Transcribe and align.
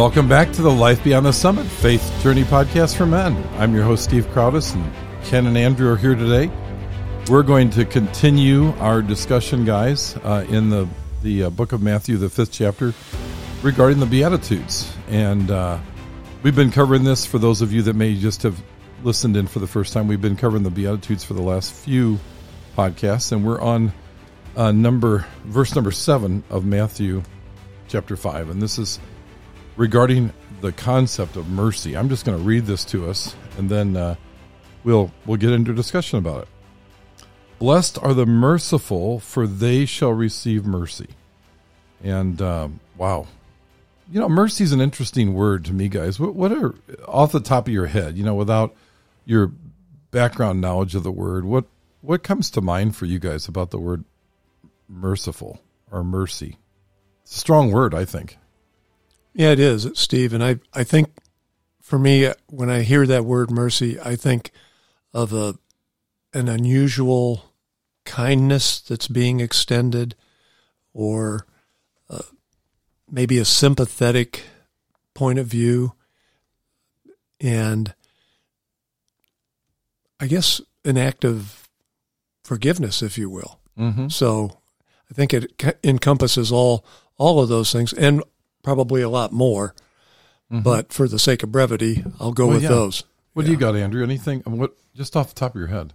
Welcome 0.00 0.28
back 0.30 0.50
to 0.52 0.62
the 0.62 0.70
Life 0.70 1.04
Beyond 1.04 1.26
the 1.26 1.32
Summit 1.32 1.66
Faith 1.66 2.10
Journey 2.22 2.42
podcast 2.42 2.96
for 2.96 3.04
men. 3.04 3.36
I'm 3.58 3.74
your 3.74 3.84
host, 3.84 4.02
Steve 4.02 4.24
Crowdis, 4.28 4.74
and 4.74 4.90
Ken 5.24 5.46
and 5.46 5.58
Andrew 5.58 5.92
are 5.92 5.96
here 5.98 6.14
today. 6.14 6.50
We're 7.28 7.42
going 7.42 7.68
to 7.68 7.84
continue 7.84 8.70
our 8.78 9.02
discussion, 9.02 9.66
guys, 9.66 10.16
uh, 10.24 10.46
in 10.48 10.70
the, 10.70 10.88
the 11.20 11.42
uh, 11.44 11.50
book 11.50 11.72
of 11.72 11.82
Matthew, 11.82 12.16
the 12.16 12.30
fifth 12.30 12.50
chapter, 12.50 12.94
regarding 13.62 14.00
the 14.00 14.06
Beatitudes. 14.06 14.90
And 15.10 15.50
uh, 15.50 15.78
we've 16.42 16.56
been 16.56 16.70
covering 16.70 17.04
this 17.04 17.26
for 17.26 17.38
those 17.38 17.60
of 17.60 17.70
you 17.70 17.82
that 17.82 17.94
may 17.94 18.14
just 18.14 18.42
have 18.44 18.58
listened 19.04 19.36
in 19.36 19.48
for 19.48 19.58
the 19.58 19.66
first 19.66 19.92
time. 19.92 20.08
We've 20.08 20.18
been 20.18 20.34
covering 20.34 20.62
the 20.62 20.70
Beatitudes 20.70 21.24
for 21.24 21.34
the 21.34 21.42
last 21.42 21.74
few 21.74 22.18
podcasts, 22.74 23.32
and 23.32 23.44
we're 23.44 23.60
on 23.60 23.92
uh, 24.56 24.72
number 24.72 25.26
verse 25.44 25.74
number 25.74 25.90
seven 25.90 26.42
of 26.48 26.64
Matthew 26.64 27.22
chapter 27.86 28.16
five, 28.16 28.48
and 28.48 28.62
this 28.62 28.78
is 28.78 28.98
regarding 29.80 30.30
the 30.60 30.72
concept 30.72 31.36
of 31.36 31.48
mercy. 31.48 31.96
I'm 31.96 32.10
just 32.10 32.26
going 32.26 32.36
to 32.36 32.44
read 32.44 32.66
this 32.66 32.84
to 32.86 33.08
us, 33.08 33.34
and 33.56 33.70
then 33.70 33.96
uh, 33.96 34.14
we'll 34.84 35.10
we'll 35.24 35.38
get 35.38 35.52
into 35.52 35.72
a 35.72 35.74
discussion 35.74 36.18
about 36.18 36.42
it. 36.42 36.48
Blessed 37.58 37.98
are 38.02 38.12
the 38.12 38.26
merciful, 38.26 39.20
for 39.20 39.46
they 39.46 39.86
shall 39.86 40.12
receive 40.12 40.66
mercy. 40.66 41.08
And 42.04 42.42
um, 42.42 42.80
wow, 42.98 43.26
you 44.12 44.20
know, 44.20 44.28
mercy 44.28 44.64
is 44.64 44.72
an 44.72 44.82
interesting 44.82 45.32
word 45.32 45.64
to 45.64 45.72
me, 45.72 45.88
guys. 45.88 46.20
What, 46.20 46.34
what 46.34 46.52
are 46.52 46.74
off 47.08 47.32
the 47.32 47.40
top 47.40 47.66
of 47.66 47.72
your 47.72 47.86
head, 47.86 48.18
you 48.18 48.24
know, 48.24 48.34
without 48.34 48.74
your 49.24 49.50
background 50.10 50.60
knowledge 50.60 50.94
of 50.94 51.04
the 51.04 51.12
word, 51.12 51.46
what 51.46 51.64
what 52.02 52.22
comes 52.22 52.50
to 52.50 52.60
mind 52.60 52.96
for 52.96 53.06
you 53.06 53.18
guys 53.18 53.48
about 53.48 53.70
the 53.70 53.80
word 53.80 54.04
merciful 54.90 55.62
or 55.90 56.04
mercy? 56.04 56.58
It's 57.22 57.34
a 57.34 57.38
strong 57.38 57.72
word, 57.72 57.94
I 57.94 58.04
think. 58.04 58.36
Yeah, 59.32 59.50
it 59.50 59.60
is, 59.60 59.88
Steve. 59.94 60.32
And 60.32 60.42
I, 60.42 60.56
I 60.74 60.84
think 60.84 61.10
for 61.80 61.98
me, 61.98 62.30
when 62.46 62.70
I 62.70 62.82
hear 62.82 63.06
that 63.06 63.24
word 63.24 63.50
mercy, 63.50 63.98
I 64.00 64.16
think 64.16 64.50
of 65.12 65.32
a 65.32 65.54
an 66.32 66.48
unusual 66.48 67.52
kindness 68.04 68.80
that's 68.80 69.08
being 69.08 69.40
extended, 69.40 70.14
or 70.92 71.46
uh, 72.08 72.22
maybe 73.10 73.38
a 73.38 73.44
sympathetic 73.44 74.44
point 75.14 75.40
of 75.40 75.46
view, 75.46 75.94
and 77.40 77.94
I 80.20 80.28
guess 80.28 80.60
an 80.84 80.96
act 80.96 81.24
of 81.24 81.68
forgiveness, 82.44 83.02
if 83.02 83.18
you 83.18 83.28
will. 83.28 83.58
Mm-hmm. 83.76 84.08
So 84.08 84.58
I 85.10 85.14
think 85.14 85.34
it 85.34 85.52
encompasses 85.82 86.52
all 86.52 86.84
all 87.18 87.40
of 87.40 87.48
those 87.48 87.72
things 87.72 87.92
and 87.92 88.22
probably 88.62 89.02
a 89.02 89.08
lot 89.08 89.32
more. 89.32 89.74
But 90.50 90.92
for 90.92 91.06
the 91.06 91.18
sake 91.20 91.44
of 91.44 91.52
brevity, 91.52 92.04
I'll 92.18 92.32
go 92.32 92.44
Mm-hmm. 92.44 92.48
Well, 92.48 92.54
with 92.54 92.62
yeah. 92.64 92.68
those. 92.70 93.04
What 93.34 93.44
do 93.46 93.52
you 93.52 93.56
got, 93.56 93.76
Andrew? 93.76 94.02
Anything? 94.02 94.40
What 94.40 94.74
just 94.96 95.14
off 95.16 95.28
the 95.28 95.38
top 95.38 95.54
of 95.54 95.58
your 95.60 95.68
head? 95.68 95.92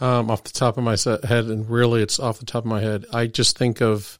um, 0.00 0.30
off 0.30 0.44
the 0.44 0.50
top 0.52 0.76
of 0.78 0.84
my 0.84 0.94
se- 0.94 1.20
head, 1.24 1.46
and 1.46 1.68
really 1.68 2.02
it's 2.02 2.18
off 2.20 2.38
the 2.40 2.46
top 2.46 2.64
of 2.64 2.68
my 2.70 2.80
head. 2.80 3.04
I 3.12 3.26
just 3.26 3.56
think 3.58 3.80
of 3.80 4.18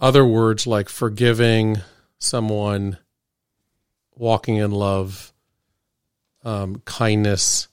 other 0.00 0.24
words 0.26 0.66
like 0.66 0.88
forgiving 0.88 1.78
someone, 2.18 2.98
walking 4.16 4.56
in 4.56 4.70
love, 4.72 5.32
um, 6.44 6.82
kindness, 6.84 7.68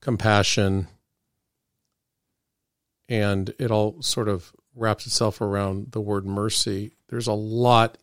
compassion, 0.00 0.88
and 3.08 3.52
it 3.58 3.70
all 3.70 4.00
sort 4.02 4.28
of 4.28 4.52
wraps 4.74 5.06
itself 5.06 5.40
around 5.40 5.92
the 5.92 6.00
word 6.00 6.26
mercy. 6.26 6.92
There's 7.08 7.26
a 7.26 7.32
lot 7.32 7.98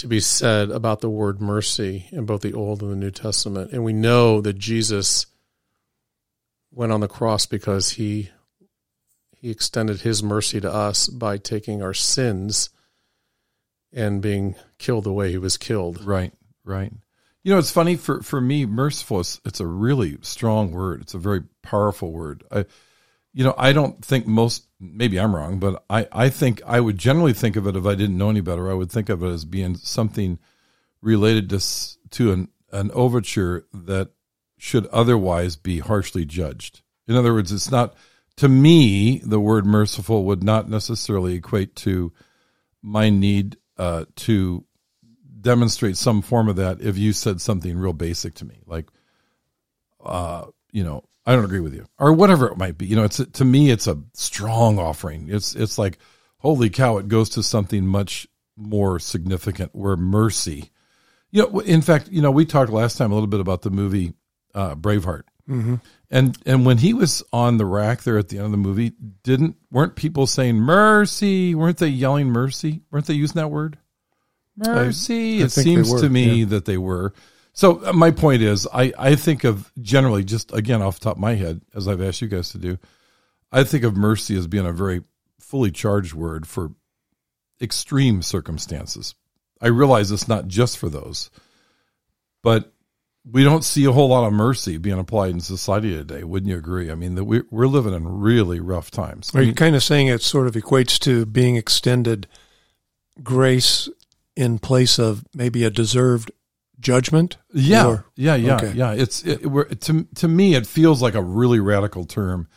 to 0.00 0.06
be 0.06 0.20
said 0.20 0.70
about 0.70 1.00
the 1.00 1.10
word 1.10 1.40
mercy 1.40 2.06
in 2.10 2.24
both 2.24 2.40
the 2.40 2.54
Old 2.54 2.82
and 2.82 2.90
the 2.90 2.96
New 2.96 3.10
Testament, 3.10 3.72
and 3.72 3.84
we 3.84 3.92
know 3.92 4.40
that 4.40 4.58
Jesus 4.58 5.26
went 6.72 6.92
on 6.92 7.00
the 7.00 7.08
cross 7.08 7.46
because 7.46 7.90
he 7.90 8.30
he 9.36 9.50
extended 9.50 10.02
his 10.02 10.22
mercy 10.22 10.60
to 10.60 10.72
us 10.72 11.08
by 11.08 11.38
taking 11.38 11.82
our 11.82 11.94
sins 11.94 12.70
and 13.92 14.20
being 14.20 14.54
killed 14.78 15.04
the 15.04 15.12
way 15.12 15.30
he 15.30 15.38
was 15.38 15.56
killed. 15.56 16.04
Right, 16.04 16.32
right. 16.64 16.92
You 17.42 17.52
know, 17.52 17.58
it's 17.58 17.70
funny 17.70 17.96
for 17.96 18.22
for 18.22 18.40
me. 18.40 18.66
Merciful 18.66 19.20
is 19.20 19.40
it's 19.44 19.60
a 19.60 19.66
really 19.66 20.18
strong 20.22 20.72
word. 20.72 21.02
It's 21.02 21.14
a 21.14 21.18
very 21.18 21.42
powerful 21.62 22.12
word. 22.12 22.44
I, 22.50 22.64
you 23.32 23.44
know, 23.44 23.54
I 23.56 23.72
don't 23.72 24.04
think 24.04 24.26
most. 24.26 24.66
Maybe 24.80 25.20
I'm 25.20 25.34
wrong, 25.34 25.58
but 25.58 25.84
I 25.88 26.06
I 26.12 26.28
think 26.30 26.62
I 26.66 26.80
would 26.80 26.98
generally 26.98 27.32
think 27.32 27.56
of 27.56 27.66
it 27.66 27.76
if 27.76 27.86
I 27.86 27.94
didn't 27.94 28.18
know 28.18 28.30
any 28.30 28.40
better. 28.40 28.70
I 28.70 28.74
would 28.74 28.90
think 28.90 29.08
of 29.08 29.22
it 29.22 29.28
as 29.28 29.44
being 29.44 29.76
something 29.76 30.38
related 31.00 31.50
to 31.50 31.60
to 32.10 32.32
an 32.32 32.48
an 32.72 32.90
overture 32.92 33.66
that 33.72 34.10
should 34.58 34.86
otherwise 34.86 35.56
be 35.56 35.78
harshly 35.78 36.24
judged. 36.24 36.82
In 37.06 37.16
other 37.16 37.32
words, 37.32 37.52
it's 37.52 37.70
not 37.70 37.94
to 38.36 38.48
me 38.48 39.18
the 39.18 39.40
word 39.40 39.66
merciful 39.66 40.24
would 40.24 40.42
not 40.42 40.68
necessarily 40.68 41.34
equate 41.34 41.76
to 41.76 42.12
my 42.82 43.10
need 43.10 43.56
uh, 43.76 44.04
to 44.16 44.64
demonstrate 45.40 45.96
some 45.96 46.22
form 46.22 46.48
of 46.48 46.56
that 46.56 46.80
if 46.80 46.98
you 46.98 47.12
said 47.12 47.40
something 47.40 47.76
real 47.78 47.92
basic 47.92 48.34
to 48.34 48.44
me, 48.44 48.60
like, 48.66 48.86
uh, 50.04 50.46
you 50.72 50.84
know, 50.84 51.04
I 51.26 51.34
don't 51.34 51.44
agree 51.44 51.60
with 51.60 51.74
you, 51.74 51.86
or 51.98 52.12
whatever 52.12 52.48
it 52.48 52.56
might 52.56 52.78
be. 52.78 52.86
You 52.86 52.96
know, 52.96 53.04
it's 53.04 53.24
to 53.24 53.44
me, 53.44 53.70
it's 53.70 53.86
a 53.86 54.00
strong 54.14 54.78
offering. 54.78 55.28
It's 55.28 55.54
it's 55.54 55.78
like, 55.78 55.98
holy 56.38 56.70
cow, 56.70 56.98
it 56.98 57.08
goes 57.08 57.30
to 57.30 57.42
something 57.42 57.86
much 57.86 58.26
more 58.56 58.98
significant. 58.98 59.74
Where 59.74 59.96
mercy, 59.96 60.70
you 61.30 61.42
know, 61.42 61.60
in 61.60 61.82
fact, 61.82 62.08
you 62.08 62.22
know, 62.22 62.30
we 62.30 62.46
talked 62.46 62.72
last 62.72 62.96
time 62.96 63.12
a 63.12 63.14
little 63.14 63.28
bit 63.28 63.40
about 63.40 63.62
the 63.62 63.70
movie 63.70 64.14
uh, 64.54 64.74
Braveheart, 64.74 65.22
Mm-hmm. 65.50 65.76
and 66.12 66.38
and 66.46 66.64
when 66.64 66.78
he 66.78 66.94
was 66.94 67.24
on 67.32 67.56
the 67.56 67.66
rack 67.66 68.02
there 68.02 68.18
at 68.18 68.28
the 68.28 68.36
end 68.36 68.46
of 68.46 68.52
the 68.52 68.56
movie, 68.56 68.92
didn't 69.24 69.56
weren't 69.72 69.96
people 69.96 70.28
saying 70.28 70.56
mercy? 70.56 71.56
Weren't 71.56 71.78
they 71.78 71.88
yelling 71.88 72.28
mercy? 72.28 72.82
Weren't 72.92 73.06
they 73.06 73.14
using 73.14 73.34
that 73.34 73.48
word? 73.48 73.76
Mercy. 74.56 75.40
I 75.42 75.46
it 75.46 75.52
seems 75.52 75.90
were, 75.90 76.00
to 76.02 76.08
me 76.08 76.40
yeah. 76.40 76.46
that 76.46 76.66
they 76.66 76.78
were. 76.78 77.14
So 77.52 77.84
uh, 77.84 77.92
my 77.92 78.10
point 78.10 78.42
is, 78.42 78.66
I 78.72 78.92
I 78.98 79.14
think 79.16 79.44
of 79.44 79.72
generally 79.80 80.24
just 80.24 80.52
again 80.52 80.82
off 80.82 80.98
the 80.98 81.04
top 81.04 81.16
of 81.16 81.20
my 81.20 81.34
head, 81.34 81.60
as 81.74 81.88
I've 81.88 82.00
asked 82.00 82.22
you 82.22 82.28
guys 82.28 82.50
to 82.50 82.58
do, 82.58 82.78
I 83.52 83.64
think 83.64 83.84
of 83.84 83.96
mercy 83.96 84.36
as 84.36 84.46
being 84.46 84.66
a 84.66 84.72
very 84.72 85.02
fully 85.38 85.70
charged 85.70 86.14
word 86.14 86.46
for 86.46 86.70
extreme 87.60 88.22
circumstances. 88.22 89.14
I 89.60 89.68
realize 89.68 90.10
it's 90.10 90.28
not 90.28 90.48
just 90.48 90.78
for 90.78 90.88
those, 90.88 91.30
but 92.42 92.72
we 93.30 93.44
don't 93.44 93.64
see 93.64 93.84
a 93.84 93.92
whole 93.92 94.08
lot 94.08 94.26
of 94.26 94.32
mercy 94.32 94.78
being 94.78 94.98
applied 94.98 95.32
in 95.32 95.40
society 95.40 95.94
today. 95.94 96.24
Wouldn't 96.24 96.48
you 96.48 96.56
agree? 96.56 96.90
I 96.90 96.94
mean, 96.94 97.16
that 97.16 97.24
we, 97.24 97.42
we're 97.50 97.66
living 97.66 97.92
in 97.92 98.20
really 98.20 98.60
rough 98.60 98.90
times. 98.90 99.34
Are 99.34 99.42
you 99.42 99.52
kind 99.52 99.76
of 99.76 99.82
saying 99.82 100.06
it 100.06 100.22
sort 100.22 100.46
of 100.46 100.54
equates 100.54 100.98
to 101.00 101.26
being 101.26 101.56
extended 101.56 102.26
grace 103.22 103.88
in 104.36 104.58
place 104.58 104.98
of 104.98 105.24
maybe 105.34 105.64
a 105.64 105.70
deserved 105.70 106.30
judgment? 106.80 107.36
yeah, 107.52 107.86
Or- 107.86 108.04
yeah, 108.16 108.34
yeah, 108.34 108.56
okay. 108.56 108.72
yeah. 108.72 108.92
It's 108.92 109.22
it, 109.22 109.40
to 109.82 110.06
to 110.16 110.28
me, 110.28 110.54
it 110.54 110.66
feels 110.66 111.00
like 111.00 111.14
a 111.14 111.22
really 111.22 111.60
radical 111.60 112.04
term 112.04 112.48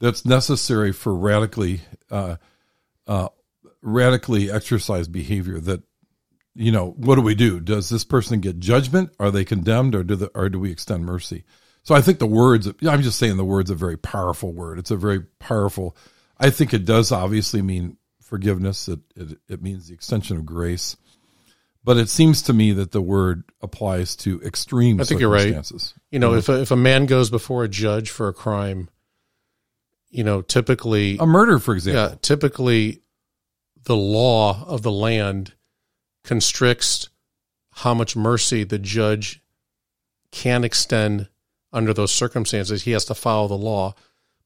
that's 0.00 0.24
necessary 0.24 0.92
for 0.92 1.14
radically, 1.14 1.80
uh, 2.10 2.36
uh, 3.06 3.28
radically 3.82 4.50
exercised 4.50 5.12
behavior. 5.12 5.58
That 5.60 5.82
you 6.54 6.70
know, 6.72 6.90
what 6.96 7.16
do 7.16 7.20
we 7.22 7.34
do? 7.34 7.60
Does 7.60 7.88
this 7.88 8.04
person 8.04 8.40
get 8.40 8.58
judgment? 8.60 9.10
Are 9.18 9.30
they 9.30 9.44
condemned, 9.44 9.94
or 9.94 10.04
do 10.04 10.16
the 10.16 10.30
or 10.34 10.48
do 10.48 10.58
we 10.60 10.70
extend 10.70 11.04
mercy? 11.04 11.44
So 11.82 11.94
I 11.94 12.00
think 12.00 12.18
the 12.18 12.26
words. 12.26 12.66
I'm 12.88 13.02
just 13.02 13.18
saying 13.18 13.36
the 13.36 13.44
word's 13.44 13.70
a 13.70 13.74
very 13.74 13.98
powerful 13.98 14.52
word. 14.52 14.78
It's 14.78 14.90
a 14.90 14.96
very 14.96 15.20
powerful. 15.20 15.96
I 16.38 16.50
think 16.50 16.72
it 16.72 16.84
does 16.84 17.12
obviously 17.12 17.62
mean 17.62 17.98
forgiveness. 18.22 18.88
It 18.88 19.00
it, 19.16 19.38
it 19.48 19.62
means 19.62 19.88
the 19.88 19.94
extension 19.94 20.36
of 20.36 20.46
grace. 20.46 20.96
But 21.84 21.98
it 21.98 22.08
seems 22.08 22.42
to 22.42 22.54
me 22.54 22.72
that 22.72 22.92
the 22.92 23.02
word 23.02 23.44
applies 23.60 24.16
to 24.16 24.40
extreme 24.42 25.00
I 25.00 25.04
think 25.04 25.20
you're 25.20 25.28
right. 25.28 25.42
circumstances. 25.42 25.94
You 26.10 26.18
know, 26.18 26.30
mm-hmm. 26.30 26.38
if 26.38 26.48
a, 26.48 26.60
if 26.62 26.70
a 26.70 26.76
man 26.76 27.04
goes 27.04 27.28
before 27.28 27.62
a 27.62 27.68
judge 27.68 28.10
for 28.10 28.28
a 28.28 28.32
crime, 28.32 28.88
you 30.10 30.24
know, 30.24 30.40
typically, 30.40 31.18
A 31.18 31.26
murder, 31.26 31.58
for 31.58 31.74
example. 31.74 32.02
yeah, 32.02 32.14
typically, 32.22 33.02
the 33.84 33.96
law 33.96 34.64
of 34.66 34.82
the 34.82 34.92
land 34.92 35.52
constricts 36.24 37.10
how 37.72 37.92
much 37.92 38.16
mercy 38.16 38.64
the 38.64 38.78
judge 38.78 39.42
can 40.30 40.64
extend 40.64 41.28
under 41.72 41.92
those 41.92 42.12
circumstances. 42.12 42.84
He 42.84 42.92
has 42.92 43.04
to 43.06 43.14
follow 43.14 43.48
the 43.48 43.54
law, 43.54 43.94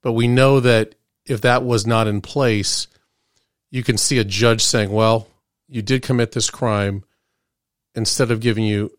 but 0.02 0.12
we 0.12 0.26
know 0.26 0.58
that 0.60 0.96
if 1.24 1.42
that 1.42 1.62
was 1.62 1.86
not 1.86 2.08
in 2.08 2.20
place, 2.20 2.88
you 3.70 3.84
can 3.84 3.98
see 3.98 4.18
a 4.18 4.24
judge 4.24 4.64
saying, 4.64 4.90
"Well, 4.90 5.28
you 5.68 5.82
did 5.82 6.02
commit 6.02 6.32
this 6.32 6.50
crime. 6.50 7.04
Instead 7.94 8.30
of 8.30 8.40
giving 8.40 8.64
you 8.64 8.90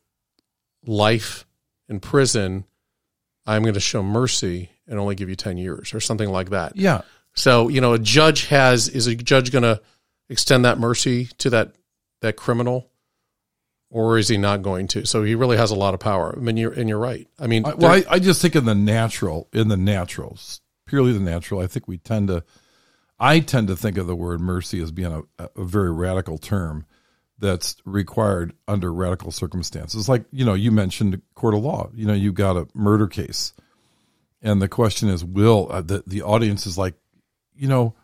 life 0.85 1.45
in 1.87 1.99
prison, 1.99 2.65
I'm 3.45 3.61
going 3.61 3.73
to 3.73 3.79
show 3.79 4.03
mercy 4.03 4.71
and 4.87 4.99
only 4.99 5.15
give 5.15 5.29
you 5.29 5.35
10 5.35 5.57
years 5.57 5.93
or 5.93 5.99
something 5.99 6.29
like 6.29 6.49
that. 6.49 6.75
Yeah. 6.75 7.01
So, 7.35 7.67
you 7.67 7.81
know, 7.81 7.93
a 7.93 7.99
judge 7.99 8.47
has, 8.47 8.89
is 8.89 9.07
a 9.07 9.15
judge 9.15 9.51
going 9.51 9.63
to 9.63 9.81
extend 10.29 10.65
that 10.65 10.79
mercy 10.79 11.25
to 11.37 11.49
that, 11.51 11.73
that 12.21 12.35
criminal? 12.35 12.89
or 13.89 14.17
is 14.17 14.27
he 14.27 14.37
not 14.37 14.61
going 14.61 14.87
to? 14.89 15.05
So 15.05 15.23
he 15.23 15.35
really 15.35 15.57
has 15.57 15.71
a 15.71 15.75
lot 15.75 15.93
of 15.93 15.99
power. 15.99 16.33
I 16.35 16.39
mean, 16.39 16.57
you're 16.57 16.71
and 16.71 16.87
you're 16.87 16.99
right. 16.99 17.27
I 17.39 17.47
mean, 17.47 17.65
I, 17.65 17.73
well, 17.73 17.91
I, 17.91 18.03
I 18.09 18.19
just 18.19 18.41
think 18.41 18.55
in 18.55 18.65
the 18.65 18.75
natural, 18.75 19.47
in 19.53 19.67
the 19.67 19.77
naturals, 19.77 20.61
purely 20.85 21.11
the 21.13 21.19
natural. 21.19 21.61
I 21.61 21.67
think 21.67 21.87
we 21.87 21.97
tend 21.97 22.27
to, 22.27 22.43
I 23.19 23.39
tend 23.39 23.67
to 23.67 23.75
think 23.75 23.97
of 23.97 24.07
the 24.07 24.15
word 24.15 24.41
mercy 24.41 24.81
as 24.81 24.91
being 24.91 25.25
a, 25.39 25.49
a 25.55 25.63
very 25.63 25.91
radical 25.91 26.37
term 26.37 26.85
that's 27.39 27.77
required 27.85 28.53
under 28.67 28.93
radical 28.93 29.31
circumstances. 29.31 30.09
Like 30.09 30.25
you 30.31 30.45
know, 30.45 30.53
you 30.53 30.71
mentioned 30.71 31.21
court 31.35 31.55
of 31.55 31.63
law. 31.63 31.89
You 31.93 32.05
know, 32.05 32.13
you 32.13 32.31
got 32.31 32.57
a 32.57 32.67
murder 32.73 33.07
case, 33.07 33.53
and 34.41 34.61
the 34.61 34.67
question 34.67 35.09
is, 35.09 35.23
will 35.23 35.67
uh, 35.71 35.81
the 35.81 36.03
the 36.05 36.21
audience 36.21 36.65
is 36.65 36.77
like, 36.77 36.95
you 37.55 37.67
know 37.67 37.95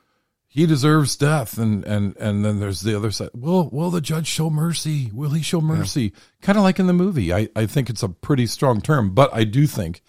he 0.56 0.66
deserves 0.66 1.18
death. 1.18 1.58
And 1.58 1.84
and 1.84 2.16
and 2.16 2.46
then 2.46 2.62
there's 2.62 2.80
the 2.80 2.96
other 2.96 3.12
side. 3.12 3.32
Will 3.34 3.70
will 3.72 3.92
the 3.92 4.00
judge 4.00 4.26
show 4.26 4.50
mercy? 4.50 5.12
Will 5.14 5.32
he 5.32 5.42
show 5.42 5.60
mercy 5.60 6.04
yeah. 6.04 6.20
kind 6.42 6.58
of 6.58 6.64
like 6.64 6.80
in 6.80 6.88
the 6.88 6.94
movie. 6.94 7.34
I 7.34 7.50
i 7.58 7.66
think 7.66 7.90
it's 7.90 8.04
a 8.04 8.08
pretty 8.08 8.48
strong 8.48 8.80
term 8.80 9.14
but 9.14 9.34
i 9.34 9.44
do 9.44 9.68
think 9.68 10.02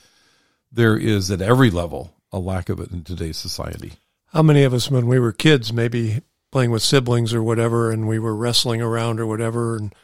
there 0.70 0.96
is 0.96 1.32
at 1.32 1.43
every 1.43 1.70
level 1.70 2.14
a 2.31 2.38
lack 2.38 2.69
of 2.69 2.79
it 2.79 2.93
in 2.93 3.02
today's 3.02 3.37
society. 3.37 3.94
How 4.26 4.43
many 4.43 4.62
of 4.62 4.72
us 4.72 4.88
when 4.88 5.08
we 5.08 5.19
were 5.19 5.32
kids 5.32 5.72
maybe 5.72 6.22
playing 6.56 6.70
with 6.70 6.81
siblings 6.81 7.35
or 7.35 7.43
whatever 7.43 7.91
and 7.91 8.08
we 8.08 8.19
were 8.19 8.35
wrestling 8.35 8.81
around 8.81 9.20
or 9.20 9.26
whatever 9.26 9.76
and 9.76 9.94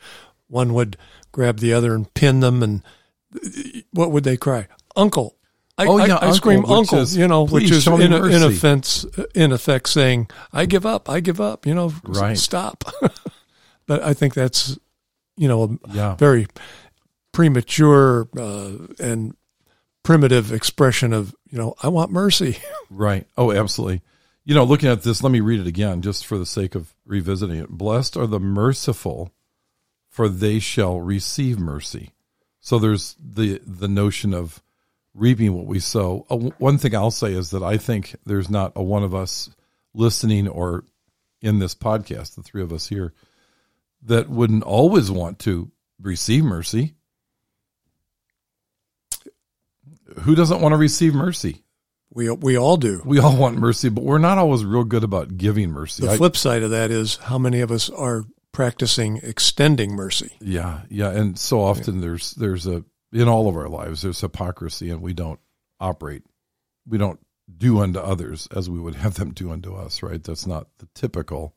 one 0.48 0.74
would 0.74 0.98
grab 1.32 1.60
the 1.60 1.72
other 1.72 1.94
and 1.94 2.12
pin 2.12 2.40
them 2.40 2.62
and 2.62 2.82
what 3.90 4.10
would 4.10 4.22
they 4.22 4.36
cry 4.36 4.68
uncle 4.94 5.34
I, 5.78 5.86
oh 5.86 5.96
yeah, 6.04 6.16
I, 6.16 6.28
I 6.28 6.32
scream 6.32 6.66
uncle, 6.66 6.98
is, 6.98 7.16
you 7.16 7.26
know, 7.26 7.46
which 7.46 7.70
is 7.70 7.86
in, 7.86 8.12
in 8.12 8.42
offense, 8.42 9.06
in 9.34 9.52
effect 9.52 9.88
saying, 9.88 10.28
"I 10.52 10.66
give 10.66 10.84
up, 10.84 11.08
I 11.08 11.20
give 11.20 11.40
up," 11.40 11.64
you 11.64 11.74
know, 11.74 11.94
right. 12.04 12.36
stop. 12.36 12.84
but 13.86 14.02
I 14.02 14.12
think 14.12 14.34
that's, 14.34 14.78
you 15.38 15.48
know, 15.48 15.62
a 15.64 15.94
yeah. 15.94 16.14
very 16.16 16.46
premature 17.32 18.28
uh, 18.36 18.72
and 19.00 19.34
primitive 20.02 20.52
expression 20.52 21.14
of, 21.14 21.34
you 21.50 21.56
know, 21.56 21.74
I 21.82 21.88
want 21.88 22.12
mercy. 22.12 22.58
right. 22.90 23.26
Oh, 23.38 23.50
absolutely. 23.50 24.02
You 24.44 24.54
know, 24.54 24.64
looking 24.64 24.88
at 24.88 25.02
this, 25.02 25.22
let 25.22 25.30
me 25.30 25.40
read 25.40 25.60
it 25.60 25.66
again, 25.66 26.02
just 26.02 26.26
for 26.26 26.36
the 26.36 26.46
sake 26.46 26.74
of 26.74 26.94
revisiting 27.06 27.58
it. 27.58 27.70
Blessed 27.70 28.16
are 28.16 28.26
the 28.26 28.40
merciful, 28.40 29.30
for 30.08 30.28
they 30.28 30.58
shall 30.58 31.00
receive 31.00 31.58
mercy. 31.58 32.10
So 32.60 32.78
there's 32.78 33.16
the 33.20 33.60
the 33.66 33.88
notion 33.88 34.34
of 34.34 34.62
reaping 35.14 35.54
what 35.54 35.66
we 35.66 35.78
sow. 35.78 36.26
Uh, 36.30 36.36
one 36.58 36.78
thing 36.78 36.94
I'll 36.94 37.10
say 37.10 37.32
is 37.32 37.50
that 37.50 37.62
I 37.62 37.76
think 37.76 38.16
there's 38.24 38.50
not 38.50 38.72
a 38.74 38.82
one 38.82 39.02
of 39.02 39.14
us 39.14 39.50
listening 39.94 40.48
or 40.48 40.84
in 41.40 41.58
this 41.58 41.74
podcast, 41.74 42.34
the 42.36 42.42
three 42.42 42.62
of 42.62 42.72
us 42.72 42.86
here, 42.86 43.12
that 44.02 44.28
wouldn't 44.28 44.62
always 44.62 45.10
want 45.10 45.38
to 45.40 45.70
receive 46.00 46.44
mercy. 46.44 46.94
Who 50.20 50.34
doesn't 50.34 50.60
want 50.60 50.72
to 50.72 50.76
receive 50.76 51.14
mercy? 51.14 51.62
We 52.14 52.30
we 52.30 52.58
all 52.58 52.76
do. 52.76 53.02
We 53.04 53.18
all 53.18 53.36
want 53.36 53.58
mercy, 53.58 53.88
but 53.88 54.04
we're 54.04 54.18
not 54.18 54.38
always 54.38 54.64
real 54.64 54.84
good 54.84 55.04
about 55.04 55.36
giving 55.36 55.70
mercy. 55.70 56.06
The 56.06 56.16
flip 56.16 56.36
side 56.36 56.62
of 56.62 56.70
that 56.70 56.90
is 56.90 57.16
how 57.16 57.38
many 57.38 57.60
of 57.60 57.70
us 57.70 57.88
are 57.88 58.24
practicing 58.52 59.18
extending 59.22 59.94
mercy. 59.94 60.36
Yeah, 60.40 60.82
yeah, 60.90 61.10
and 61.10 61.38
so 61.38 61.62
often 61.62 61.96
yeah. 61.96 62.00
there's 62.02 62.32
there's 62.32 62.66
a 62.66 62.84
in 63.12 63.28
all 63.28 63.48
of 63.48 63.56
our 63.56 63.68
lives 63.68 64.02
there's 64.02 64.20
hypocrisy 64.20 64.90
and 64.90 65.02
we 65.02 65.12
don't 65.12 65.38
operate 65.78 66.22
we 66.86 66.98
don't 66.98 67.20
do 67.58 67.80
unto 67.80 67.98
others 67.98 68.48
as 68.54 68.70
we 68.70 68.80
would 68.80 68.94
have 68.94 69.14
them 69.14 69.32
do 69.32 69.50
unto 69.50 69.74
us 69.74 70.02
right 70.02 70.24
that's 70.24 70.46
not 70.46 70.66
the 70.78 70.88
typical 70.94 71.54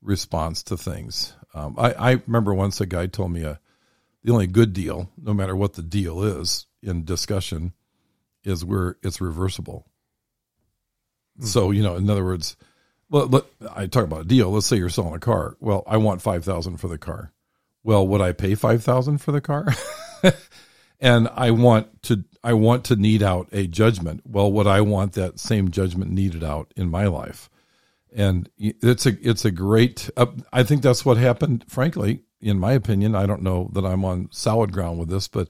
response 0.00 0.62
to 0.62 0.76
things 0.76 1.34
um, 1.52 1.74
I, 1.76 1.92
I 1.92 2.10
remember 2.26 2.54
once 2.54 2.80
a 2.80 2.86
guy 2.86 3.06
told 3.06 3.32
me 3.32 3.42
a, 3.42 3.50
uh, 3.50 3.56
the 4.22 4.32
only 4.32 4.46
good 4.46 4.72
deal 4.72 5.10
no 5.20 5.34
matter 5.34 5.56
what 5.56 5.74
the 5.74 5.82
deal 5.82 6.22
is 6.22 6.66
in 6.82 7.04
discussion 7.04 7.72
is 8.44 8.64
where 8.64 8.96
it's 9.02 9.20
reversible 9.20 9.86
mm-hmm. 11.38 11.46
so 11.46 11.70
you 11.70 11.82
know 11.82 11.96
in 11.96 12.08
other 12.08 12.24
words 12.24 12.56
well, 13.10 13.26
let, 13.26 13.44
I 13.74 13.86
talk 13.86 14.04
about 14.04 14.22
a 14.22 14.24
deal. 14.24 14.50
Let's 14.50 14.66
say 14.66 14.76
you're 14.76 14.88
selling 14.88 15.14
a 15.14 15.20
car. 15.20 15.56
Well, 15.58 15.82
I 15.86 15.96
want 15.96 16.22
five 16.22 16.44
thousand 16.44 16.76
for 16.76 16.88
the 16.88 16.98
car. 16.98 17.32
Well, 17.82 18.06
would 18.06 18.20
I 18.20 18.32
pay 18.32 18.54
five 18.54 18.84
thousand 18.84 19.18
for 19.18 19.32
the 19.32 19.40
car? 19.40 19.66
and 21.00 21.28
I 21.34 21.50
want 21.50 22.02
to 22.04 22.24
I 22.44 22.52
want 22.52 22.84
to 22.84 22.96
need 22.96 23.22
out 23.22 23.48
a 23.52 23.66
judgment. 23.66 24.22
Well, 24.24 24.50
would 24.52 24.68
I 24.68 24.80
want 24.80 25.14
that 25.14 25.40
same 25.40 25.72
judgment 25.72 26.12
needed 26.12 26.44
out 26.44 26.72
in 26.76 26.88
my 26.88 27.06
life? 27.06 27.50
And 28.14 28.48
it's 28.56 29.06
a 29.06 29.16
it's 29.28 29.44
a 29.44 29.50
great. 29.50 30.08
Uh, 30.16 30.26
I 30.52 30.62
think 30.62 30.82
that's 30.82 31.04
what 31.04 31.16
happened. 31.16 31.64
Frankly, 31.68 32.22
in 32.40 32.60
my 32.60 32.72
opinion, 32.72 33.16
I 33.16 33.26
don't 33.26 33.42
know 33.42 33.70
that 33.72 33.84
I'm 33.84 34.04
on 34.04 34.28
solid 34.30 34.72
ground 34.72 35.00
with 35.00 35.08
this, 35.08 35.26
but 35.26 35.48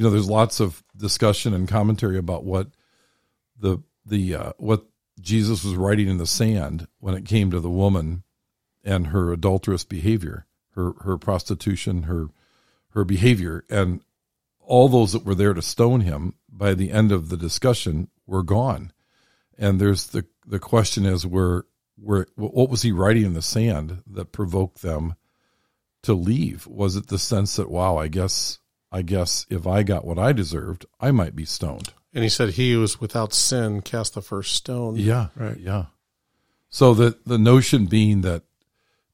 you 0.00 0.04
know, 0.04 0.10
there's 0.10 0.30
lots 0.30 0.60
of 0.60 0.82
discussion 0.96 1.52
and 1.52 1.68
commentary 1.68 2.16
about 2.16 2.42
what 2.42 2.68
the 3.58 3.82
the 4.06 4.34
uh, 4.34 4.52
what 4.56 4.86
Jesus 5.20 5.62
was 5.62 5.74
writing 5.74 6.08
in 6.08 6.16
the 6.16 6.26
sand 6.26 6.88
when 7.00 7.14
it 7.14 7.26
came 7.26 7.50
to 7.50 7.60
the 7.60 7.68
woman 7.68 8.22
and 8.82 9.08
her 9.08 9.30
adulterous 9.30 9.84
behavior, 9.84 10.46
her 10.70 10.94
her 11.02 11.18
prostitution, 11.18 12.04
her 12.04 12.28
her 12.92 13.04
behavior, 13.04 13.66
and 13.68 14.00
all 14.60 14.88
those 14.88 15.12
that 15.12 15.26
were 15.26 15.34
there 15.34 15.52
to 15.52 15.60
stone 15.60 16.00
him 16.00 16.32
by 16.48 16.72
the 16.72 16.92
end 16.92 17.12
of 17.12 17.28
the 17.28 17.36
discussion 17.36 18.08
were 18.26 18.42
gone. 18.42 18.94
And 19.58 19.78
there's 19.78 20.06
the 20.06 20.24
the 20.46 20.58
question 20.58 21.04
is 21.04 21.26
where 21.26 21.64
where 21.96 22.26
what 22.36 22.70
was 22.70 22.80
he 22.80 22.90
writing 22.90 23.26
in 23.26 23.34
the 23.34 23.42
sand 23.42 24.02
that 24.06 24.32
provoked 24.32 24.80
them 24.80 25.16
to 26.04 26.14
leave? 26.14 26.66
Was 26.66 26.96
it 26.96 27.08
the 27.08 27.18
sense 27.18 27.56
that 27.56 27.70
wow, 27.70 27.98
I 27.98 28.08
guess 28.08 28.60
I 28.92 29.02
guess 29.02 29.46
if 29.48 29.66
I 29.66 29.82
got 29.82 30.04
what 30.04 30.18
I 30.18 30.32
deserved, 30.32 30.86
I 31.00 31.10
might 31.10 31.36
be 31.36 31.44
stoned. 31.44 31.92
And 32.12 32.24
he 32.24 32.30
said 32.30 32.50
he 32.50 32.72
who 32.72 32.80
was 32.80 33.00
without 33.00 33.32
sin 33.32 33.82
cast 33.82 34.14
the 34.14 34.22
first 34.22 34.54
stone. 34.54 34.96
Yeah. 34.96 35.28
Right. 35.36 35.58
Yeah. 35.58 35.86
So 36.68 36.94
the 36.94 37.18
the 37.24 37.38
notion 37.38 37.86
being 37.86 38.22
that 38.22 38.42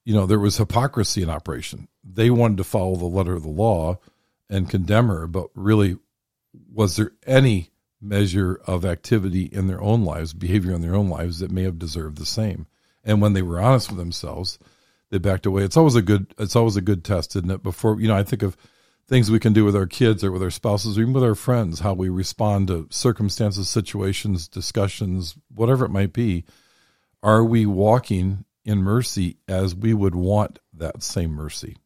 you 0.05 0.15
know 0.15 0.27
there 0.27 0.39
was 0.39 0.57
hypocrisy 0.57 1.23
in 1.23 1.31
operation. 1.31 1.89
They 2.05 2.31
wanted 2.31 2.59
to 2.59 2.65
follow 2.65 2.97
the 2.97 3.07
letter 3.07 3.35
of 3.35 3.43
the 3.43 3.49
law 3.49 3.99
and 4.49 4.71
condemn 4.71 5.09
her, 5.09 5.27
but 5.27 5.49
really, 5.55 5.99
was 6.73 6.97
there 6.97 7.13
any 7.27 7.71
measure 8.01 8.61
of 8.67 8.85
activity 8.85 9.45
in 9.45 9.67
their 9.67 9.81
own 9.81 10.05
lives, 10.05 10.33
behavior 10.33 10.73
in 10.73 10.83
their 10.83 10.95
own 10.95 11.09
lives 11.09 11.41
that 11.41 11.51
may 11.51 11.65
have 11.65 11.79
deserved 11.79 12.19
the 12.19 12.27
same? 12.27 12.67
And 13.05 13.21
when 13.21 13.33
they 13.33 13.43
were 13.43 13.61
honest 13.61 13.89
with 13.89 13.99
themselves, 13.99 14.59
they 15.11 15.19
backed 15.19 15.47
away. 15.47 15.63
It's 15.63 15.77
always 15.77 15.97
a 15.97 16.03
good. 16.03 16.35
It's 16.39 16.57
always 16.57 16.77
a 16.77 16.83
good 16.83 17.05
test, 17.05 17.37
isn't 17.37 17.51
it? 17.51 17.63
Before 17.63 18.01
you 18.01 18.09
know, 18.09 18.17
I 18.17 18.23
think 18.23 18.43
of 18.43 18.57
things 19.09 19.31
we 19.31 19.39
can 19.39 19.53
do 19.53 19.65
with 19.65 19.77
our 19.77 19.87
kids 19.87 20.25
or 20.25 20.33
with 20.33 20.43
our 20.43 20.51
spouses 20.51 20.99
or 20.99 21.03
even 21.03 21.13
with 21.13 21.23
our 21.23 21.35
friends, 21.35 21.81
how 21.81 21.95
we 21.95 22.09
respond 22.09 22.69
to 22.69 22.89
circumstances, 22.91 23.69
situations, 23.69 24.49
discussions, 24.49 25.37
whatever 25.55 25.85
it 25.85 25.91
might 25.91 26.13
be. 26.13 26.45
Are 27.23 27.45
we 27.45 27.67
walking 27.67 28.45
in 28.65 28.79
mercy 28.79 29.39
as 29.49 29.75
we 29.75 29.95
would 29.95 30.15
want 30.15 30.59
that 30.75 31.03
same 31.03 31.31
mercy? 31.31 31.77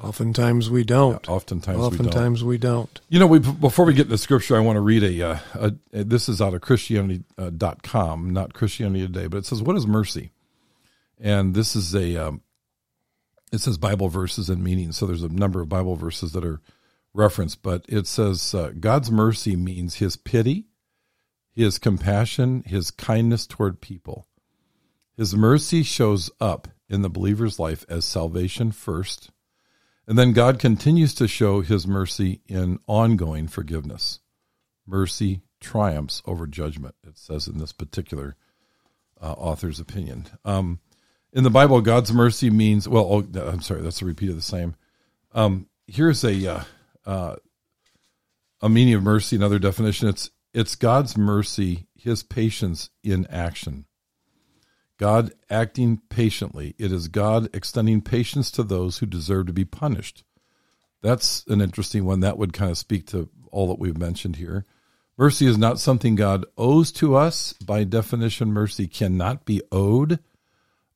Oftentimes 0.00 0.70
we 0.70 0.84
don't. 0.84 1.26
Yeah, 1.26 1.34
oftentimes, 1.34 1.78
oftentimes 1.78 2.42
we 2.42 2.56
don't. 2.56 2.78
we 2.78 2.78
don't. 2.78 3.00
You 3.08 3.18
know, 3.18 3.26
we 3.26 3.38
before 3.38 3.84
we 3.84 3.92
get 3.92 4.06
into 4.06 4.18
scripture, 4.18 4.56
I 4.56 4.60
want 4.60 4.76
to 4.76 4.80
read 4.80 5.02
a, 5.02 5.22
uh, 5.22 5.38
a, 5.54 5.72
a 5.92 6.04
this 6.04 6.28
is 6.28 6.40
out 6.40 6.54
of 6.54 6.62
Christianity.com, 6.62 8.26
uh, 8.26 8.30
not 8.30 8.54
Christianity 8.54 9.06
Today, 9.06 9.26
but 9.26 9.38
it 9.38 9.46
says, 9.46 9.62
"What 9.62 9.76
is 9.76 9.86
mercy?" 9.86 10.30
And 11.18 11.54
this 11.54 11.76
is 11.76 11.94
a 11.94 12.16
um, 12.16 12.40
it 13.52 13.58
says 13.58 13.78
Bible 13.78 14.08
verses 14.08 14.48
and 14.48 14.62
meanings. 14.62 14.96
So 14.96 15.06
there's 15.06 15.22
a 15.22 15.28
number 15.28 15.60
of 15.60 15.68
Bible 15.68 15.96
verses 15.96 16.32
that 16.32 16.44
are 16.44 16.60
referenced, 17.12 17.62
but 17.62 17.84
it 17.88 18.06
says 18.06 18.54
uh, 18.54 18.72
God's 18.78 19.10
mercy 19.10 19.56
means 19.56 19.96
His 19.96 20.16
pity, 20.16 20.66
His 21.52 21.78
compassion, 21.78 22.62
His 22.66 22.90
kindness 22.90 23.46
toward 23.46 23.80
people. 23.80 24.26
His 25.16 25.34
mercy 25.34 25.82
shows 25.82 26.30
up 26.40 26.68
in 26.88 27.02
the 27.02 27.10
believer's 27.10 27.58
life 27.58 27.84
as 27.88 28.04
salvation 28.04 28.72
first 28.72 29.30
and 30.10 30.18
then 30.18 30.32
God 30.32 30.58
continues 30.58 31.14
to 31.14 31.28
show 31.28 31.60
his 31.60 31.86
mercy 31.86 32.40
in 32.48 32.80
ongoing 32.88 33.46
forgiveness. 33.46 34.18
Mercy 34.84 35.42
triumphs 35.60 36.20
over 36.26 36.48
judgment, 36.48 36.96
it 37.06 37.16
says 37.16 37.46
in 37.46 37.58
this 37.58 37.72
particular 37.72 38.34
uh, 39.22 39.30
author's 39.34 39.78
opinion. 39.78 40.26
Um, 40.44 40.80
in 41.32 41.44
the 41.44 41.50
Bible, 41.50 41.80
God's 41.80 42.12
mercy 42.12 42.50
means, 42.50 42.88
well, 42.88 43.06
oh, 43.10 43.40
I'm 43.40 43.62
sorry, 43.62 43.82
that's 43.82 44.02
a 44.02 44.06
repeat 44.06 44.30
of 44.30 44.36
the 44.36 44.42
same. 44.42 44.74
Um, 45.32 45.68
here's 45.86 46.24
a, 46.24 46.46
uh, 46.46 46.62
uh, 47.06 47.36
a 48.60 48.68
meaning 48.68 48.94
of 48.94 49.02
mercy, 49.02 49.36
another 49.36 49.58
definition. 49.58 50.08
It's, 50.08 50.30
it's 50.52 50.74
God's 50.74 51.16
mercy, 51.16 51.86
his 51.94 52.22
patience 52.22 52.90
in 53.02 53.26
action. 53.26 53.86
God 54.98 55.32
acting 55.48 56.02
patiently. 56.10 56.74
It 56.78 56.92
is 56.92 57.08
God 57.08 57.48
extending 57.54 58.02
patience 58.02 58.50
to 58.50 58.62
those 58.62 58.98
who 58.98 59.06
deserve 59.06 59.46
to 59.46 59.52
be 59.52 59.64
punished. 59.64 60.24
That's 61.00 61.44
an 61.46 61.62
interesting 61.62 62.04
one. 62.04 62.20
That 62.20 62.36
would 62.36 62.52
kind 62.52 62.70
of 62.70 62.76
speak 62.76 63.06
to 63.06 63.30
all 63.50 63.68
that 63.68 63.78
we've 63.78 63.96
mentioned 63.96 64.36
here. 64.36 64.66
Mercy 65.16 65.46
is 65.46 65.56
not 65.56 65.78
something 65.78 66.16
God 66.16 66.44
owes 66.58 66.92
to 66.92 67.14
us. 67.14 67.54
By 67.54 67.84
definition, 67.84 68.52
mercy 68.52 68.86
cannot 68.86 69.44
be 69.44 69.62
owed, 69.72 70.18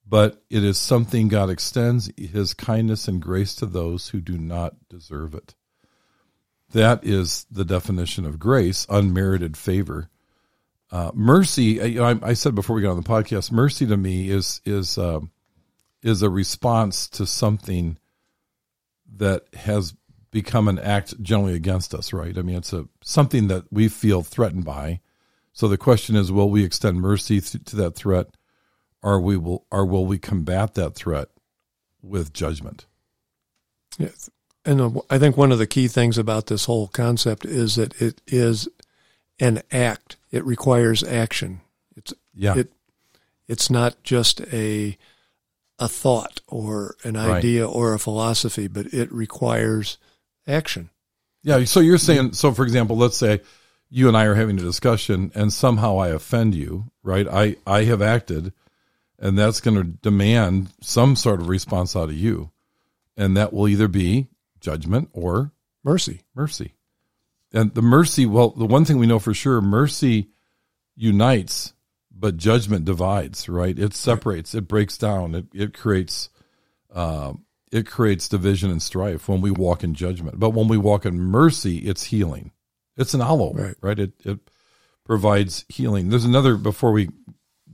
but 0.07 0.43
it 0.51 0.63
is 0.63 0.79
something 0.79 1.29
God 1.29 1.51
extends 1.51 2.11
his 2.17 2.55
kindness 2.55 3.09
and 3.09 3.21
grace 3.21 3.55
to 3.57 3.67
those 3.67 4.09
who 4.09 4.21
do 4.21 4.37
not 4.37 4.89
deserve 4.89 5.35
it. 5.35 5.55
That 6.73 7.05
is 7.05 7.47
the 7.51 7.65
definition 7.65 8.27
of 8.27 8.39
grace, 8.39 8.87
unmerited 8.91 9.57
favor. 9.57 10.11
Uh, 10.91 11.11
mercy, 11.15 11.99
I, 12.01 12.19
I, 12.23 12.35
said 12.35 12.55
before 12.55 12.77
we 12.77 12.83
got 12.83 12.91
on 12.91 12.97
the 12.97 13.09
podcast, 13.09 13.51
mercy 13.51 13.87
to 13.87 13.97
me 13.97 14.29
is 14.29 14.61
is 14.65 14.99
uh, 14.99 15.21
is 16.03 16.23
a 16.23 16.31
response 16.31 17.09
to 17.09 17.27
something 17.27 17.97
that 19.17 19.45
has 19.55 19.95
become 20.31 20.69
an 20.69 20.79
act 20.79 21.21
generally 21.23 21.55
against 21.55 21.95
us, 21.95 22.13
right? 22.13 22.37
I 22.37 22.43
mean, 22.43 22.57
it's 22.57 22.73
a 22.73 22.87
something 23.03 23.49
that 23.49 23.65
we 23.73 23.89
feel 23.89 24.23
threatened 24.23 24.65
by. 24.65 25.01
So 25.53 25.69
the 25.69 25.79
question 25.79 26.17
is, 26.17 26.33
will 26.33 26.51
we 26.51 26.65
extend 26.65 27.01
mercy 27.01 27.41
to 27.41 27.77
that 27.77 27.95
threat, 27.95 28.37
or 29.05 29.21
we 29.21 29.37
will, 29.37 29.67
or 29.71 29.85
will 29.85 30.07
we 30.07 30.19
combat 30.19 30.75
that 30.75 30.95
threat 30.95 31.29
with 32.03 32.33
judgment? 32.33 32.87
Yes, 33.99 34.31
and 34.65 34.81
uh, 34.81 34.91
I 35.11 35.19
think 35.19 35.37
one 35.37 35.53
of 35.53 35.59
the 35.59 35.67
key 35.67 35.87
things 35.87 36.17
about 36.19 36.47
this 36.47 36.65
whole 36.65 36.89
concept 36.89 37.45
is 37.45 37.77
that 37.77 38.01
it 38.01 38.23
is 38.27 38.67
an 39.39 39.63
act. 39.71 40.17
It 40.33 40.45
requires 40.45 41.05
action. 41.05 41.61
It's 41.95 42.15
yeah. 42.35 42.57
It 42.57 42.73
it's 43.47 43.71
not 43.71 44.03
just 44.03 44.41
a 44.53 44.97
a 45.79 45.89
thought 45.89 46.41
or 46.49 46.97
an 47.05 47.17
idea 47.17 47.67
right. 47.67 47.73
or 47.73 47.93
a 47.93 47.99
philosophy, 47.99 48.69
but 48.69 48.87
it 48.87 49.13
requires 49.13 49.99
action. 50.47 50.89
Yeah. 51.43 51.65
So 51.65 51.81
you're 51.81 51.99
saying, 51.99 52.33
so 52.33 52.53
for 52.53 52.63
example, 52.63 52.97
let's 52.97 53.19
say 53.19 53.41
you 53.91 54.09
and 54.09 54.17
I 54.17 54.25
are 54.25 54.35
having 54.35 54.59
a 54.59 54.63
discussion 54.63 55.31
and 55.35 55.53
somehow 55.53 55.99
I 55.99 56.09
offend 56.09 56.55
you, 56.55 56.85
right? 57.03 57.27
I, 57.29 57.57
I 57.67 57.85
have 57.85 58.01
acted 58.01 58.53
and 59.25 59.38
that's 59.38 59.61
going 59.61 59.76
to 59.78 59.85
demand 59.85 60.71
some 60.83 61.16
sort 61.16 61.40
of 61.40 61.49
response 61.49 61.97
out 61.97 62.11
of 62.11 62.14
you. 62.14 62.50
And 63.16 63.38
that 63.38 63.54
will 63.54 63.66
either 63.66 63.88
be 63.88 64.28
judgment 64.61 65.09
or 65.14 65.50
mercy. 65.83 66.21
Mercy. 66.35 66.75
And 67.50 67.73
the 67.75 67.81
mercy, 67.81 68.26
well, 68.26 68.50
the 68.50 68.66
one 68.66 68.85
thing 68.85 68.99
we 68.99 69.07
know 69.07 69.19
for 69.19 69.33
sure, 69.33 69.62
mercy 69.62 70.28
unites, 70.95 71.73
but 72.14 72.37
judgment 72.37 72.85
divides, 72.85 73.49
right? 73.49 73.78
It 73.78 73.95
separates, 73.95 74.54
it 74.54 74.69
breaks 74.69 74.99
down, 74.99 75.35
it, 75.35 75.47
it 75.54 75.73
creates, 75.73 76.28
um, 76.93 77.47
it 77.73 77.87
creates 77.87 78.28
division 78.28 78.71
and 78.71 78.83
strife 78.83 79.26
when 79.26 79.40
we 79.40 79.50
walk 79.50 79.83
in 79.83 79.95
judgment. 79.95 80.38
But 80.38 80.50
when 80.50 80.69
we 80.69 80.76
walk 80.76 81.07
in 81.07 81.19
mercy, 81.19 81.78
it's 81.78 82.04
healing. 82.04 82.52
It's 82.99 83.14
an 83.14 83.23
olive, 83.23 83.57
right? 83.57 83.76
right? 83.81 83.99
It 83.99 84.12
it 84.25 84.38
provides 85.04 85.64
healing. 85.69 86.11
There's 86.11 86.25
another 86.25 86.57
before 86.57 86.93
we 86.93 87.09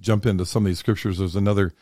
jump 0.00 0.26
into 0.26 0.46
some 0.46 0.64
of 0.64 0.68
these 0.68 0.78
scriptures. 0.78 1.18
There's 1.18 1.36
another 1.36 1.74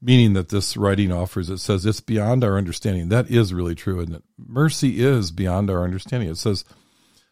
meaning 0.00 0.34
that 0.34 0.50
this 0.50 0.76
writing 0.76 1.10
offers. 1.10 1.48
It 1.50 1.58
says 1.58 1.86
it's 1.86 2.00
beyond 2.00 2.44
our 2.44 2.58
understanding. 2.58 3.08
That 3.08 3.30
is 3.30 3.54
really 3.54 3.74
true, 3.74 4.00
isn't 4.00 4.14
it? 4.14 4.22
Mercy 4.36 5.02
is 5.02 5.30
beyond 5.30 5.70
our 5.70 5.82
understanding. 5.82 6.28
It 6.28 6.36
says 6.36 6.64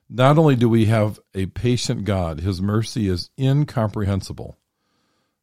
not 0.09 0.39
only 0.39 0.57
do 0.57 0.69
we 0.69 0.87
have 0.87 1.21
a 1.35 1.47
patient 1.47 2.05
God, 2.05 2.41
His 2.41 2.61
mercy 2.61 3.09
is 3.09 3.31
incomprehensible. 3.39 4.59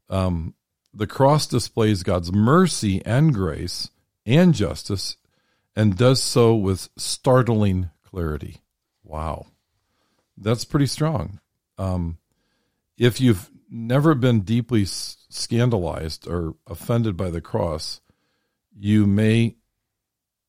Um, 0.10 0.56
the 0.94 1.08
cross 1.08 1.46
displays 1.46 2.04
God's 2.04 2.32
mercy 2.32 3.04
and 3.06 3.34
grace 3.34 3.90
and 4.26 4.54
justice 4.54 5.18
and 5.76 5.98
does 5.98 6.22
so 6.22 6.56
with 6.56 6.90
startling 6.98 7.92
clarity. 8.04 8.58
Wow. 9.04 9.48
That's 10.38 10.66
pretty 10.66 10.88
strong. 10.88 11.40
Um, 11.78 12.18
if 12.98 13.22
you've 13.22 13.50
never 13.70 14.16
been 14.16 14.42
deeply 14.42 14.86
scandalized 14.86 16.28
or 16.28 16.56
offended 16.68 17.16
by 17.16 17.30
the 17.30 17.42
cross, 17.42 18.02
you 18.78 19.06
may 19.06 19.56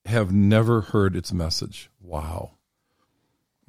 have 0.06 0.32
never 0.32 0.80
heard 0.80 1.16
its 1.16 1.32
message. 1.32 1.90
Wow. 2.00 2.52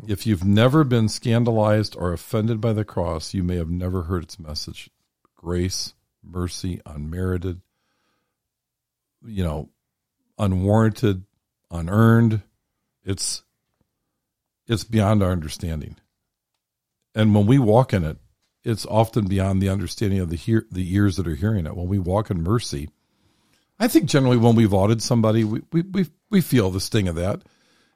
If 0.08 0.25
you've 0.25 0.43
never 0.43 0.84
been 0.84 1.10
scandalized 1.10 1.96
or 1.96 2.13
offended 2.13 2.60
by 2.60 2.74
the 2.74 2.86
cross, 2.86 3.34
you 3.34 3.43
may 3.43 3.58
have 3.58 3.70
never 3.70 4.03
heard 4.03 4.24
its 4.24 4.39
message. 4.39 4.89
Grace, 5.36 5.93
mercy, 6.24 6.81
unmerited, 6.86 7.62
you 9.25 9.43
know, 9.43 9.70
unwarranted, 10.38 11.24
unearned. 11.70 12.41
It's 13.03 13.43
it's 14.67 14.84
beyond 14.84 15.22
our 15.22 15.31
understanding. 15.31 15.98
And 17.13 17.36
when 17.36 17.46
we 17.46 17.60
walk 17.60 17.93
in 17.93 18.03
it, 18.03 18.17
it's 18.63 18.85
often 18.85 19.27
beyond 19.27 19.61
the 19.61 19.69
understanding 19.69 20.19
of 20.19 20.29
the 20.29 20.35
hear, 20.35 20.65
the 20.71 20.93
ears 20.93 21.17
that 21.17 21.27
are 21.27 21.35
hearing 21.35 21.65
it. 21.65 21.75
When 21.75 21.87
we 21.87 21.99
walk 21.99 22.29
in 22.29 22.43
mercy, 22.43 22.89
I 23.79 23.87
think 23.87 24.05
generally 24.05 24.37
when 24.37 24.55
we've 24.55 24.73
audited 24.73 25.01
somebody, 25.01 25.43
we, 25.43 25.61
we, 25.71 25.81
we, 25.81 26.05
we 26.29 26.41
feel 26.41 26.69
the 26.69 26.79
sting 26.79 27.07
of 27.07 27.15
that. 27.15 27.41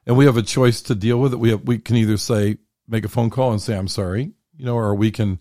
And 0.06 0.16
we 0.16 0.26
have 0.26 0.36
a 0.36 0.42
choice 0.42 0.82
to 0.82 0.94
deal 0.94 1.18
with 1.18 1.32
it. 1.32 1.38
We 1.38 1.50
have, 1.50 1.62
we 1.62 1.78
can 1.78 1.96
either 1.96 2.16
say, 2.16 2.58
make 2.88 3.04
a 3.04 3.08
phone 3.08 3.30
call 3.30 3.52
and 3.52 3.60
say, 3.60 3.76
I'm 3.76 3.88
sorry, 3.88 4.32
you 4.56 4.64
know, 4.64 4.76
or 4.76 4.94
we 4.94 5.10
can, 5.10 5.40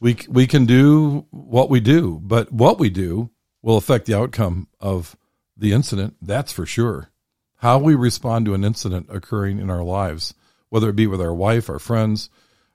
we, 0.00 0.16
we 0.28 0.46
can 0.46 0.66
do 0.66 1.26
what 1.30 1.70
we 1.70 1.80
do, 1.80 2.20
but 2.22 2.52
what 2.52 2.78
we 2.78 2.90
do 2.90 3.30
will 3.62 3.76
affect 3.76 4.06
the 4.06 4.14
outcome 4.14 4.68
of 4.80 5.16
the 5.56 5.72
incident, 5.72 6.16
that's 6.20 6.52
for 6.52 6.66
sure. 6.66 7.10
How 7.56 7.78
we 7.78 7.94
respond 7.94 8.46
to 8.46 8.54
an 8.54 8.64
incident 8.64 9.06
occurring 9.10 9.58
in 9.58 9.70
our 9.70 9.82
lives, 9.82 10.34
whether 10.68 10.90
it 10.90 10.96
be 10.96 11.06
with 11.06 11.20
our 11.20 11.34
wife, 11.34 11.70
our 11.70 11.78
friends, 11.78 12.28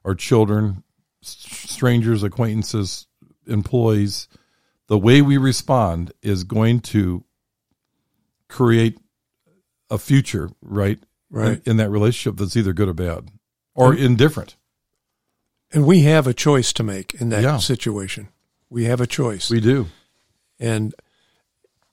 our 0.03 0.15
children, 0.15 0.83
strangers, 1.21 2.23
acquaintances, 2.23 3.07
employees, 3.47 4.27
the 4.87 4.97
way 4.97 5.21
we 5.21 5.37
respond 5.37 6.11
is 6.21 6.43
going 6.43 6.79
to 6.81 7.23
create 8.47 8.97
a 9.89 9.97
future, 9.97 10.49
right? 10.61 10.99
Right. 11.29 11.61
In, 11.65 11.71
in 11.71 11.77
that 11.77 11.89
relationship 11.89 12.37
that's 12.37 12.57
either 12.57 12.73
good 12.73 12.89
or 12.89 12.93
bad 12.93 13.29
or 13.73 13.91
and, 13.91 13.99
indifferent. 13.99 14.57
And 15.71 15.85
we 15.85 16.01
have 16.01 16.27
a 16.27 16.33
choice 16.33 16.73
to 16.73 16.83
make 16.83 17.13
in 17.15 17.29
that 17.29 17.43
yeah. 17.43 17.57
situation. 17.57 18.29
We 18.69 18.85
have 18.85 18.99
a 18.99 19.07
choice. 19.07 19.49
We 19.49 19.61
do. 19.61 19.87
And 20.59 20.93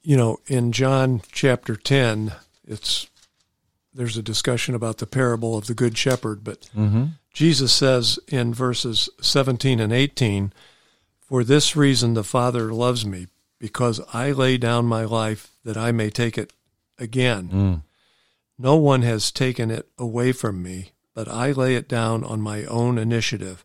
you 0.02 0.16
know, 0.16 0.38
in 0.47 0.73
John 0.73 1.23
chapter 1.32 1.76
10, 1.76 2.32
it's 2.66 3.08
there's 3.92 4.16
a 4.16 4.23
discussion 4.23 4.75
about 4.75 4.99
the 4.99 5.07
parable 5.07 5.57
of 5.57 5.66
the 5.66 5.75
good 5.75 5.97
shepherd, 5.97 6.45
but 6.45 6.68
mm-hmm. 6.76 7.07
Jesus 7.33 7.73
says 7.73 8.18
in 8.28 8.52
verses 8.52 9.09
17 9.21 9.80
and 9.80 9.92
18, 9.92 10.52
"For 11.21 11.45
this 11.45 11.76
reason 11.76 12.14
the 12.14 12.25
Father 12.25 12.73
loves 12.73 13.07
me, 13.07 13.26
because 13.59 14.00
I 14.12 14.33
lay 14.33 14.57
down 14.57 14.87
my 14.87 15.04
life 15.04 15.50
that 15.64 15.76
I 15.76 15.92
may 15.92 16.11
take 16.11 16.38
it 16.38 16.52
again. 16.99 17.49
Mm. 17.49 17.83
No 18.59 18.76
one 18.76 19.02
has 19.02 19.30
taken 19.30 19.71
it 19.71 19.88
away 19.99 20.33
from 20.33 20.62
me, 20.62 20.92
but 21.14 21.28
I 21.28 21.52
lay 21.52 21.75
it 21.75 21.88
down 21.88 22.25
on 22.25 22.40
my 22.40 22.64
own 22.64 22.99
initiative. 22.99 23.64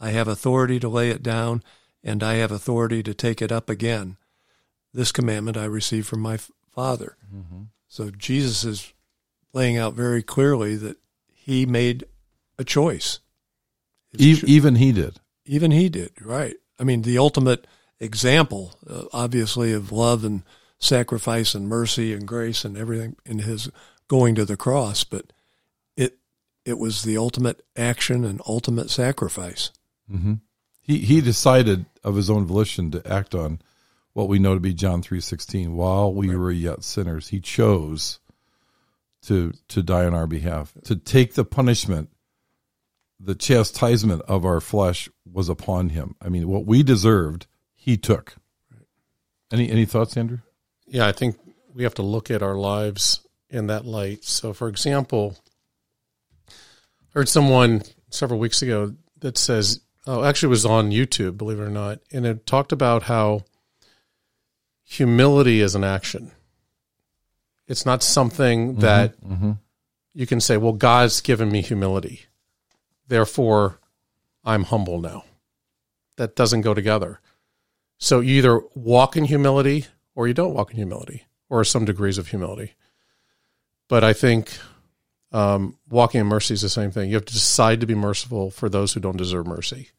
I 0.00 0.10
have 0.10 0.28
authority 0.28 0.78
to 0.80 0.88
lay 0.88 1.10
it 1.10 1.22
down, 1.22 1.62
and 2.02 2.22
I 2.22 2.34
have 2.34 2.52
authority 2.52 3.02
to 3.02 3.14
take 3.14 3.42
it 3.42 3.52
up 3.52 3.68
again." 3.68 4.16
This 4.92 5.12
commandment 5.12 5.56
I 5.56 5.64
received 5.64 6.06
from 6.06 6.20
my 6.20 6.38
Father. 6.70 7.16
Mm-hmm. 7.34 7.62
So 7.88 8.10
Jesus 8.10 8.64
is 8.64 8.92
laying 9.52 9.76
out 9.76 9.94
very 9.94 10.22
clearly 10.22 10.76
that 10.76 10.96
he 11.32 11.66
made 11.66 12.04
a 12.58 12.64
choice. 12.64 13.20
even 14.46 14.76
he 14.76 14.92
did. 14.92 15.20
Even 15.44 15.70
he 15.70 15.88
did, 15.88 16.10
right. 16.20 16.56
I 16.78 16.84
mean, 16.84 17.02
the 17.02 17.18
ultimate 17.18 17.66
example, 18.00 18.74
uh, 18.88 19.04
obviously, 19.12 19.72
of 19.72 19.92
love 19.92 20.24
and 20.24 20.42
sacrifice 20.78 21.54
and 21.54 21.68
mercy 21.68 22.12
and 22.12 22.26
grace 22.26 22.64
and 22.64 22.76
everything 22.76 23.16
in 23.24 23.40
his 23.40 23.70
going 24.06 24.34
to 24.34 24.44
the 24.44 24.56
cross, 24.56 25.04
but 25.04 25.32
it 25.96 26.18
it 26.64 26.78
was 26.78 27.02
the 27.02 27.16
ultimate 27.16 27.62
action 27.76 28.24
and 28.24 28.40
ultimate 28.46 28.90
sacrifice. 28.90 29.70
Mm-hmm. 30.10 30.34
He 30.80 30.98
he 30.98 31.20
decided 31.20 31.86
of 32.04 32.16
his 32.16 32.30
own 32.30 32.46
volition 32.46 32.90
to 32.92 33.06
act 33.10 33.34
on 33.34 33.60
what 34.12 34.28
we 34.28 34.38
know 34.38 34.54
to 34.54 34.60
be 34.60 34.74
John 34.74 35.02
3:16 35.02 35.74
while 35.74 36.12
we 36.12 36.28
right. 36.28 36.38
were 36.38 36.50
yet 36.50 36.84
sinners 36.84 37.28
he 37.28 37.40
chose 37.40 38.18
to 39.22 39.52
to 39.68 39.82
die 39.82 40.04
on 40.04 40.14
our 40.14 40.26
behalf. 40.26 40.72
To 40.84 40.96
take 40.96 41.34
the 41.34 41.44
punishment 41.44 42.10
the 43.20 43.34
chastisement 43.34 44.22
of 44.22 44.44
our 44.44 44.60
flesh 44.60 45.08
was 45.30 45.48
upon 45.48 45.90
him. 45.90 46.14
I 46.22 46.28
mean 46.28 46.48
what 46.48 46.66
we 46.66 46.82
deserved 46.82 47.46
he 47.74 47.96
took. 47.96 48.36
Any 49.52 49.70
any 49.70 49.84
thoughts 49.84 50.16
andrew? 50.16 50.38
Yeah 50.86 51.06
i 51.06 51.12
think 51.12 51.36
we 51.74 51.82
have 51.82 51.94
to 51.94 52.02
look 52.02 52.30
at 52.30 52.42
our 52.42 52.56
lives 52.56 53.20
in 53.50 53.66
that 53.68 53.84
light. 53.84 54.24
So 54.24 54.52
for 54.52 54.68
example 54.68 55.36
I 56.48 56.52
heard 57.14 57.28
someone 57.28 57.82
several 58.10 58.38
weeks 58.38 58.62
ago 58.62 58.94
that 59.20 59.36
says 59.36 59.80
oh 60.06 60.24
actually 60.24 60.48
it 60.48 60.50
was 60.50 60.66
on 60.66 60.90
youtube 60.90 61.36
believe 61.36 61.58
it 61.58 61.64
or 61.64 61.70
not 61.70 62.00
and 62.12 62.24
it 62.24 62.46
talked 62.46 62.72
about 62.72 63.04
how 63.04 63.42
humility 64.88 65.60
is 65.60 65.74
an 65.74 65.84
action. 65.84 66.32
It's 67.68 67.86
not 67.86 68.02
something 68.02 68.72
mm-hmm, 68.72 68.80
that 68.80 69.20
mm-hmm. 69.20 69.52
you 70.14 70.26
can 70.26 70.40
say, 70.40 70.56
well, 70.56 70.72
God's 70.72 71.20
given 71.20 71.52
me 71.52 71.60
humility. 71.60 72.22
Therefore, 73.06 73.78
I'm 74.44 74.64
humble 74.64 75.00
now. 75.00 75.24
That 76.16 76.34
doesn't 76.34 76.62
go 76.62 76.74
together. 76.74 77.20
So 77.98 78.20
you 78.20 78.36
either 78.36 78.60
walk 78.74 79.16
in 79.16 79.24
humility 79.24 79.86
or 80.14 80.26
you 80.26 80.34
don't 80.34 80.54
walk 80.54 80.70
in 80.70 80.76
humility 80.76 81.26
or 81.48 81.62
some 81.64 81.84
degrees 81.84 82.18
of 82.18 82.28
humility. 82.28 82.74
But 83.88 84.04
I 84.04 84.12
think 84.12 84.50
um, 85.32 85.78
walking 85.88 86.20
in 86.20 86.26
mercy 86.26 86.54
is 86.54 86.62
the 86.62 86.68
same 86.68 86.90
thing. 86.90 87.08
You 87.08 87.16
have 87.16 87.24
to 87.26 87.32
decide 87.32 87.80
to 87.80 87.86
be 87.86 87.94
merciful 87.94 88.50
for 88.50 88.68
those 88.68 88.92
who 88.92 89.00
don't 89.00 89.16
deserve 89.16 89.46
mercy. 89.46 89.90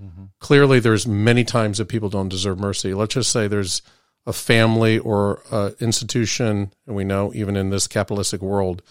Mm-hmm. 0.00 0.24
Clearly, 0.40 0.80
there's 0.80 1.06
many 1.06 1.44
times 1.44 1.78
that 1.78 1.88
people 1.88 2.08
don't 2.08 2.28
deserve 2.28 2.58
mercy. 2.58 2.94
Let's 2.94 3.14
just 3.14 3.30
say 3.30 3.46
there's 3.46 3.82
a 4.26 4.32
family 4.32 4.98
or 4.98 5.42
a 5.50 5.74
institution, 5.80 6.72
and 6.86 6.94
we 6.94 7.04
know 7.04 7.32
even 7.34 7.56
in 7.56 7.70
this 7.70 7.86
capitalistic 7.86 8.40
world, 8.40 8.82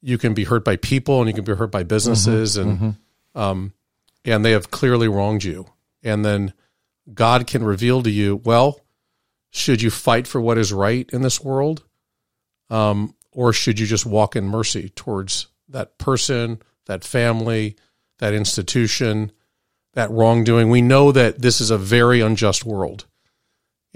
you 0.00 0.18
can 0.18 0.34
be 0.34 0.44
hurt 0.44 0.64
by 0.64 0.76
people 0.76 1.20
and 1.20 1.28
you 1.28 1.34
can 1.34 1.44
be 1.44 1.54
hurt 1.54 1.70
by 1.70 1.82
businesses, 1.82 2.56
mm-hmm. 2.56 2.68
and 2.68 2.78
mm-hmm. 2.78 2.90
Um, 3.36 3.74
and 4.24 4.44
they 4.44 4.52
have 4.52 4.70
clearly 4.70 5.08
wronged 5.08 5.44
you, 5.44 5.66
and 6.02 6.24
then 6.24 6.54
God 7.12 7.46
can 7.46 7.62
reveal 7.62 8.02
to 8.02 8.10
you, 8.10 8.40
well, 8.44 8.80
should 9.50 9.82
you 9.82 9.90
fight 9.90 10.26
for 10.26 10.40
what 10.40 10.58
is 10.58 10.72
right 10.72 11.08
in 11.12 11.22
this 11.22 11.42
world? 11.42 11.84
Um, 12.70 13.14
or 13.30 13.52
should 13.52 13.78
you 13.78 13.86
just 13.86 14.06
walk 14.06 14.34
in 14.34 14.46
mercy 14.46 14.88
towards 14.88 15.48
that 15.68 15.98
person, 15.98 16.60
that 16.86 17.04
family, 17.04 17.76
that 18.18 18.32
institution, 18.34 19.30
that 19.92 20.10
wrongdoing? 20.10 20.70
We 20.70 20.82
know 20.82 21.12
that 21.12 21.42
this 21.42 21.60
is 21.60 21.70
a 21.70 21.78
very 21.78 22.20
unjust 22.20 22.64
world, 22.64 23.06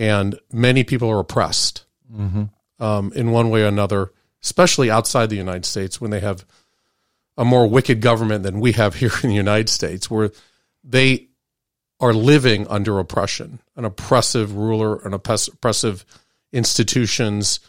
and 0.00 0.40
many 0.50 0.82
people 0.82 1.10
are 1.10 1.20
oppressed 1.20 1.84
mm-hmm. 2.12 2.44
um, 2.82 3.12
in 3.14 3.30
one 3.30 3.50
way 3.50 3.62
or 3.62 3.66
another, 3.66 4.12
especially 4.42 4.90
outside 4.90 5.28
the 5.28 5.36
United 5.36 5.66
States 5.66 6.00
when 6.00 6.10
they 6.10 6.20
have 6.20 6.46
a 7.36 7.44
more 7.44 7.68
wicked 7.68 8.00
government 8.00 8.42
than 8.42 8.60
we 8.60 8.72
have 8.72 8.94
here 8.96 9.12
in 9.22 9.28
the 9.28 9.36
United 9.36 9.68
States, 9.68 10.10
where 10.10 10.32
they 10.82 11.28
are 12.00 12.14
living 12.14 12.66
under 12.68 12.98
oppression, 12.98 13.60
an 13.76 13.84
oppressive 13.84 14.56
ruler, 14.56 14.96
an 15.04 15.12
oppressive 15.12 16.06
institutions 16.52 17.60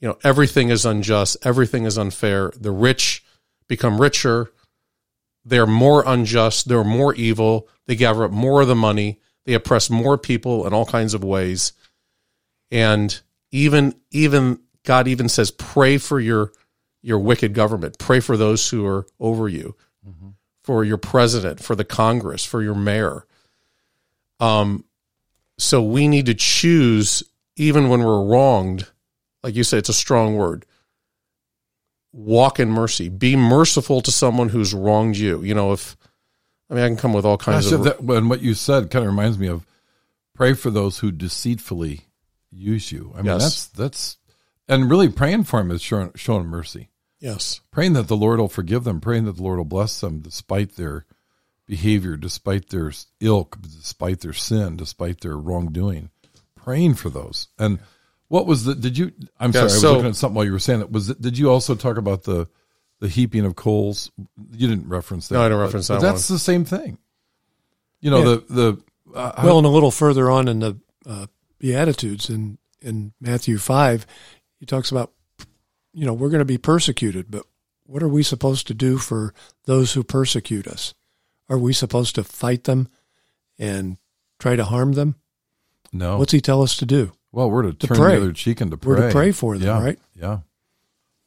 you 0.00 0.08
know 0.08 0.18
everything 0.24 0.70
is 0.70 0.86
unjust 0.86 1.36
everything 1.42 1.84
is 1.84 1.98
unfair. 1.98 2.52
The 2.58 2.70
rich 2.70 3.24
become 3.68 4.00
richer. 4.00 4.50
They're 5.44 5.66
more 5.66 6.04
unjust 6.06 6.68
they're 6.68 6.84
more 6.84 7.14
evil 7.14 7.68
they 7.86 7.96
gather 7.96 8.24
up 8.24 8.30
more 8.30 8.62
of 8.62 8.68
the 8.68 8.74
money 8.74 9.20
they 9.44 9.54
oppress 9.54 9.90
more 9.90 10.18
people 10.18 10.66
in 10.66 10.72
all 10.72 10.86
kinds 10.86 11.14
of 11.14 11.24
ways 11.24 11.72
and 12.70 13.20
even 13.50 13.94
even 14.10 14.58
god 14.84 15.08
even 15.08 15.28
says 15.28 15.50
pray 15.50 15.98
for 15.98 16.20
your 16.20 16.52
your 17.02 17.18
wicked 17.18 17.54
government 17.54 17.98
pray 17.98 18.20
for 18.20 18.36
those 18.36 18.68
who 18.70 18.86
are 18.86 19.06
over 19.20 19.48
you 19.48 19.74
mm-hmm. 20.06 20.28
for 20.62 20.84
your 20.84 20.98
president 20.98 21.62
for 21.62 21.74
the 21.74 21.84
congress 21.84 22.44
for 22.44 22.62
your 22.62 22.74
mayor 22.74 23.26
um 24.40 24.84
so 25.58 25.82
we 25.82 26.08
need 26.08 26.26
to 26.26 26.34
choose 26.34 27.22
even 27.56 27.88
when 27.88 28.02
we're 28.02 28.24
wronged 28.24 28.88
like 29.44 29.54
you 29.54 29.62
say, 29.62 29.76
it's 29.76 29.90
a 29.90 29.94
strong 29.94 30.36
word. 30.36 30.64
Walk 32.12 32.58
in 32.58 32.70
mercy. 32.70 33.10
Be 33.10 33.36
merciful 33.36 34.00
to 34.00 34.10
someone 34.10 34.48
who's 34.48 34.72
wronged 34.72 35.18
you. 35.18 35.42
You 35.42 35.54
know, 35.54 35.72
if 35.72 35.96
I 36.70 36.74
mean, 36.74 36.84
I 36.84 36.88
can 36.88 36.96
come 36.96 37.12
with 37.12 37.24
all 37.24 37.38
kinds 37.38 37.70
of. 37.72 37.84
That, 37.84 38.00
and 38.00 38.30
what 38.30 38.42
you 38.42 38.54
said 38.54 38.90
kind 38.90 39.04
of 39.04 39.10
reminds 39.10 39.38
me 39.38 39.48
of 39.48 39.66
pray 40.34 40.54
for 40.54 40.70
those 40.70 40.98
who 40.98 41.12
deceitfully 41.12 42.02
use 42.50 42.90
you. 42.90 43.12
I 43.14 43.18
mean, 43.18 43.26
yes. 43.26 43.42
that's 43.42 43.66
that's 43.66 44.16
and 44.68 44.90
really 44.90 45.08
praying 45.08 45.44
for 45.44 45.60
them 45.60 45.70
is 45.70 45.82
showing, 45.82 46.12
showing 46.14 46.46
mercy. 46.46 46.88
Yes, 47.20 47.60
praying 47.70 47.92
that 47.94 48.08
the 48.08 48.16
Lord 48.16 48.40
will 48.40 48.48
forgive 48.48 48.84
them, 48.84 49.00
praying 49.00 49.24
that 49.24 49.36
the 49.36 49.42
Lord 49.42 49.58
will 49.58 49.64
bless 49.64 50.00
them 50.00 50.20
despite 50.20 50.76
their 50.76 51.04
behavior, 51.66 52.16
despite 52.16 52.70
their 52.70 52.92
ilk, 53.20 53.58
despite 53.62 54.20
their 54.20 54.32
sin, 54.32 54.76
despite 54.76 55.20
their 55.20 55.36
wrongdoing. 55.36 56.10
Praying 56.56 56.94
for 56.94 57.10
those 57.10 57.48
and. 57.58 57.78
What 58.28 58.46
was 58.46 58.64
the? 58.64 58.74
Did 58.74 58.96
you? 58.96 59.12
I'm 59.38 59.52
yeah, 59.52 59.52
sorry, 59.52 59.60
I 59.60 59.64
was 59.64 59.80
so, 59.80 59.92
looking 59.92 60.08
at 60.08 60.16
something 60.16 60.34
while 60.34 60.46
you 60.46 60.52
were 60.52 60.58
saying 60.58 60.80
that. 60.80 60.90
Was 60.90 61.10
it, 61.10 61.20
did 61.20 61.38
you 61.38 61.50
also 61.50 61.74
talk 61.74 61.98
about 61.98 62.24
the 62.24 62.48
the 63.00 63.08
heaping 63.08 63.44
of 63.44 63.56
coals? 63.56 64.10
You 64.52 64.68
didn't 64.68 64.88
reference 64.88 65.28
that. 65.28 65.36
No, 65.36 65.42
I 65.42 65.48
didn't 65.48 65.60
reference 65.60 65.88
that. 65.88 66.00
that's 66.00 66.28
one. 66.28 66.34
the 66.34 66.40
same 66.40 66.64
thing. 66.64 66.98
You 68.00 68.10
know 68.10 68.18
yeah. 68.18 68.24
the 68.24 68.44
the 68.48 68.82
uh, 69.14 69.32
well, 69.44 69.58
and 69.58 69.66
a 69.66 69.70
little 69.70 69.90
further 69.90 70.30
on 70.30 70.48
in 70.48 70.60
the 70.60 70.78
uh, 71.06 71.26
Beatitudes 71.58 72.28
in 72.28 72.58
in 72.80 73.12
Matthew 73.20 73.58
five, 73.58 74.06
he 74.60 74.66
talks 74.66 74.90
about 74.90 75.12
you 75.92 76.06
know 76.06 76.12
we're 76.12 76.28
going 76.28 76.40
to 76.40 76.44
be 76.44 76.58
persecuted, 76.58 77.30
but 77.30 77.44
what 77.86 78.02
are 78.02 78.08
we 78.08 78.22
supposed 78.22 78.66
to 78.66 78.74
do 78.74 78.98
for 78.98 79.34
those 79.64 79.92
who 79.92 80.02
persecute 80.02 80.66
us? 80.66 80.94
Are 81.48 81.58
we 81.58 81.72
supposed 81.72 82.14
to 82.14 82.24
fight 82.24 82.64
them 82.64 82.88
and 83.58 83.98
try 84.38 84.56
to 84.56 84.64
harm 84.64 84.92
them? 84.92 85.16
No. 85.92 86.18
What's 86.18 86.32
he 86.32 86.40
tell 86.40 86.62
us 86.62 86.76
to 86.78 86.86
do? 86.86 87.12
Well, 87.30 87.50
we're 87.50 87.62
to, 87.62 87.72
to 87.72 87.86
turn 87.86 87.96
pray. 87.96 88.16
the 88.16 88.22
other 88.22 88.32
cheek 88.32 88.60
and 88.60 88.70
to 88.70 88.76
pray. 88.76 88.94
We're 88.94 89.06
to 89.08 89.12
pray 89.12 89.32
for 89.32 89.58
them, 89.58 89.66
yeah, 89.66 89.82
right? 89.82 89.98
Yeah. 90.14 90.38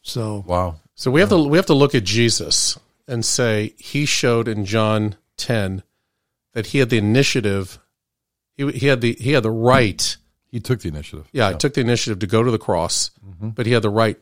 So 0.01 0.43
wow. 0.47 0.79
So 0.97 1.11
we 1.11 1.19
have 1.19 1.29
to 1.29 1.37
we 1.37 1.57
have 1.57 1.67
to 1.67 1.75
look 1.75 1.93
at 1.93 2.03
Jesus 2.03 2.77
and 3.07 3.23
say 3.23 3.75
he 3.77 4.05
showed 4.05 4.47
in 4.47 4.65
John 4.65 5.15
ten 5.37 5.83
that 6.53 6.67
he 6.67 6.79
had 6.79 6.89
the 6.89 6.97
initiative. 6.97 7.79
He, 8.55 8.69
he 8.71 8.87
had 8.87 9.01
the 9.01 9.13
he 9.13 9.31
had 9.31 9.43
the 9.43 9.51
right. 9.51 10.17
He 10.47 10.59
took 10.59 10.81
the 10.81 10.89
initiative. 10.89 11.29
Yeah, 11.31 11.45
yeah. 11.45 11.51
he 11.51 11.57
took 11.59 11.75
the 11.75 11.81
initiative 11.81 12.19
to 12.19 12.27
go 12.27 12.41
to 12.41 12.49
the 12.49 12.57
cross, 12.57 13.11
mm-hmm. 13.23 13.49
but 13.49 13.67
he 13.67 13.73
had 13.73 13.83
the 13.83 13.91
right. 13.91 14.17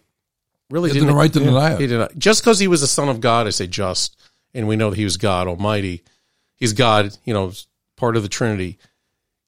Really, 0.70 0.90
he 0.90 0.96
didn't 0.96 1.08
the 1.08 1.14
right 1.14 1.32
to 1.32 1.40
deny 1.40 1.76
it. 1.76 1.80
He 1.80 1.88
did 1.88 1.98
not. 1.98 2.18
Just 2.18 2.42
because 2.42 2.60
he 2.60 2.68
was 2.68 2.82
the 2.82 2.88
Son 2.88 3.08
of 3.08 3.22
God, 3.22 3.48
I 3.48 3.52
say 3.52 3.68
just, 3.68 4.18
and 4.54 4.68
we 4.68 4.76
know 4.76 4.90
that 4.90 4.98
he 4.98 5.06
was 5.06 5.16
God 5.16 5.48
Almighty. 5.48 6.04
He's 6.58 6.74
God, 6.74 7.18
you 7.24 7.34
know, 7.34 7.54
part 7.96 8.18
of 8.18 8.24
the 8.24 8.30
Trinity. 8.30 8.80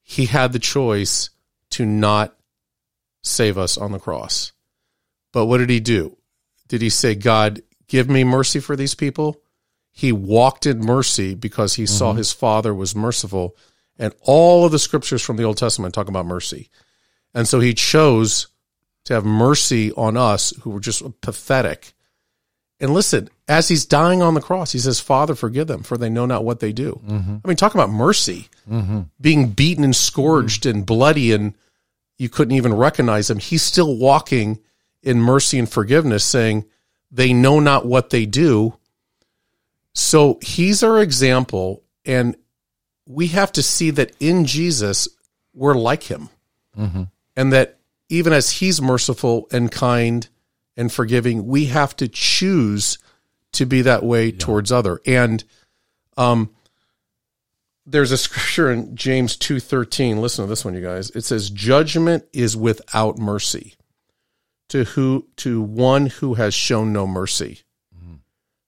He 0.01 0.27
had 0.27 0.53
the 0.53 0.59
choice 0.59 1.29
to 1.71 1.85
not 1.85 2.35
save 3.21 3.57
us 3.57 3.77
on 3.77 3.91
the 3.91 3.99
cross. 3.99 4.53
But 5.33 5.47
what 5.47 5.57
did 5.57 5.69
he 5.69 5.79
do? 5.79 6.16
Did 6.67 6.81
he 6.81 6.89
say, 6.89 7.15
God, 7.15 7.61
give 7.87 8.09
me 8.09 8.23
mercy 8.23 8.59
for 8.59 8.75
these 8.75 8.95
people? 8.95 9.41
He 9.91 10.11
walked 10.11 10.65
in 10.65 10.79
mercy 10.79 11.33
because 11.33 11.73
he 11.73 11.83
mm-hmm. 11.83 11.93
saw 11.93 12.13
his 12.13 12.31
father 12.31 12.73
was 12.73 12.95
merciful. 12.95 13.55
And 13.97 14.13
all 14.21 14.65
of 14.65 14.71
the 14.71 14.79
scriptures 14.79 15.23
from 15.23 15.37
the 15.37 15.43
Old 15.43 15.57
Testament 15.57 15.95
talk 15.95 16.07
about 16.07 16.25
mercy. 16.25 16.69
And 17.33 17.47
so 17.47 17.59
he 17.59 17.73
chose 17.73 18.47
to 19.05 19.13
have 19.13 19.25
mercy 19.25 19.91
on 19.93 20.17
us 20.17 20.53
who 20.61 20.69
were 20.69 20.79
just 20.79 21.03
pathetic. 21.21 21.93
And 22.79 22.93
listen, 22.93 23.29
as 23.47 23.69
he's 23.69 23.85
dying 23.85 24.21
on 24.21 24.33
the 24.33 24.41
cross, 24.41 24.71
he 24.71 24.79
says, 24.79 24.99
Father, 24.99 25.33
forgive 25.33 25.67
them, 25.67 25.81
for 25.81 25.97
they 25.97 26.09
know 26.09 26.25
not 26.25 26.43
what 26.43 26.59
they 26.59 26.71
do. 26.71 27.01
Mm-hmm. 27.07 27.37
I 27.43 27.47
mean, 27.47 27.57
talk 27.57 27.73
about 27.73 27.89
mercy. 27.89 28.49
Mm-hmm. 28.69 29.01
Being 29.19 29.49
beaten 29.49 29.83
and 29.83 29.95
scourged 29.95 30.65
and 30.65 30.85
bloody 30.85 31.31
and 31.31 31.55
you 32.17 32.29
couldn't 32.29 32.55
even 32.55 32.73
recognize 32.73 33.29
him. 33.29 33.39
He's 33.39 33.63
still 33.63 33.95
walking 33.95 34.59
in 35.07 35.21
mercy 35.21 35.57
and 35.57 35.69
forgiveness, 35.69 36.25
saying, 36.25 36.65
They 37.09 37.31
know 37.31 37.59
not 37.61 37.85
what 37.85 38.09
they 38.09 38.25
do. 38.25 38.77
So 39.93 40.37
he's 40.41 40.83
our 40.83 41.01
example, 41.01 41.81
and 42.05 42.35
we 43.07 43.27
have 43.27 43.53
to 43.53 43.63
see 43.63 43.89
that 43.91 44.11
in 44.19 44.45
Jesus, 44.45 45.07
we're 45.53 45.75
like 45.75 46.03
him. 46.03 46.29
Mm-hmm. 46.77 47.03
And 47.37 47.53
that 47.53 47.79
even 48.09 48.33
as 48.33 48.51
he's 48.51 48.81
merciful 48.81 49.47
and 49.51 49.71
kind 49.71 50.27
and 50.75 50.91
forgiving, 50.91 51.47
we 51.47 51.65
have 51.67 51.95
to 51.95 52.07
choose 52.07 52.99
to 53.53 53.65
be 53.65 53.81
that 53.83 54.03
way 54.03 54.27
yeah. 54.27 54.37
towards 54.37 54.71
other. 54.71 54.99
And 55.05 55.43
um, 56.17 56.49
there's 57.85 58.11
a 58.11 58.17
scripture 58.17 58.71
in 58.71 58.95
James 58.95 59.37
2:13. 59.37 60.19
Listen 60.19 60.45
to 60.45 60.49
this 60.49 60.65
one 60.65 60.75
you 60.75 60.81
guys. 60.81 61.11
It 61.11 61.23
says 61.23 61.49
judgment 61.49 62.25
is 62.33 62.57
without 62.57 63.17
mercy 63.17 63.77
to 64.69 64.83
who 64.83 65.27
to 65.37 65.61
one 65.61 66.07
who 66.07 66.35
has 66.35 66.53
shown 66.53 66.93
no 66.93 67.07
mercy. 67.07 67.61
Mm-hmm. 67.95 68.15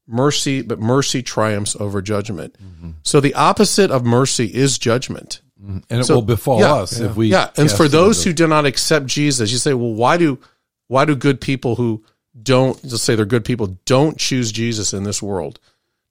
Mercy, 0.07 0.61
but 0.61 0.79
mercy 0.79 1.21
triumphs 1.21 1.75
over 1.79 2.01
judgment. 2.01 2.55
Mm-hmm. 2.61 2.91
So 3.03 3.19
the 3.19 3.33
opposite 3.33 3.91
of 3.91 4.05
mercy 4.05 4.45
is 4.45 4.77
judgment. 4.77 5.41
Mm-hmm. 5.61 5.79
And 5.89 6.01
it 6.01 6.05
so, 6.05 6.15
will 6.15 6.21
befall 6.21 6.59
yeah, 6.61 6.73
us 6.75 6.99
yeah. 6.99 7.07
if 7.07 7.15
we 7.15 7.27
Yeah, 7.27 7.49
and 7.57 7.69
for 7.69 7.87
those 7.87 8.23
who 8.23 8.33
do 8.33 8.47
not 8.47 8.65
accept 8.65 9.05
Jesus, 9.05 9.51
you 9.51 9.57
say, 9.57 9.73
"Well, 9.73 9.93
why 9.93 10.17
do 10.17 10.39
why 10.87 11.05
do 11.05 11.15
good 11.15 11.41
people 11.41 11.75
who 11.75 12.03
don't 12.41 12.81
just 12.81 13.03
say 13.03 13.15
they're 13.15 13.25
good 13.25 13.45
people 13.45 13.77
don't 13.85 14.17
choose 14.17 14.51
Jesus 14.51 14.93
in 14.93 15.03
this 15.03 15.21
world 15.21 15.59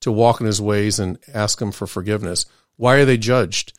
to 0.01 0.13
walk 0.13 0.41
in 0.41 0.47
his 0.47 0.61
ways 0.61 0.99
and 0.99 1.19
ask 1.33 1.61
him 1.61 1.73
for 1.73 1.87
forgiveness?" 1.87 2.45
Why 2.77 2.97
are 2.97 3.05
they 3.05 3.17
judged 3.17 3.73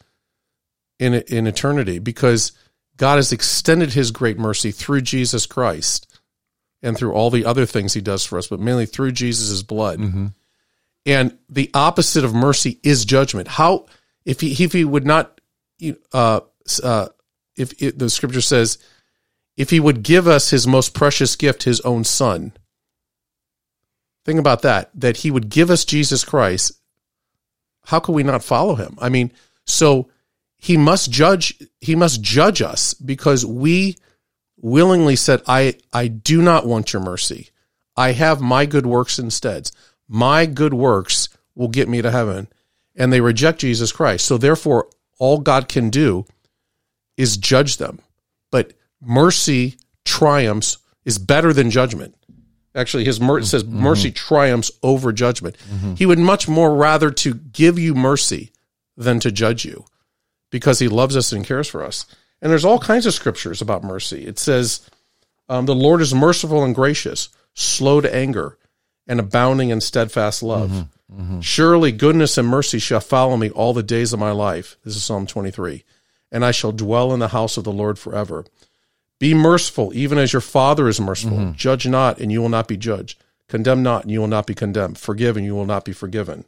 in 0.98 1.13
in 1.13 1.45
eternity? 1.45 2.00
Because 2.00 2.52
God 3.00 3.16
has 3.16 3.32
extended 3.32 3.94
His 3.94 4.12
great 4.12 4.38
mercy 4.38 4.72
through 4.72 5.02
Jesus 5.02 5.48
Christ 5.48 6.06
and 6.84 6.96
through 6.96 7.14
all 7.14 7.32
the 7.32 7.46
other 7.46 7.66
things 7.66 7.94
He 7.94 8.02
does 8.02 8.24
for 8.24 8.38
us, 8.38 8.48
but 8.48 8.60
mainly 8.60 8.86
through 8.86 9.14
Jesus' 9.14 9.64
blood. 9.64 10.00
Mm-hmm. 10.00 10.28
And 11.08 11.38
the 11.50 11.72
opposite 11.74 12.24
of 12.24 12.36
mercy 12.36 12.80
is 12.84 13.06
judgment. 13.06 13.48
How 13.48 13.88
if 14.24 14.42
He 14.42 14.52
if 14.64 14.74
He 14.74 14.86
would 14.86 15.08
not, 15.08 15.42
uh, 16.14 16.42
uh, 16.84 17.08
if 17.58 17.82
it, 17.82 17.98
the 17.98 18.12
Scripture 18.12 18.42
says, 18.42 18.78
if 19.58 19.72
He 19.72 19.80
would 19.80 20.04
give 20.04 20.28
us 20.28 20.52
His 20.52 20.68
most 20.68 20.94
precious 20.94 21.36
gift, 21.36 21.64
His 21.64 21.82
own 21.82 22.04
Son. 22.04 22.54
Think 24.26 24.40
about 24.40 24.62
that. 24.62 24.92
That 24.94 25.18
He 25.18 25.32
would 25.32 25.50
give 25.50 25.72
us 25.72 25.84
Jesus 25.84 26.24
Christ 26.24 26.80
how 27.90 28.00
can 28.00 28.14
we 28.14 28.22
not 28.22 28.44
follow 28.44 28.76
him? 28.76 28.96
I 29.02 29.10
mean, 29.10 29.32
so 29.66 30.10
he 30.60 30.78
must 30.78 31.10
judge 31.12 31.58
he 31.80 31.95
must 31.95 32.22
judge 32.22 32.62
us 32.62 32.93
because 32.93 33.45
we 33.45 33.95
willingly 34.62 35.15
said, 35.15 35.41
I, 35.48 35.76
I 35.93 36.08
do 36.10 36.41
not 36.41 36.65
want 36.67 36.91
your 36.91 37.02
mercy. 37.02 37.50
I 37.95 38.12
have 38.12 38.41
my 38.41 38.65
good 38.65 38.86
works 38.86 39.17
instead. 39.17 39.72
My 40.08 40.45
good 40.45 40.74
works 40.74 41.30
will 41.56 41.69
get 41.69 41.88
me 41.88 42.02
to 42.02 42.12
heaven. 42.12 42.48
And 42.95 43.12
they 43.13 43.22
reject 43.22 43.60
Jesus 43.62 43.93
Christ. 43.93 44.26
So 44.26 44.38
therefore, 44.38 44.89
all 45.17 45.39
God 45.39 45.69
can 45.69 45.89
do 45.89 46.26
is 47.15 47.38
judge 47.38 47.78
them. 47.78 48.00
But 48.52 48.74
mercy 49.02 49.76
triumphs 50.04 50.78
is 51.06 51.17
better 51.17 51.54
than 51.54 51.72
judgment. 51.72 52.15
Actually, 52.76 53.06
his 53.06 53.22
mer- 53.22 53.41
says 53.43 53.63
Mm-hmm. 53.63 53.80
mercy 53.82 54.12
triumphs 54.12 54.72
over 54.84 55.13
judgment. 55.13 55.56
He 55.95 56.06
would 56.06 56.19
much 56.19 56.48
more 56.50 56.76
rather 56.76 57.12
to 57.12 57.34
give 57.34 57.80
you 57.80 57.95
mercy 57.95 58.52
than 58.98 59.19
to 59.22 59.32
judge 59.32 59.63
you 59.63 59.86
because 60.50 60.80
he 60.80 60.88
loves 60.88 61.16
us 61.16 61.32
and 61.32 61.46
cares 61.46 61.68
for 61.68 61.84
us. 61.84 62.06
And 62.42 62.52
there's 62.52 62.66
all 62.66 62.80
kinds 62.80 63.06
of 63.06 63.14
scriptures 63.14 63.62
about 63.62 63.84
mercy. 63.84 64.26
It 64.26 64.40
says, 64.40 64.90
um, 65.50 65.66
the 65.66 65.76
Lord 65.76 66.02
is 66.02 66.14
merciful 66.14 66.64
and 66.64 66.76
gracious, 66.76 67.30
slow 67.54 68.02
to 68.02 68.16
anger, 68.16 68.58
and 69.08 69.20
abounding 69.20 69.70
in 69.70 69.82
steadfast 69.82 70.44
love. 70.44 70.70
Mm-hmm. 70.70 71.22
Mm-hmm. 71.22 71.40
Surely 71.40 71.92
goodness 71.92 72.38
and 72.38 72.48
mercy 72.48 72.78
shall 72.78 73.00
follow 73.00 73.36
me 73.36 73.50
all 73.50 73.74
the 73.74 73.84
days 73.84 74.14
of 74.14 74.20
my 74.20 74.32
life. 74.32 74.78
This 74.86 74.96
is 74.96 75.04
Psalm 75.04 75.26
23. 75.26 75.84
And 76.32 76.46
I 76.46 76.52
shall 76.52 76.72
dwell 76.72 77.14
in 77.14 77.20
the 77.20 77.30
house 77.30 77.58
of 77.58 77.64
the 77.64 77.72
Lord 77.72 77.98
forever. 77.98 78.46
Be 79.18 79.34
merciful, 79.34 79.92
even 79.96 80.20
as 80.20 80.32
your 80.32 80.42
Father 80.42 80.88
is 80.88 81.02
merciful. 81.02 81.38
Mm-hmm. 81.38 81.54
Judge 81.54 81.88
not, 81.88 82.20
and 82.20 82.32
you 82.32 82.42
will 82.42 82.50
not 82.50 82.68
be 82.68 82.78
judged. 82.78 83.22
Condemn 83.48 83.82
not, 83.82 84.04
and 84.04 84.12
you 84.12 84.20
will 84.20 84.28
not 84.28 84.46
be 84.46 84.54
condemned. 84.54 85.00
Forgive, 85.00 85.36
and 85.36 85.46
you 85.46 85.56
will 85.56 85.66
not 85.66 85.84
be 85.84 85.92
forgiven. 85.92 86.46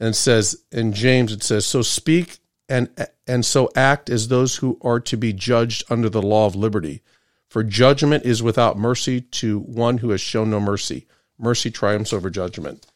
And 0.00 0.10
it 0.10 0.14
says 0.14 0.64
in 0.72 0.94
James, 0.94 1.32
it 1.32 1.42
says, 1.42 1.66
"So 1.66 1.82
speak 1.82 2.38
and 2.68 2.88
and 3.26 3.44
so 3.44 3.70
act 3.74 4.10
as 4.10 4.28
those 4.28 4.56
who 4.56 4.78
are 4.82 5.00
to 5.00 5.16
be 5.16 5.32
judged 5.32 5.84
under 5.90 6.08
the 6.08 6.22
law 6.22 6.46
of 6.46 6.54
liberty. 6.56 7.02
For 7.48 7.62
judgment 7.62 8.24
is 8.24 8.42
without 8.42 8.78
mercy 8.78 9.22
to 9.22 9.60
one 9.60 9.98
who 9.98 10.10
has 10.10 10.20
shown 10.20 10.50
no 10.50 10.60
mercy. 10.60 11.06
Mercy 11.38 11.70
triumphs 11.70 12.12
over 12.12 12.30
judgment." 12.30 12.86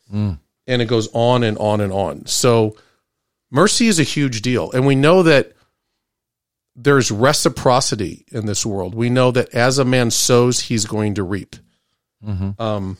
And 0.66 0.82
it 0.82 0.86
goes 0.86 1.08
on 1.12 1.42
and 1.42 1.56
on 1.58 1.80
and 1.80 1.92
on. 1.92 2.26
So 2.26 2.76
mercy 3.50 3.88
is 3.88 3.98
a 3.98 4.04
huge 4.04 4.42
deal, 4.42 4.70
and 4.72 4.86
we 4.86 4.94
know 4.94 5.22
that 5.22 5.52
there's 6.76 7.10
reciprocity 7.10 8.24
in 8.32 8.46
this 8.46 8.64
world. 8.64 8.94
We 8.94 9.10
know 9.10 9.30
that 9.30 9.54
as 9.54 9.78
a 9.78 9.84
man 9.84 10.10
sows, 10.10 10.60
he's 10.60 10.86
going 10.86 11.14
to 11.14 11.22
reap. 11.22 11.56
Um, 12.58 12.98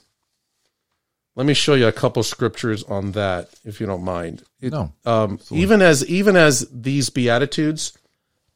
let 1.35 1.47
me 1.47 1.55
show 1.55 1.75
you 1.75 1.87
a 1.87 1.93
couple 1.93 2.23
scriptures 2.23 2.83
on 2.85 3.13
that, 3.13 3.49
if 3.65 3.81
you 3.81 3.87
don't 3.87 4.05
mind. 4.05 4.43
It- 4.61 4.73
No. 4.73 4.93
um, 5.05 5.39
even 5.51 5.81
as 5.83 6.05
even 6.07 6.37
as 6.37 6.67
these 6.73 7.09
beatitudes 7.11 7.93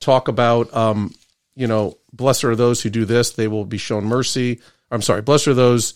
talk 0.01 0.29
about, 0.29 0.75
um, 0.77 1.15
you 1.55 1.67
know, 1.67 1.97
blessed 2.13 2.45
are 2.45 2.57
those 2.57 2.83
who 2.83 2.91
do 2.91 3.05
this; 3.05 3.31
they 3.31 3.49
will 3.49 3.65
be 3.65 3.79
shown 3.79 4.05
mercy. 4.05 4.61
I'm 4.91 5.03
sorry, 5.03 5.23
blessed 5.23 5.49
are 5.49 5.55
those 5.55 5.95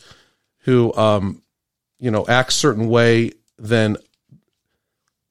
who, 0.65 0.93
um, 0.95 1.43
you 1.99 2.11
know, 2.11 2.25
act 2.29 2.53
certain 2.53 2.89
way. 2.89 3.33
Then 3.59 3.97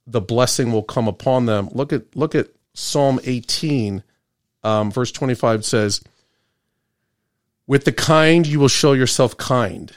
the 0.06 0.22
blessing 0.22 0.72
will 0.72 0.84
come 0.84 1.08
upon 1.08 1.46
them. 1.46 1.70
Look 1.72 1.92
at 1.94 2.16
look 2.16 2.36
at 2.36 2.48
Psalm 2.76 3.20
18, 3.24 4.04
um, 4.64 4.92
verse 4.92 5.12
25 5.12 5.66
says, 5.66 6.02
"With 7.68 7.86
the 7.86 7.92
kind 7.92 8.46
you 8.48 8.60
will 8.60 8.68
show 8.68 8.94
yourself 8.94 9.36
kind." 9.38 9.96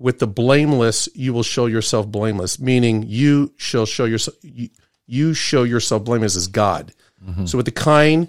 With 0.00 0.18
the 0.18 0.26
blameless 0.26 1.08
you 1.14 1.32
will 1.32 1.44
show 1.44 1.66
yourself 1.66 2.08
blameless 2.08 2.58
meaning 2.58 3.04
you 3.06 3.52
shall 3.56 3.86
show 3.86 4.06
yourself 4.06 4.36
you, 4.42 4.68
you 5.10 5.34
show 5.34 5.64
yourself 5.64 6.04
blameless 6.04 6.36
as 6.36 6.46
god. 6.46 6.94
Mm-hmm. 7.24 7.44
So 7.46 7.58
with 7.58 7.66
the 7.66 7.72
kind 7.72 8.28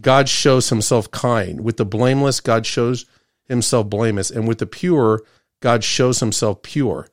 god 0.00 0.28
shows 0.28 0.70
himself 0.70 1.10
kind. 1.10 1.60
With 1.60 1.76
the 1.76 1.84
blameless 1.84 2.40
god 2.40 2.64
shows 2.64 3.04
himself 3.46 3.90
blameless. 3.90 4.30
And 4.30 4.48
with 4.48 4.58
the 4.58 4.66
pure 4.66 5.22
god 5.60 5.84
shows 5.84 6.20
himself 6.20 6.62
pure. 6.62 7.08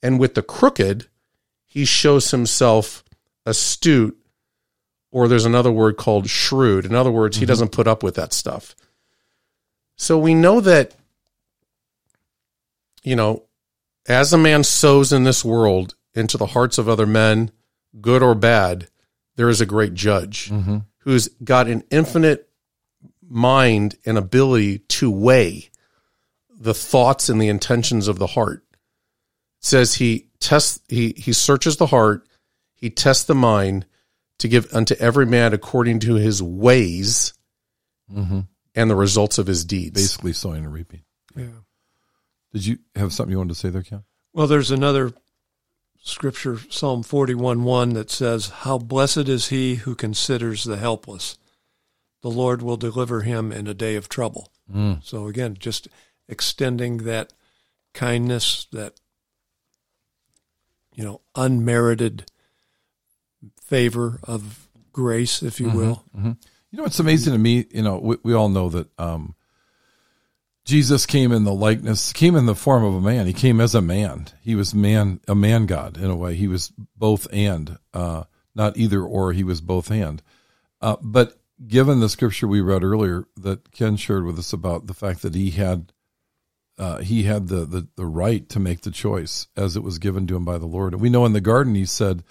And 0.00 0.20
with 0.20 0.34
the 0.36 0.42
crooked 0.42 1.08
he 1.66 1.84
shows 1.84 2.30
himself 2.30 3.02
astute 3.44 4.16
or 5.10 5.26
there's 5.26 5.44
another 5.44 5.72
word 5.72 5.96
called 5.96 6.30
shrewd. 6.30 6.86
In 6.86 6.94
other 6.94 7.10
words 7.10 7.36
he 7.36 7.42
mm-hmm. 7.42 7.48
doesn't 7.48 7.72
put 7.72 7.88
up 7.88 8.04
with 8.04 8.14
that 8.14 8.32
stuff. 8.32 8.76
So 9.96 10.20
we 10.20 10.34
know 10.34 10.60
that 10.60 10.94
you 13.02 13.16
know, 13.16 13.44
as 14.08 14.32
a 14.32 14.38
man 14.38 14.64
sows 14.64 15.12
in 15.12 15.24
this 15.24 15.44
world 15.44 15.94
into 16.14 16.36
the 16.36 16.46
hearts 16.46 16.78
of 16.78 16.88
other 16.88 17.06
men, 17.06 17.50
good 18.00 18.22
or 18.22 18.34
bad, 18.34 18.88
there 19.36 19.48
is 19.48 19.60
a 19.60 19.66
great 19.66 19.94
judge 19.94 20.50
mm-hmm. 20.50 20.78
who's 20.98 21.28
got 21.42 21.68
an 21.68 21.84
infinite 21.90 22.48
mind 23.28 23.96
and 24.04 24.18
ability 24.18 24.78
to 24.78 25.10
weigh 25.10 25.70
the 26.50 26.74
thoughts 26.74 27.28
and 27.28 27.40
the 27.40 27.48
intentions 27.48 28.08
of 28.08 28.18
the 28.18 28.26
heart. 28.26 28.64
It 28.70 29.64
says 29.64 29.94
he 29.94 30.28
tests 30.38 30.80
he 30.88 31.14
he 31.16 31.32
searches 31.32 31.76
the 31.76 31.86
heart, 31.86 32.26
he 32.74 32.90
tests 32.90 33.24
the 33.24 33.34
mind 33.34 33.86
to 34.38 34.48
give 34.48 34.72
unto 34.74 34.94
every 34.96 35.26
man 35.26 35.52
according 35.52 36.00
to 36.00 36.14
his 36.14 36.42
ways 36.42 37.32
mm-hmm. 38.12 38.40
and 38.74 38.90
the 38.90 38.96
results 38.96 39.38
of 39.38 39.46
his 39.46 39.64
deeds. 39.64 40.00
Basically, 40.00 40.32
sowing 40.32 40.64
and 40.64 40.72
reaping. 40.72 41.02
Yeah. 41.36 41.46
Did 42.52 42.66
you 42.66 42.78
have 42.94 43.12
something 43.12 43.32
you 43.32 43.38
wanted 43.38 43.54
to 43.54 43.60
say 43.60 43.70
there, 43.70 43.82
Ken? 43.82 44.04
Well, 44.32 44.46
there's 44.46 44.70
another 44.70 45.12
scripture, 46.02 46.58
Psalm 46.68 47.02
41 47.02 47.64
1, 47.64 47.92
that 47.94 48.10
says, 48.10 48.48
How 48.48 48.78
blessed 48.78 49.28
is 49.28 49.48
he 49.48 49.76
who 49.76 49.94
considers 49.94 50.64
the 50.64 50.76
helpless. 50.76 51.38
The 52.22 52.30
Lord 52.30 52.62
will 52.62 52.76
deliver 52.76 53.22
him 53.22 53.50
in 53.50 53.66
a 53.66 53.74
day 53.74 53.96
of 53.96 54.08
trouble. 54.08 54.52
Mm. 54.72 55.02
So, 55.04 55.26
again, 55.26 55.56
just 55.58 55.88
extending 56.28 56.98
that 56.98 57.32
kindness, 57.94 58.66
that, 58.72 58.94
you 60.94 61.04
know, 61.04 61.20
unmerited 61.34 62.30
favor 63.60 64.20
of 64.22 64.68
grace, 64.92 65.42
if 65.42 65.58
you 65.58 65.66
mm-hmm, 65.68 65.76
will. 65.76 66.04
Mm-hmm. 66.16 66.32
You 66.70 66.78
know, 66.78 66.84
it's 66.84 67.00
amazing 67.00 67.32
to 67.32 67.38
me. 67.38 67.66
You 67.70 67.82
know, 67.82 67.98
we, 67.98 68.16
we 68.22 68.34
all 68.34 68.48
know 68.48 68.68
that 68.68 68.88
um, 68.98 69.34
Jesus 70.64 71.06
came 71.06 71.32
in 71.32 71.44
the 71.44 71.52
likeness, 71.52 72.12
came 72.12 72.36
in 72.36 72.46
the 72.46 72.54
form 72.54 72.84
of 72.84 72.94
a 72.94 73.00
man. 73.00 73.26
He 73.26 73.32
came 73.32 73.60
as 73.60 73.74
a 73.74 73.82
man. 73.82 74.28
He 74.40 74.54
was 74.54 74.74
man, 74.74 75.20
a 75.26 75.34
man 75.34 75.66
God 75.66 75.96
in 75.96 76.08
a 76.08 76.16
way. 76.16 76.36
He 76.36 76.46
was 76.46 76.72
both 76.96 77.26
and, 77.32 77.78
uh, 77.92 78.24
not 78.54 78.76
either 78.76 79.02
or. 79.02 79.32
He 79.32 79.42
was 79.42 79.60
both 79.60 79.90
and. 79.90 80.22
Uh, 80.80 80.96
but 81.02 81.40
given 81.66 82.00
the 82.00 82.08
scripture 82.08 82.46
we 82.46 82.60
read 82.60 82.84
earlier 82.84 83.24
that 83.36 83.72
Ken 83.72 83.96
shared 83.96 84.24
with 84.24 84.38
us 84.38 84.52
about 84.52 84.86
the 84.86 84.94
fact 84.94 85.22
that 85.22 85.34
he 85.34 85.50
had, 85.50 85.92
uh, 86.78 86.98
he 86.98 87.24
had 87.24 87.48
the, 87.48 87.64
the 87.64 87.88
the 87.96 88.06
right 88.06 88.48
to 88.48 88.60
make 88.60 88.80
the 88.82 88.90
choice 88.90 89.48
as 89.56 89.76
it 89.76 89.82
was 89.82 89.98
given 89.98 90.26
to 90.26 90.36
him 90.36 90.44
by 90.44 90.58
the 90.58 90.66
Lord. 90.66 90.92
And 90.92 91.02
we 91.02 91.10
know 91.10 91.24
in 91.26 91.32
the 91.32 91.40
garden 91.40 91.74
he 91.74 91.86
said, 91.86 92.24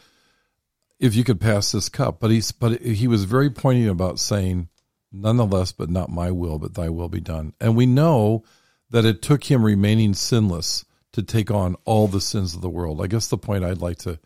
"If 1.00 1.16
you 1.16 1.24
could 1.24 1.40
pass 1.40 1.72
this 1.72 1.90
cup," 1.90 2.20
but 2.20 2.32
he's 2.32 2.52
but 2.52 2.82
he 2.82 3.08
was 3.08 3.26
very 3.26 3.50
poignant 3.50 3.92
about 3.92 4.20
saying, 4.20 4.68
nonetheless, 5.12 5.72
but 5.72 5.90
not 5.90 6.10
my 6.10 6.32
will, 6.32 6.60
but 6.60 6.74
thy 6.74 6.90
will 6.90 7.10
be 7.10 7.20
done. 7.20 7.54
And 7.60 7.76
we 7.76 7.86
know 7.86 8.44
that 8.90 9.06
it 9.06 9.22
took 9.22 9.46
him 9.46 9.64
remaining 9.64 10.14
sinless 10.14 10.86
to 11.14 11.24
take 11.24 11.52
on 11.52 11.76
all 11.86 12.08
the 12.08 12.22
sins 12.22 12.56
of 12.56 12.62
the 12.62 12.70
world. 12.70 13.02
I 13.02 13.08
guess 13.08 13.28
the 13.28 13.38
point 13.38 13.64
I'd 13.64 13.80
like 13.80 13.98
to 14.00 14.20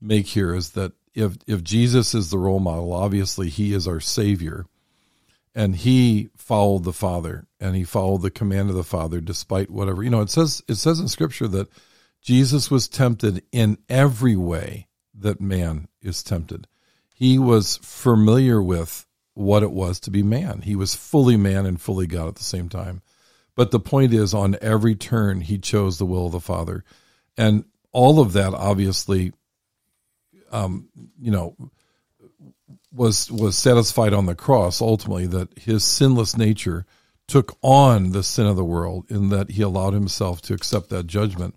make 0.00 0.26
here 0.26 0.54
is 0.54 0.70
that 0.70 0.92
if 1.14 1.36
if 1.46 1.64
Jesus 1.64 2.14
is 2.14 2.30
the 2.30 2.38
role 2.38 2.60
model, 2.60 2.92
obviously 2.92 3.48
he 3.48 3.72
is 3.72 3.88
our 3.88 4.00
savior. 4.00 4.66
And 5.52 5.74
he 5.74 6.30
followed 6.36 6.84
the 6.84 6.92
Father 6.92 7.46
and 7.58 7.74
he 7.74 7.82
followed 7.82 8.22
the 8.22 8.30
command 8.30 8.70
of 8.70 8.76
the 8.76 8.84
Father 8.84 9.20
despite 9.20 9.68
whatever. 9.68 10.02
You 10.02 10.10
know, 10.10 10.20
it 10.20 10.30
says 10.30 10.62
it 10.68 10.76
says 10.76 11.00
in 11.00 11.08
scripture 11.08 11.48
that 11.48 11.68
Jesus 12.22 12.70
was 12.70 12.86
tempted 12.86 13.42
in 13.50 13.78
every 13.88 14.36
way 14.36 14.86
that 15.12 15.40
man 15.40 15.88
is 16.00 16.22
tempted. 16.22 16.68
He 17.14 17.38
was 17.38 17.78
familiar 17.82 18.62
with 18.62 19.06
what 19.34 19.62
it 19.62 19.70
was 19.70 20.00
to 20.00 20.10
be 20.10 20.22
man. 20.22 20.62
He 20.62 20.76
was 20.76 20.94
fully 20.94 21.36
man 21.36 21.66
and 21.66 21.80
fully 21.80 22.06
God 22.06 22.28
at 22.28 22.34
the 22.36 22.44
same 22.44 22.68
time. 22.68 23.02
But 23.54 23.70
the 23.70 23.80
point 23.80 24.12
is, 24.12 24.32
on 24.32 24.56
every 24.60 24.94
turn, 24.94 25.40
he 25.40 25.58
chose 25.58 25.98
the 25.98 26.06
will 26.06 26.26
of 26.26 26.32
the 26.32 26.40
Father. 26.40 26.84
And 27.36 27.64
all 27.92 28.20
of 28.20 28.32
that, 28.32 28.54
obviously, 28.54 29.32
um, 30.50 30.88
you 31.20 31.30
know, 31.30 31.56
was 32.92 33.30
was 33.30 33.56
satisfied 33.56 34.12
on 34.12 34.26
the 34.26 34.34
cross 34.34 34.80
ultimately 34.80 35.26
that 35.26 35.56
his 35.58 35.84
sinless 35.84 36.36
nature 36.36 36.84
took 37.28 37.56
on 37.62 38.10
the 38.10 38.22
sin 38.22 38.46
of 38.46 38.56
the 38.56 38.64
world 38.64 39.04
in 39.08 39.28
that 39.28 39.50
he 39.50 39.62
allowed 39.62 39.94
himself 39.94 40.42
to 40.42 40.54
accept 40.54 40.88
that 40.90 41.06
judgment 41.06 41.54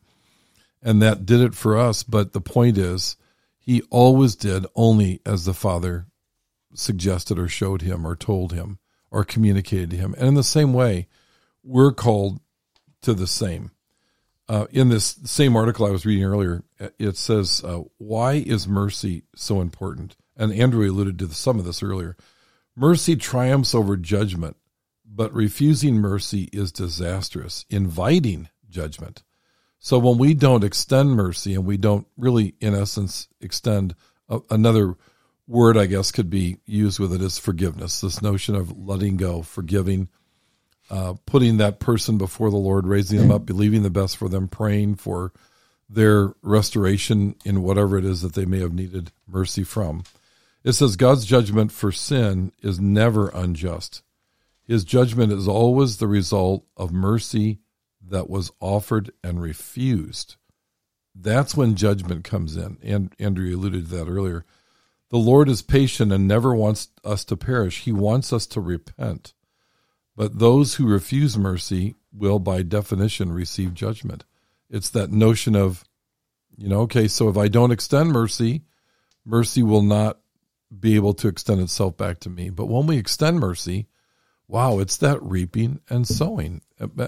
and 0.82 1.02
that 1.02 1.26
did 1.26 1.42
it 1.42 1.56
for 1.56 1.78
us 1.78 2.04
but 2.04 2.34
the 2.34 2.42
point 2.42 2.78
is 2.78 3.16
he 3.58 3.82
always 3.90 4.36
did 4.36 4.66
only 4.76 5.22
as 5.26 5.46
the 5.46 5.54
father 5.54 6.06
suggested 6.74 7.40
or 7.40 7.48
showed 7.48 7.82
him 7.82 8.06
or 8.06 8.16
told 8.16 8.54
him 8.54 8.80
or 9.12 9.24
communicated 9.24 9.90
to 9.92 9.98
him 9.98 10.14
and 10.18 10.28
in 10.28 10.34
the 10.34 10.44
same 10.44 10.74
way 10.74 11.08
we're 11.64 11.92
called 11.92 12.40
to 13.02 13.14
the 13.14 13.28
same 13.28 13.72
uh, 14.50 14.66
in 14.72 14.90
this 14.90 15.20
same 15.24 15.56
article 15.56 15.86
I 15.86 15.92
was 15.92 16.06
reading 16.06 16.26
earlier, 16.26 16.66
it 17.00 17.16
says, 17.16 17.64
uh, 17.64 17.80
Why 17.98 18.34
is 18.34 18.68
mercy 18.68 19.24
so 19.34 19.62
important? 19.62 20.18
And 20.36 20.52
Andrew 20.52 20.86
alluded 20.86 21.18
to 21.20 21.30
some 21.30 21.60
of 21.60 21.66
this 21.66 21.82
earlier. 21.82 22.18
Mercy 22.76 23.16
triumphs 23.16 23.74
over 23.74 23.96
judgment 23.96 24.58
but 25.16 25.34
refusing 25.34 25.96
mercy 25.96 26.50
is 26.52 26.72
disastrous, 26.72 27.66
inviting 27.70 28.50
judgment. 28.70 29.24
So 29.80 30.00
when 30.00 30.18
we 30.18 30.34
don't 30.34 30.64
extend 30.64 31.12
mercy 31.12 31.54
and 31.54 31.66
we 31.66 31.78
don't 31.78 32.08
really, 32.18 32.56
in 32.60 32.74
essence, 32.74 33.28
extend 33.40 33.96
a, 34.30 34.40
another 34.50 34.96
word, 35.48 35.78
I 35.78 35.86
guess, 35.86 36.12
could 36.12 36.30
be 36.30 36.58
used 36.66 37.00
with 37.00 37.14
it 37.14 37.22
is 37.22 37.38
forgiveness. 37.38 38.02
This 38.02 38.22
notion 38.22 38.56
of 38.56 38.78
letting 38.78 39.18
go, 39.18 39.42
forgiving, 39.42 40.10
uh, 40.90 41.16
putting 41.26 41.58
that 41.58 41.80
person 41.80 42.18
before 42.18 42.50
the 42.50 42.58
Lord, 42.58 42.88
raising 42.88 43.20
them 43.20 43.32
up, 43.32 43.46
believing 43.46 43.84
the 43.84 43.90
best 43.90 44.18
for 44.18 44.30
them, 44.30 44.48
praying 44.48 44.96
for 44.96 45.34
their 45.90 46.34
restoration 46.42 47.36
in 47.46 47.62
whatever 47.62 47.98
it 47.98 48.06
is 48.06 48.22
that 48.22 48.34
they 48.34 48.46
may 48.46 48.60
have 48.60 48.74
needed 48.74 49.12
mercy 49.28 49.64
from. 49.64 50.04
It 50.64 50.74
says 50.74 50.96
God's 50.96 51.26
judgment 51.26 51.72
for 51.72 51.92
sin 51.92 52.52
is 52.62 52.80
never 52.80 53.30
unjust. 53.30 54.02
His 54.64 54.86
judgment 54.86 55.32
is 55.34 55.48
always 55.48 55.98
the 55.98 56.08
result 56.08 56.66
of 56.78 56.94
mercy 56.94 57.60
that 58.02 58.30
was 58.30 58.52
offered 58.62 59.12
and 59.24 59.42
refused. 59.42 60.38
That's 61.14 61.56
when 61.56 61.76
judgment 61.76 62.24
comes 62.24 62.56
in. 62.56 62.78
And 62.82 63.14
Andrew 63.20 63.54
alluded 63.54 63.90
to 63.90 63.96
that 63.98 64.08
earlier. 64.08 64.46
The 65.14 65.20
Lord 65.20 65.48
is 65.48 65.62
patient 65.62 66.12
and 66.12 66.28
never 66.28 66.56
wants 66.56 66.88
us 67.04 67.24
to 67.26 67.38
perish. 67.38 67.84
He 67.84 67.92
wants 67.92 68.34
us 68.34 68.48
to 68.48 68.60
repent. 68.60 69.36
But 70.16 70.40
those 70.40 70.74
who 70.74 70.88
refuse 70.88 71.38
mercy 71.38 71.94
will, 72.12 72.40
by 72.40 72.64
definition, 72.64 73.32
receive 73.32 73.76
judgment. 73.76 74.26
It's 74.72 74.90
that 74.90 75.12
notion 75.12 75.56
of, 75.56 75.84
you 76.58 76.68
know, 76.68 76.80
okay, 76.80 77.08
so 77.08 77.30
if 77.30 77.38
I 77.38 77.48
don't 77.48 77.70
extend 77.70 78.12
mercy, 78.12 78.64
mercy 79.24 79.62
will 79.62 79.84
not 79.84 80.18
be 80.80 80.96
able 80.96 81.14
to 81.14 81.28
extend 81.28 81.62
itself 81.62 81.96
back 81.96 82.20
to 82.22 82.32
me. 82.32 82.50
But 82.50 82.66
when 82.66 82.88
we 82.88 82.98
extend 82.98 83.40
mercy, 83.40 83.86
wow, 84.48 84.80
it's 84.80 84.98
that 84.98 85.22
reaping 85.22 85.80
and 85.92 86.08
sowing 86.08 86.64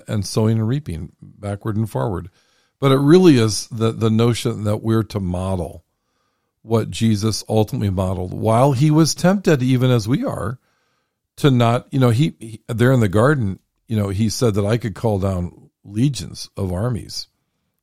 and 0.07 0.23
sowing 0.23 0.59
and 0.59 0.67
reaping 0.67 1.13
backward 1.19 1.75
and 1.75 1.89
forward. 1.89 2.29
But 2.79 2.91
it 2.91 2.99
really 2.99 3.37
is 3.37 3.67
the, 3.69 3.91
the 3.91 4.11
notion 4.11 4.63
that 4.65 4.83
we're 4.83 5.01
to 5.01 5.19
model 5.19 5.84
what 6.65 6.89
Jesus 6.89 7.43
ultimately 7.47 7.91
modeled 7.91 8.33
while 8.33 8.71
he 8.71 8.89
was 8.89 9.13
tempted, 9.13 9.61
even 9.61 9.91
as 9.91 10.07
we 10.07 10.25
are, 10.25 10.57
to 11.37 11.51
not, 11.51 11.87
you 11.93 11.99
know, 11.99 12.09
he, 12.09 12.35
he 12.39 12.61
there 12.67 12.91
in 12.91 13.01
the 13.01 13.07
garden, 13.07 13.59
you 13.87 13.95
know, 13.95 14.09
he 14.09 14.29
said 14.29 14.55
that 14.55 14.65
I 14.65 14.77
could 14.77 14.95
call 14.95 15.19
down 15.19 15.69
legions 15.83 16.49
of 16.57 16.73
armies 16.73 17.27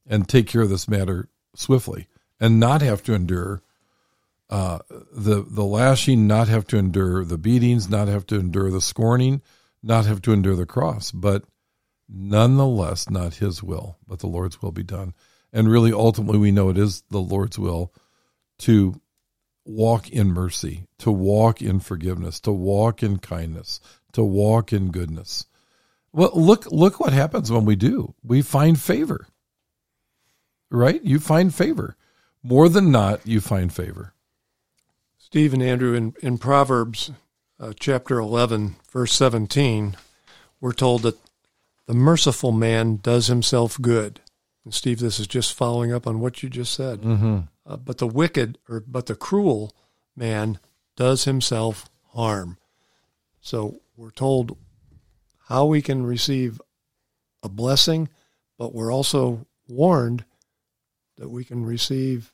and 0.06 0.28
take 0.28 0.48
care 0.48 0.62
of 0.62 0.68
this 0.68 0.88
matter 0.88 1.28
swiftly 1.54 2.08
and 2.40 2.58
not 2.58 2.82
have 2.82 3.04
to 3.04 3.14
endure 3.14 3.62
uh, 4.50 4.80
the 5.12 5.46
the 5.48 5.64
lashing, 5.64 6.26
not 6.26 6.48
have 6.48 6.66
to 6.66 6.76
endure 6.76 7.24
the 7.24 7.38
beatings, 7.38 7.88
not 7.88 8.08
have 8.08 8.26
to 8.26 8.34
endure 8.34 8.70
the 8.70 8.80
scorning, 8.80 9.40
not 9.82 10.06
have 10.06 10.20
to 10.22 10.32
endure 10.32 10.56
the 10.56 10.66
cross, 10.66 11.12
but 11.12 11.44
nonetheless 12.08 13.08
not 13.08 13.34
his 13.34 13.62
will, 13.62 13.96
but 14.08 14.18
the 14.18 14.26
Lord's 14.26 14.60
will 14.60 14.72
be 14.72 14.82
done. 14.82 15.14
And 15.52 15.70
really, 15.70 15.92
ultimately, 15.92 16.38
we 16.38 16.50
know 16.50 16.68
it 16.68 16.78
is 16.78 17.02
the 17.10 17.20
Lord's 17.20 17.58
will 17.58 17.92
to 18.62 19.00
walk 19.64 20.08
in 20.08 20.32
mercy, 20.32 20.86
to 20.98 21.10
walk 21.10 21.60
in 21.60 21.80
forgiveness, 21.80 22.40
to 22.40 22.52
walk 22.52 23.02
in 23.02 23.18
kindness, 23.18 23.80
to 24.12 24.22
walk 24.22 24.72
in 24.72 24.90
goodness. 24.90 25.46
Well, 26.12 26.30
look 26.34 26.66
look 26.70 27.00
what 27.00 27.12
happens 27.12 27.50
when 27.50 27.64
we 27.64 27.76
do. 27.76 28.14
We 28.22 28.42
find 28.42 28.80
favor. 28.80 29.26
Right? 30.70 31.02
You 31.02 31.18
find 31.18 31.54
favor. 31.54 31.96
More 32.42 32.68
than 32.68 32.90
not, 32.90 33.26
you 33.26 33.40
find 33.40 33.72
favor. 33.72 34.14
Steve 35.18 35.52
and 35.52 35.62
Andrew, 35.62 35.94
in, 35.94 36.14
in 36.20 36.38
Proverbs 36.38 37.10
uh, 37.60 37.72
chapter 37.78 38.18
11, 38.18 38.76
verse 38.90 39.12
17, 39.14 39.96
we're 40.60 40.72
told 40.72 41.02
that 41.02 41.18
the 41.86 41.94
merciful 41.94 42.52
man 42.52 42.96
does 42.96 43.28
himself 43.28 43.80
good. 43.80 44.20
And 44.64 44.74
Steve, 44.74 44.98
this 44.98 45.18
is 45.20 45.26
just 45.26 45.54
following 45.54 45.92
up 45.92 46.06
on 46.06 46.20
what 46.20 46.42
you 46.42 46.48
just 46.48 46.72
said. 46.72 47.02
Mm-hmm. 47.02 47.38
Uh, 47.64 47.76
but 47.76 47.98
the 47.98 48.06
wicked, 48.06 48.58
or 48.68 48.80
but 48.80 49.06
the 49.06 49.14
cruel 49.14 49.74
man 50.16 50.58
does 50.96 51.24
himself 51.24 51.88
harm. 52.08 52.58
So 53.40 53.80
we're 53.96 54.10
told 54.10 54.56
how 55.48 55.66
we 55.66 55.82
can 55.82 56.04
receive 56.04 56.60
a 57.42 57.48
blessing, 57.48 58.08
but 58.58 58.74
we're 58.74 58.92
also 58.92 59.46
warned 59.68 60.24
that 61.18 61.28
we 61.28 61.44
can 61.44 61.64
receive 61.64 62.32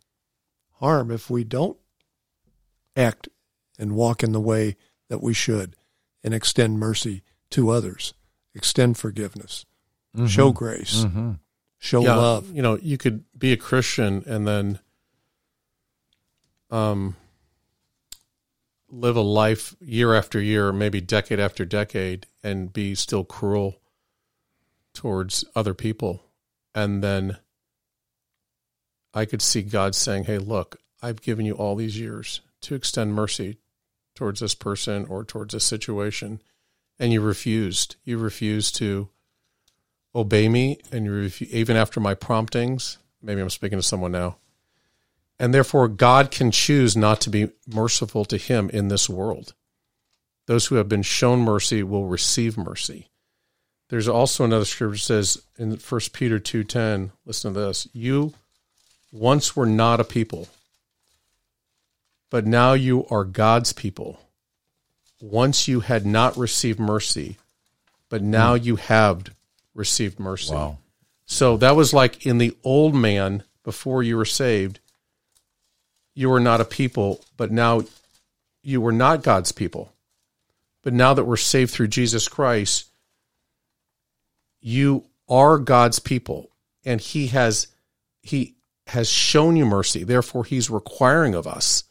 harm 0.75 1.11
if 1.11 1.29
we 1.29 1.45
don't 1.45 1.77
act 2.97 3.29
and 3.79 3.95
walk 3.95 4.23
in 4.23 4.33
the 4.33 4.41
way 4.41 4.77
that 5.09 5.23
we 5.23 5.35
should 5.35 5.77
and 6.23 6.35
extend 6.35 6.79
mercy 6.79 7.23
to 7.51 7.71
others, 7.71 8.15
extend 8.55 8.99
forgiveness, 8.99 9.65
mm-hmm. 10.17 10.27
show 10.27 10.53
grace, 10.53 11.05
mm-hmm. 11.05 11.33
show 11.79 12.03
yeah, 12.03 12.15
love. 12.15 12.55
You 12.55 12.63
know, 12.63 12.77
you 12.77 12.99
could 12.99 13.25
be 13.37 13.53
a 13.53 13.57
Christian 13.57 14.25
and 14.27 14.47
then 14.47 14.81
um, 16.71 17.17
live 18.91 19.17
a 19.17 19.21
life 19.21 19.75
year 19.81 20.15
after 20.15 20.41
year, 20.41 20.73
maybe 20.73 21.01
decade 21.01 21.41
after 21.41 21.65
decade, 21.65 22.27
and 22.43 22.73
be 22.73 22.95
still 22.95 23.25
cruel 23.25 23.77
towards 24.95 25.45
other 25.55 25.75
people. 25.75 26.23
And 26.75 27.03
then 27.03 27.39
I 29.15 29.25
could 29.25 29.43
see 29.43 29.63
God 29.63 29.95
saying, 29.95 30.25
Hey, 30.25 30.39
look, 30.39 30.77
I've 31.03 31.23
given 31.23 31.47
you 31.47 31.55
all 31.55 31.77
these 31.77 31.99
years 31.99 32.41
to 32.63 32.75
extend 32.75 33.15
mercy 33.15 33.59
towards 34.15 34.41
this 34.41 34.55
person 34.55 35.07
or 35.07 35.25
towards 35.25 35.55
this 35.55 35.65
situation, 35.65 36.43
and 36.99 37.13
you 37.13 37.21
refused. 37.21 37.97
You 38.05 38.19
refused 38.19 38.75
to 38.77 39.09
obey 40.15 40.49
me, 40.49 40.79
and 40.91 41.05
you 41.05 41.13
refu- 41.13 41.49
even 41.51 41.77
after 41.77 42.01
my 42.01 42.15
promptings. 42.15 42.99
Maybe 43.23 43.41
I'm 43.41 43.51
speaking 43.51 43.79
to 43.79 43.83
someone 43.83 44.13
now. 44.13 44.39
And 45.39 45.55
therefore, 45.55 45.89
God 45.89 46.31
can 46.31 46.51
choose 46.51 46.97
not 46.97 47.21
to 47.23 47.31
be 47.31 47.51
merciful 47.67 48.25
to 48.25 48.37
him 48.37 48.69
in 48.71 48.89
this 48.89 49.09
world. 49.09 49.55
Those 50.47 50.67
who 50.67 50.77
have 50.77 50.89
been 50.89 51.03
shown 51.03 51.41
mercy 51.41 51.83
will 51.83 52.07
receive 52.07 52.57
mercy. 52.57 53.09
There's 53.89 54.09
also 54.09 54.45
another 54.45 54.65
scripture 54.65 54.97
that 54.97 54.99
says 54.99 55.43
in 55.59 55.77
1 55.77 56.01
Peter 56.13 56.39
2:10, 56.39 57.13
listen 57.25 57.55
to 57.55 57.61
this, 57.61 57.89
you 57.93 58.35
once 59.13 59.57
were 59.57 59.67
not 59.67 60.01
a 60.01 60.05
people, 60.05 60.49
but 62.31 62.47
now 62.47 62.75
you 62.75 63.07
are 63.09 63.25
God's 63.25 63.73
people. 63.73 64.21
Once 65.21 65.67
you 65.67 65.81
had 65.81 66.05
not 66.05 66.37
received 66.37 66.79
mercy, 66.79 67.39
but 68.09 68.23
now 68.23 68.55
you 68.55 68.77
have 68.77 69.31
received 69.75 70.19
mercy. 70.19 70.53
Wow. 70.55 70.79
So 71.27 71.57
that 71.57 71.77
was 71.77 71.93
like 71.93 72.27
in 72.27 72.39
the 72.39 72.57
old 72.65 72.95
man 72.95 73.45
before 73.65 74.03
you 74.03 74.17
were 74.17 74.25
saved, 74.25 74.81
you 76.19 76.29
were 76.29 76.41
not 76.41 76.61
a 76.61 76.65
people, 76.65 77.25
but 77.37 77.53
now 77.53 77.83
you 78.65 78.81
were 78.81 78.91
not 78.91 79.23
God's 79.23 79.53
people. 79.53 79.93
But 80.83 80.93
now 80.93 81.15
that 81.15 81.23
we're 81.23 81.37
saved 81.37 81.71
through 81.71 81.87
Jesus 81.87 82.27
Christ, 82.27 82.87
you 84.61 85.05
are 85.29 85.59
God's 85.59 86.01
people 86.01 86.51
and 86.85 87.01
he 87.01 87.29
has 87.29 87.69
he 88.21 88.57
has 88.89 89.09
shown 89.09 89.57
you 89.57 89.65
mercy. 89.65 90.03
Therefore 90.03 90.43
he's 90.45 90.69
requiring 90.69 91.37
of 91.37 91.47
us 91.47 91.85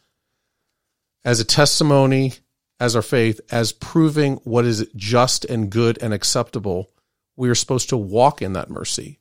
as 1.24 1.40
a 1.40 1.44
testimony, 1.44 2.34
as 2.78 2.94
our 2.94 3.00
faith, 3.00 3.40
as 3.50 3.72
proving 3.72 4.34
what 4.44 4.66
is 4.66 4.86
just 4.94 5.46
and 5.46 5.70
good 5.70 5.98
and 6.02 6.12
acceptable, 6.12 6.90
we 7.34 7.48
are 7.48 7.54
supposed 7.54 7.88
to 7.88 7.96
walk 7.96 8.42
in 8.42 8.52
that 8.52 8.68
mercy. 8.68 9.20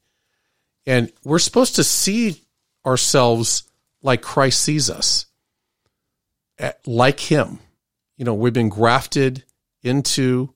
And 0.86 1.13
we're 1.24 1.39
supposed 1.39 1.76
to 1.78 1.84
see 1.86 2.43
ourselves 2.86 3.63
like 4.02 4.22
Christ 4.22 4.62
sees 4.62 4.90
us, 4.90 5.26
like 6.86 7.20
Him. 7.20 7.60
You 8.18 8.26
know, 8.26 8.34
we've 8.34 8.54
been 8.54 8.70
grafted 8.70 9.44
into 9.84 10.54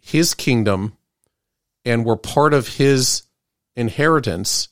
His 0.00 0.34
kingdom 0.34 0.96
and 1.84 2.04
we're 2.04 2.16
part 2.16 2.54
of 2.54 2.76
His 2.76 3.22
inheritance 3.76 4.68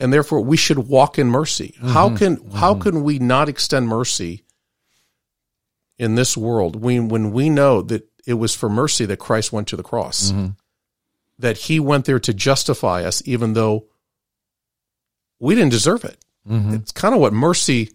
and 0.00 0.12
therefore 0.12 0.40
we 0.40 0.56
should 0.56 0.78
walk 0.78 1.18
in 1.18 1.28
mercy. 1.28 1.74
Mm-hmm. 1.76 1.88
How 1.88 2.16
can 2.16 2.36
mm-hmm. 2.36 2.56
how 2.56 2.74
can 2.74 3.04
we 3.04 3.18
not 3.20 3.48
extend 3.48 3.86
mercy 3.88 4.44
in 5.96 6.16
this 6.16 6.36
world 6.36 6.82
when 6.82 7.08
when 7.08 7.30
we 7.30 7.48
know 7.48 7.82
that 7.82 8.08
it 8.26 8.34
was 8.34 8.54
for 8.54 8.68
mercy 8.68 9.04
that 9.06 9.18
Christ 9.18 9.52
went 9.52 9.68
to 9.68 9.76
the 9.76 9.82
cross. 9.82 10.30
Mm-hmm. 10.30 10.48
That 11.38 11.56
he 11.58 11.80
went 11.80 12.04
there 12.04 12.20
to 12.20 12.34
justify 12.34 13.04
us 13.04 13.22
even 13.24 13.54
though 13.54 13.86
we 15.38 15.54
didn't 15.54 15.70
deserve 15.70 16.04
it. 16.04 16.21
Mm-hmm. 16.48 16.74
It's 16.74 16.92
kind 16.92 17.14
of 17.14 17.20
what 17.20 17.32
mercy 17.32 17.90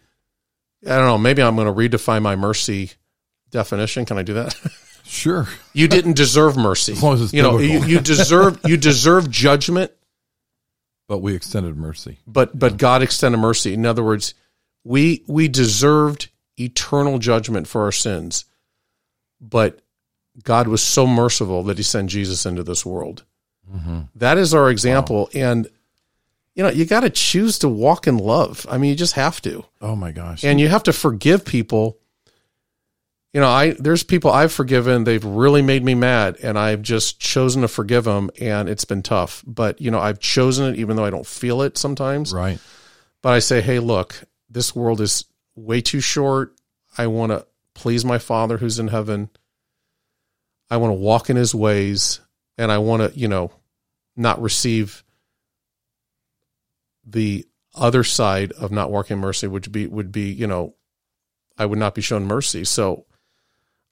I 0.86 0.96
don't 0.98 1.06
know, 1.06 1.18
maybe 1.18 1.42
I'm 1.42 1.56
going 1.56 1.68
to 1.68 1.98
redefine 1.98 2.22
my 2.22 2.36
mercy 2.36 2.92
definition. 3.50 4.06
Can 4.06 4.18
I 4.18 4.24
do 4.24 4.34
that? 4.36 4.56
Sure. 5.10 5.48
you 5.72 5.88
didn't 5.88 6.18
deserve 6.18 6.58
mercy. 6.58 6.92
As 6.92 7.02
as 7.02 7.34
you 7.34 7.42
know, 7.42 7.60
you, 7.60 7.82
you 7.86 8.02
deserve 8.02 8.60
you 8.66 8.76
deserve 8.76 9.32
judgment, 9.32 9.94
but 11.08 11.20
we 11.20 11.34
extended 11.34 11.78
mercy. 11.78 12.18
But 12.28 12.60
but 12.60 12.76
God 12.76 13.02
extended 13.02 13.38
mercy. 13.38 13.74
In 13.74 13.86
other 13.86 14.04
words, 14.04 14.34
we 14.84 15.24
we 15.26 15.48
deserved 15.48 16.30
eternal 16.58 17.20
judgment 17.20 17.70
for 17.70 17.84
our 17.84 17.94
sins. 17.94 18.44
But 19.40 19.80
God 20.44 20.68
was 20.68 20.84
so 20.84 21.08
merciful 21.08 21.64
that 21.64 21.78
he 21.78 21.84
sent 21.84 22.10
Jesus 22.10 22.46
into 22.46 22.64
this 22.64 22.86
world. 22.86 23.24
That 24.16 24.38
is 24.38 24.54
our 24.54 24.70
example. 24.70 25.30
And, 25.34 25.70
you 26.58 26.64
know, 26.64 26.70
you 26.70 26.86
got 26.86 27.02
to 27.02 27.12
choose 27.12 27.60
to 27.60 27.70
walk 27.70 28.08
in 28.08 28.18
love. 28.18 28.66
I 28.68 28.80
mean, 28.80 28.90
you 28.90 28.96
just 28.96 29.14
have 29.14 29.40
to. 29.44 29.64
Oh 29.80 29.96
my 29.96 30.12
gosh. 30.12 30.44
And 30.44 30.60
you 30.60 30.68
have 30.68 30.82
to 30.84 30.94
forgive 30.94 31.46
people. 31.46 32.00
You 33.32 33.42
know, 33.42 33.48
I 33.48 33.74
there's 33.74 34.02
people 34.02 34.32
I've 34.32 34.52
forgiven. 34.52 35.04
They've 35.04 35.24
really 35.24 35.62
made 35.62 35.84
me 35.84 35.94
mad, 35.94 36.38
and 36.42 36.58
I've 36.58 36.82
just 36.82 37.20
chosen 37.20 37.62
to 37.62 37.68
forgive 37.68 38.06
them, 38.06 38.32
and 38.42 38.68
it's 38.68 38.86
been 38.86 39.04
tough. 39.04 39.44
But 39.46 39.80
you 39.80 39.92
know, 39.92 40.00
I've 40.00 40.20
chosen 40.20 40.74
it, 40.74 40.80
even 40.80 40.96
though 40.96 41.06
I 41.06 41.12
don't 41.12 41.28
feel 41.28 41.62
it 41.62 41.78
sometimes. 41.78 42.34
right. 42.34 42.60
But 43.22 43.34
I 43.34 43.40
say, 43.40 43.62
hey, 43.62 43.78
look, 43.80 44.24
this 44.50 44.76
world 44.76 45.00
is 45.00 45.26
way 45.56 45.82
too 45.82 46.00
short. 46.00 46.56
I 46.98 47.06
want 47.08 47.32
to 47.32 47.46
please 47.76 48.04
my 48.04 48.18
Father 48.18 48.58
who's 48.58 48.80
in 48.80 48.88
heaven. 48.88 49.30
I 50.72 50.78
want 50.78 50.92
to 50.92 51.00
walk 51.00 51.30
in 51.30 51.36
His 51.36 51.54
ways, 51.54 52.20
and 52.58 52.72
I 52.72 52.80
want 52.80 53.14
to, 53.14 53.20
you 53.20 53.28
know, 53.28 53.52
not 54.16 54.42
receive 54.42 55.04
the 57.10 57.46
other 57.74 58.04
side 58.04 58.52
of 58.54 58.72
not 58.72 58.92
walking 58.92 59.18
mercy, 59.18 59.48
which 59.48 59.72
be 59.72 59.88
would 59.88 60.12
be, 60.12 60.32
you 60.32 60.48
know, 60.48 60.76
I 61.58 61.66
would 61.66 61.80
not 61.80 61.96
be 61.96 62.02
shown 62.02 62.26
mercy. 62.26 62.66
So 62.66 63.06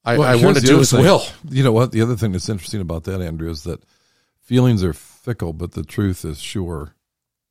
I, 0.04 0.18
Well, 0.18 0.28
I 0.28 0.36
want 0.44 0.58
to 0.58 0.62
do 0.66 0.78
His 0.80 0.92
thing. 0.92 1.02
will. 1.02 1.24
You 1.50 1.64
know 1.64 1.72
what? 1.72 1.92
The 1.92 2.02
other 2.02 2.16
thing 2.16 2.32
that's 2.32 2.50
interesting 2.50 2.82
about 2.82 3.06
that, 3.06 3.22
Andrew, 3.22 3.50
is 3.50 3.64
that 3.64 3.84
feelings 4.42 4.84
are 4.84 4.94
fickle, 4.94 5.54
but 5.54 5.72
the 5.72 5.84
truth 5.84 6.24
is 6.26 6.40
sure 6.40 6.96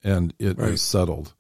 and 0.03 0.35
it 0.39 0.59
is 0.59 0.59
Right. 0.59 0.79
settled. 0.79 1.35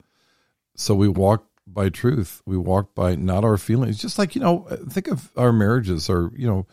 So 0.76 0.94
we 0.94 1.08
walk 1.08 1.46
by 1.66 1.88
truth. 1.88 2.42
We 2.46 2.56
walk 2.56 2.94
by 2.94 3.14
not 3.14 3.44
our 3.44 3.56
feelings. 3.58 3.98
Just 3.98 4.18
like, 4.18 4.34
you 4.34 4.40
know, 4.40 4.66
think 4.90 5.06
of 5.08 5.30
our 5.36 5.52
marriages 5.52 6.10
or, 6.10 6.32
you 6.36 6.46
know, 6.48 6.66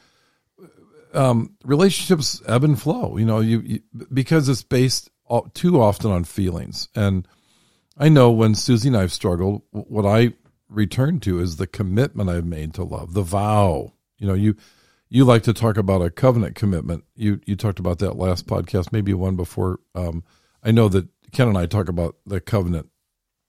um, 1.13 1.55
relationships 1.63 2.41
ebb 2.47 2.63
and 2.63 2.81
flow, 2.81 3.17
you 3.17 3.25
know, 3.25 3.39
you, 3.41 3.59
you 3.61 3.79
because 4.13 4.47
it's 4.47 4.63
based 4.63 5.09
too 5.53 5.81
often 5.81 6.09
on 6.11 6.23
feelings. 6.23 6.87
And 6.95 7.27
I 7.97 8.09
know 8.09 8.31
when 8.31 8.55
Susie 8.55 8.87
and 8.87 8.97
I've 8.97 9.11
struggled, 9.11 9.63
what 9.71 10.05
I 10.05 10.33
return 10.69 11.19
to 11.21 11.39
is 11.39 11.57
the 11.57 11.67
commitment 11.67 12.29
I've 12.29 12.45
made 12.45 12.73
to 12.75 12.83
love, 12.83 13.13
the 13.13 13.21
vow. 13.21 13.93
You 14.17 14.27
know, 14.27 14.33
you 14.33 14.55
you 15.09 15.25
like 15.25 15.43
to 15.43 15.53
talk 15.53 15.77
about 15.77 16.01
a 16.01 16.09
covenant 16.09 16.55
commitment. 16.55 17.03
You 17.15 17.41
you 17.45 17.55
talked 17.55 17.79
about 17.79 17.99
that 17.99 18.15
last 18.15 18.47
podcast, 18.47 18.91
maybe 18.91 19.13
one 19.13 19.35
before. 19.35 19.79
Um, 19.93 20.23
I 20.63 20.71
know 20.71 20.87
that 20.89 21.07
Ken 21.31 21.47
and 21.47 21.57
I 21.57 21.65
talk 21.65 21.89
about 21.89 22.15
the 22.25 22.39
covenant 22.39 22.89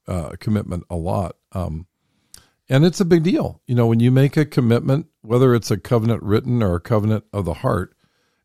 uh, 0.07 0.31
commitment 0.39 0.83
a 0.89 0.95
lot, 0.95 1.37
um, 1.53 1.87
and 2.67 2.83
it's 2.85 2.99
a 2.99 3.05
big 3.05 3.23
deal. 3.23 3.61
You 3.65 3.75
know, 3.75 3.87
when 3.87 4.01
you 4.01 4.11
make 4.11 4.35
a 4.35 4.45
commitment, 4.45 5.07
whether 5.21 5.55
it's 5.55 5.71
a 5.71 5.77
covenant 5.77 6.21
written 6.21 6.61
or 6.61 6.75
a 6.75 6.81
covenant 6.81 7.23
of 7.31 7.45
the 7.45 7.55
heart, 7.55 7.95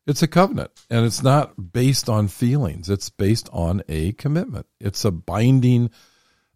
it's 0.09 0.23
a 0.23 0.27
covenant, 0.27 0.71
and 0.89 1.05
it's 1.05 1.21
not 1.21 1.71
based 1.71 2.09
on 2.09 2.29
feelings. 2.29 2.89
It's 2.89 3.11
based 3.11 3.47
on 3.53 3.83
a 3.87 4.13
commitment. 4.13 4.65
It's 4.79 5.05
a 5.05 5.11
binding 5.11 5.91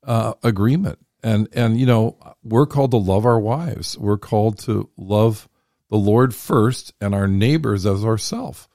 uh, 0.02 0.34
agreement, 0.42 0.98
and 1.22 1.48
and 1.54 1.80
you 1.80 1.86
know 1.86 2.18
we're 2.44 2.66
called 2.66 2.92
to 2.92 2.98
love 2.98 3.28
our 3.28 3.40
wives. 3.40 3.96
We're 3.96 4.18
called 4.18 4.58
to 4.60 4.90
love 4.98 5.48
the 5.92 5.98
Lord 5.98 6.34
first 6.34 6.96
and 7.00 7.14
our 7.14 7.28
neighbors 7.28 7.86
as 7.86 8.04
ourself. 8.04 8.68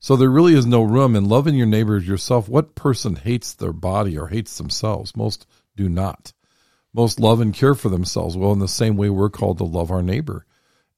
So 0.00 0.16
there 0.16 0.28
really 0.28 0.54
is 0.54 0.66
no 0.66 0.82
room 0.82 1.14
in 1.14 1.28
loving 1.28 1.54
your 1.54 1.68
neighbors 1.68 2.06
yourself. 2.06 2.48
What 2.48 2.74
person 2.74 3.14
hates 3.14 3.54
their 3.54 3.72
body 3.72 4.18
or 4.18 4.26
hates 4.26 4.58
themselves? 4.58 5.16
Most 5.16 5.46
do 5.76 5.88
not. 5.88 6.32
Most 6.92 7.20
love 7.20 7.40
and 7.40 7.54
care 7.54 7.74
for 7.74 7.88
themselves. 7.88 8.36
Well, 8.36 8.52
in 8.52 8.58
the 8.58 8.66
same 8.66 8.96
way, 8.96 9.10
we're 9.10 9.30
called 9.30 9.58
to 9.58 9.64
love 9.64 9.92
our 9.92 10.02
neighbor, 10.02 10.44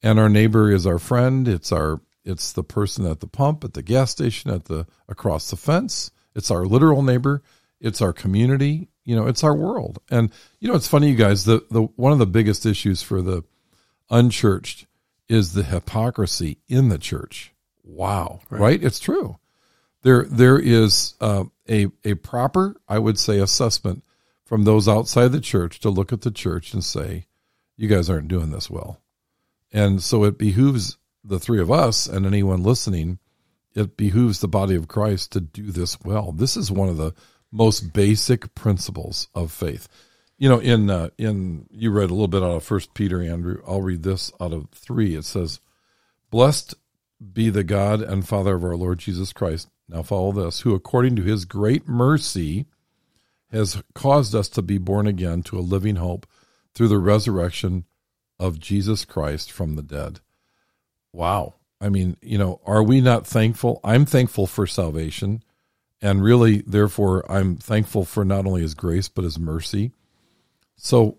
and 0.03 0.19
our 0.19 0.31
neighbor 0.31 0.73
is 0.73 0.87
our 0.87 0.99
friend. 0.99 1.47
It's 1.47 1.71
our 1.71 2.01
it's 2.27 2.53
the 2.53 2.65
person 2.65 3.07
at 3.07 3.21
the 3.21 3.27
pump, 3.27 3.65
at 3.65 3.75
the 3.75 3.83
gas 3.83 4.11
station, 4.11 4.51
at 4.51 4.67
the 4.67 4.87
across 5.09 5.49
the 5.51 5.57
fence. 5.57 6.11
It's 6.35 6.51
our 6.51 6.67
literal 6.67 7.03
neighbor. 7.03 7.43
It's 7.81 8.03
our 8.03 8.13
community. 8.13 8.89
You 9.05 9.17
know, 9.17 9.27
it's 9.27 9.45
our 9.45 9.55
world. 9.55 10.01
And 10.11 10.31
you 10.59 10.69
know, 10.69 10.75
it's 10.75 10.89
funny, 10.89 11.11
you 11.11 11.17
guys. 11.17 11.45
The 11.45 11.65
the 11.71 11.83
one 11.83 12.13
of 12.13 12.19
the 12.19 12.27
biggest 12.27 12.67
issues 12.67 13.03
for 13.03 13.23
the 13.23 13.45
unchurched 14.11 14.87
is 15.29 15.53
the 15.53 15.63
hypocrisy 15.63 16.59
in 16.69 16.89
the 16.89 16.99
church. 16.99 17.55
Wow, 17.85 18.41
right? 18.51 18.83
It's 18.83 18.99
true. 18.99 19.39
There 20.03 20.25
there 20.25 20.59
is 20.59 21.15
uh, 21.21 21.45
a 21.69 21.87
a 22.05 22.15
proper, 22.15 22.77
I 22.89 22.99
would 22.99 23.19
say, 23.19 23.39
assessment 23.39 24.03
from 24.45 24.65
those 24.65 24.89
outside 24.89 25.33
the 25.33 25.41
church 25.41 25.81
to 25.81 25.91
look 25.91 26.13
at 26.13 26.23
the 26.23 26.31
church 26.31 26.75
and 26.75 26.85
say, 26.85 27.27
"You 27.77 27.89
guys 27.89 28.11
aren't 28.11 28.29
doing 28.29 28.51
this 28.51 28.69
well." 28.69 29.01
And 29.73 30.03
so 30.03 30.25
it 30.25 30.39
behooves 30.39 30.97
the 31.27 31.41
three 31.41 31.61
of 31.61 31.71
us 31.71 32.07
and 32.07 32.27
anyone 32.27 32.63
listening. 32.63 33.19
It 33.75 33.97
behooves 33.97 34.41
the 34.41 34.49
body 34.49 34.75
of 34.75 34.89
Christ 34.89 35.33
to 35.33 35.41
do 35.41 35.71
this 35.71 36.01
well. 36.01 36.33
This 36.33 36.57
is 36.57 36.71
one 36.71 36.89
of 36.89 36.97
the 36.97 37.13
most 37.53 37.93
basic 37.93 38.55
principles 38.55 39.29
of 39.35 39.53
faith. 39.53 39.89
You 40.39 40.49
know, 40.49 40.59
in 40.59 40.91
uh, 40.91 41.11
in 41.19 41.67
you 41.71 41.91
read 41.91 42.11
a 42.11 42.15
little 42.15 42.29
bit 42.29 42.43
out 42.43 42.51
of 42.51 42.65
First 42.65 42.95
Peter, 42.95 43.23
Andrew. 43.23 43.63
I'll 43.67 43.83
read 43.83 44.03
this 44.03 44.33
out 44.41 44.53
of 44.53 44.69
three. 44.71 45.15
It 45.15 45.25
says, 45.25 45.61
"Blessed 46.31 46.75
be 47.33 47.49
the 47.51 47.65
God 47.65 48.03
and 48.03 48.27
Father 48.27 48.55
of 48.55 48.65
our 48.65 48.77
Lord 48.77 48.99
Jesus 48.99 49.33
Christ." 49.33 49.69
Now 49.89 50.03
follow 50.03 50.33
this: 50.33 50.61
who, 50.61 50.75
according 50.75 51.17
to 51.17 51.23
His 51.23 51.47
great 51.47 51.89
mercy, 51.89 52.67
has 53.51 53.83
caused 53.95 54.35
us 54.35 54.49
to 54.51 54.63
be 54.63 54.79
born 54.79 55.07
again 55.07 55.43
to 55.45 55.59
a 55.59 55.61
living 55.61 55.97
hope 55.97 56.27
through 56.75 56.89
the 56.89 56.99
resurrection 56.99 57.85
of 58.39 58.59
Jesus 58.59 59.07
Christ 59.07 59.51
from 59.51 59.77
the 59.77 59.83
dead. 59.83 60.21
Wow. 61.17 61.55
I 61.81 61.89
mean, 61.89 62.19
you 62.21 62.37
know, 62.37 62.61
are 62.67 62.83
we 62.83 63.01
not 63.01 63.27
thankful? 63.27 63.81
I'm 63.83 64.05
thankful 64.05 64.47
for 64.47 64.67
salvation. 64.67 65.43
And 66.03 66.23
really, 66.23 66.63
therefore, 66.67 67.25
I'm 67.33 67.57
thankful 67.57 68.05
for 68.05 68.23
not 68.23 68.45
only 68.45 68.61
his 68.61 68.75
grace, 68.75 69.09
but 69.09 69.25
his 69.25 69.39
mercy. 69.39 69.93
So, 70.77 71.17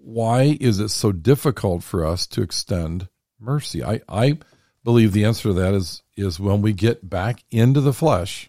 why 0.00 0.56
is 0.58 0.80
it 0.80 0.88
so 0.88 1.12
difficult 1.12 1.82
for 1.82 2.06
us 2.06 2.26
to 2.28 2.40
extend 2.40 3.08
mercy? 3.38 3.84
I, 3.84 4.00
I 4.08 4.38
believe 4.84 5.12
the 5.12 5.26
answer 5.26 5.50
to 5.50 5.54
that 5.54 5.74
is, 5.74 6.02
is 6.16 6.40
when 6.40 6.62
we 6.62 6.72
get 6.72 7.08
back 7.08 7.44
into 7.50 7.82
the 7.82 7.92
flesh 7.92 8.48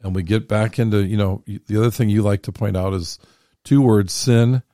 and 0.00 0.12
we 0.12 0.24
get 0.24 0.48
back 0.48 0.80
into, 0.80 1.04
you 1.04 1.16
know, 1.16 1.44
the 1.46 1.78
other 1.78 1.92
thing 1.92 2.08
you 2.08 2.22
like 2.22 2.42
to 2.42 2.52
point 2.52 2.76
out 2.76 2.94
is 2.94 3.20
two 3.62 3.80
words, 3.80 4.12
sin 4.12 4.64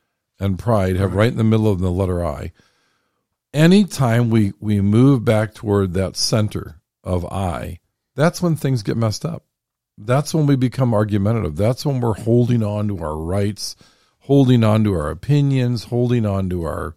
and 0.40 0.59
pride, 0.59 0.97
have 0.97 1.14
right 1.14 1.31
in 1.31 1.37
the 1.37 1.45
middle 1.45 1.71
of 1.71 1.81
the 1.81 1.90
letter 1.90 2.25
I 2.25 2.53
anytime 3.55 4.29
we 4.29 4.53
we 4.61 4.81
move 4.81 5.25
back 5.25 5.55
toward 5.55 5.95
that 5.95 6.17
center 6.17 6.81
of 7.03 7.25
I, 7.27 7.79
that's 8.14 8.43
when 8.43 8.57
things 8.57 8.83
get 8.83 8.97
messed 8.97 9.25
up. 9.25 9.45
That's 9.97 10.35
when 10.35 10.47
we 10.47 10.57
become 10.57 10.93
argumentative. 10.93 11.57
That's 11.57 11.87
when 11.87 12.01
we're 12.01 12.14
holding 12.14 12.62
on 12.62 12.88
to 12.88 12.99
our 12.99 13.17
rights, 13.17 13.77
holding 14.21 14.64
on 14.64 14.83
to 14.85 14.93
our 14.93 15.09
opinions, 15.09 15.85
holding 15.85 16.27
on 16.27 16.51
to 16.51 16.64
our, 16.64 16.97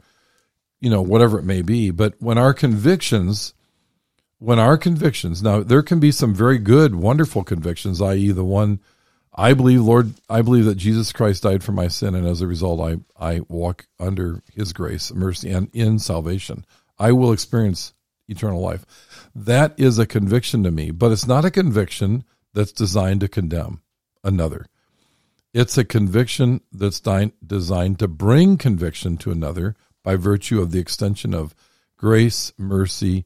you 0.79 0.89
know, 0.89 1.03
whatever 1.03 1.37
it 1.37 1.45
may 1.45 1.61
be. 1.61 1.91
But 1.91 2.15
when 2.19 2.39
our 2.39 2.55
convictions, 2.55 3.53
when 4.39 4.57
our 4.57 4.77
convictions, 4.77 5.43
now 5.43 5.61
there 5.61 5.83
can 5.83 5.99
be 5.99 6.11
some 6.11 6.33
very 6.33 6.57
good, 6.57 6.95
wonderful 6.95 7.43
convictions, 7.43 8.01
i.e., 8.01 8.31
the 8.31 8.43
one 8.43 8.79
I 9.39 9.53
believe, 9.53 9.83
Lord, 9.83 10.13
I 10.27 10.41
believe 10.41 10.65
that 10.65 10.79
Jesus 10.79 11.13
Christ 11.13 11.43
died 11.43 11.63
for 11.63 11.71
my 11.71 11.87
sin, 11.87 12.15
and 12.15 12.25
as 12.25 12.41
a 12.41 12.47
result, 12.47 12.81
I, 12.81 12.97
I 13.23 13.41
walk 13.47 13.85
under 13.99 14.41
his 14.51 14.73
grace, 14.73 15.13
mercy, 15.13 15.51
and 15.51 15.69
in 15.73 15.99
salvation. 15.99 16.65
I 16.97 17.11
will 17.11 17.31
experience 17.31 17.93
eternal 18.27 18.59
life. 18.59 18.83
That 19.35 19.75
is 19.77 19.99
a 19.99 20.07
conviction 20.07 20.63
to 20.63 20.71
me, 20.71 20.89
but 20.89 21.11
it's 21.11 21.27
not 21.27 21.45
a 21.45 21.51
conviction 21.51 22.23
that's 22.55 22.71
designed 22.71 23.21
to 23.21 23.27
condemn 23.27 23.81
another. 24.23 24.65
It's 25.53 25.77
a 25.77 25.85
conviction 25.85 26.61
that's 26.71 26.99
di- 26.99 27.31
designed 27.45 27.99
to 27.99 28.07
bring 28.07 28.57
conviction 28.57 29.17
to 29.17 29.31
another 29.31 29.75
by 30.03 30.15
virtue 30.15 30.59
of 30.61 30.71
the 30.71 30.79
extension 30.79 31.35
of 31.35 31.53
grace, 31.95 32.53
mercy, 32.57 33.25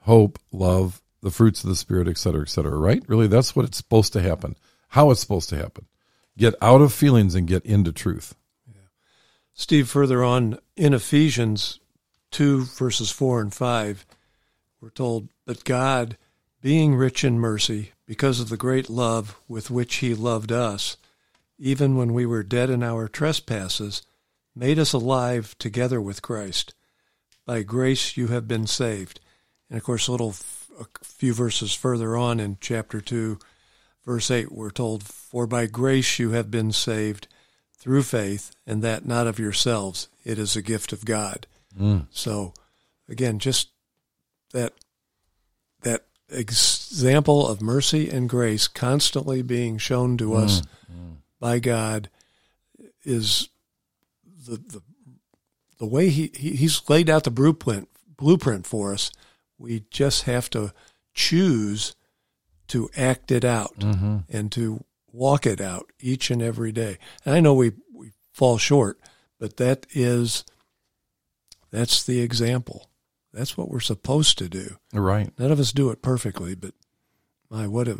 hope, 0.00 0.38
love, 0.52 1.00
the 1.22 1.30
fruits 1.30 1.64
of 1.64 1.70
the 1.70 1.76
Spirit, 1.76 2.06
et 2.06 2.18
cetera, 2.18 2.42
et 2.42 2.50
cetera, 2.50 2.76
right? 2.76 3.02
Really, 3.08 3.26
that's 3.26 3.56
what 3.56 3.64
it's 3.64 3.78
supposed 3.78 4.12
to 4.12 4.20
happen 4.20 4.54
how 4.88 5.10
it's 5.10 5.20
supposed 5.20 5.48
to 5.50 5.56
happen. 5.56 5.86
Get 6.36 6.54
out 6.62 6.80
of 6.80 6.92
feelings 6.92 7.34
and 7.34 7.46
get 7.46 7.64
into 7.64 7.92
truth. 7.92 8.34
Steve, 9.54 9.88
further 9.88 10.22
on 10.22 10.58
in 10.76 10.94
Ephesians 10.94 11.80
2, 12.30 12.64
verses 12.64 13.10
4 13.10 13.40
and 13.40 13.52
5, 13.52 14.06
we're 14.80 14.90
told, 14.90 15.28
But 15.44 15.64
God, 15.64 16.16
being 16.60 16.94
rich 16.94 17.24
in 17.24 17.40
mercy, 17.40 17.90
because 18.06 18.38
of 18.38 18.50
the 18.50 18.56
great 18.56 18.88
love 18.88 19.36
with 19.48 19.68
which 19.68 19.96
He 19.96 20.14
loved 20.14 20.52
us, 20.52 20.96
even 21.58 21.96
when 21.96 22.14
we 22.14 22.24
were 22.24 22.44
dead 22.44 22.70
in 22.70 22.84
our 22.84 23.08
trespasses, 23.08 24.02
made 24.54 24.78
us 24.78 24.92
alive 24.92 25.56
together 25.58 26.00
with 26.00 26.22
Christ. 26.22 26.72
By 27.44 27.62
grace 27.62 28.16
you 28.16 28.28
have 28.28 28.46
been 28.46 28.68
saved. 28.68 29.18
And 29.68 29.76
of 29.76 29.84
course, 29.84 30.06
a 30.06 30.12
little 30.12 30.36
a 30.78 30.86
few 31.02 31.34
verses 31.34 31.74
further 31.74 32.16
on 32.16 32.38
in 32.38 32.58
chapter 32.60 33.00
2, 33.00 33.38
verse 34.08 34.30
8, 34.30 34.50
we're 34.50 34.70
told, 34.70 35.02
For 35.02 35.46
by 35.46 35.66
grace 35.66 36.18
you 36.18 36.30
have 36.30 36.50
been 36.50 36.72
saved 36.72 37.28
through 37.76 38.04
faith, 38.04 38.50
and 38.66 38.80
that 38.82 39.04
not 39.04 39.26
of 39.26 39.38
yourselves. 39.38 40.08
It 40.24 40.38
is 40.38 40.56
a 40.56 40.62
gift 40.62 40.94
of 40.94 41.04
God. 41.04 41.46
Mm. 41.78 42.06
So, 42.10 42.54
again, 43.06 43.38
just 43.38 43.68
that 44.54 44.72
that 45.82 46.06
example 46.30 47.46
of 47.46 47.60
mercy 47.60 48.08
and 48.08 48.30
grace 48.30 48.66
constantly 48.66 49.42
being 49.42 49.76
shown 49.76 50.16
to 50.16 50.34
us 50.34 50.62
by 51.38 51.58
God 51.58 52.08
is 53.04 53.50
the 54.46 54.56
the 54.56 54.80
the 55.78 55.86
way 55.86 56.08
he, 56.08 56.30
he 56.34 56.56
he's 56.56 56.88
laid 56.88 57.10
out 57.10 57.24
the 57.24 57.30
blueprint 57.30 57.90
blueprint 58.16 58.66
for 58.66 58.94
us. 58.94 59.12
We 59.58 59.84
just 59.90 60.22
have 60.22 60.48
to 60.50 60.72
choose 61.12 61.94
to 62.68 62.90
act 62.96 63.30
it 63.30 63.44
out 63.44 63.78
mm-hmm. 63.78 64.18
and 64.28 64.52
to 64.52 64.84
walk 65.12 65.46
it 65.46 65.60
out 65.60 65.90
each 66.00 66.30
and 66.30 66.42
every 66.42 66.72
day. 66.72 66.98
And 67.24 67.34
I 67.34 67.40
know 67.40 67.54
we, 67.54 67.72
we 67.92 68.12
fall 68.32 68.58
short, 68.58 69.00
but 69.38 69.56
that 69.56 69.86
is 69.90 70.44
that's 71.70 72.02
the 72.04 72.20
example. 72.20 72.90
That's 73.32 73.56
what 73.56 73.70
we're 73.70 73.80
supposed 73.80 74.38
to 74.38 74.48
do. 74.48 74.76
Right. 74.92 75.30
None 75.38 75.52
of 75.52 75.60
us 75.60 75.72
do 75.72 75.90
it 75.90 76.02
perfectly, 76.02 76.54
but 76.54 76.74
my 77.50 77.66
what 77.66 77.88
a 77.88 77.98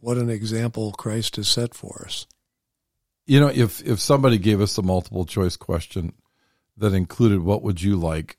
what 0.00 0.16
an 0.16 0.30
example 0.30 0.92
Christ 0.92 1.36
has 1.36 1.48
set 1.48 1.74
for 1.74 2.04
us. 2.06 2.26
You 3.26 3.40
know, 3.40 3.48
if 3.48 3.82
if 3.86 4.00
somebody 4.00 4.38
gave 4.38 4.60
us 4.60 4.76
a 4.78 4.82
multiple 4.82 5.24
choice 5.24 5.56
question 5.56 6.14
that 6.76 6.94
included 6.94 7.40
what 7.42 7.62
would 7.62 7.82
you 7.82 7.96
like 7.96 8.38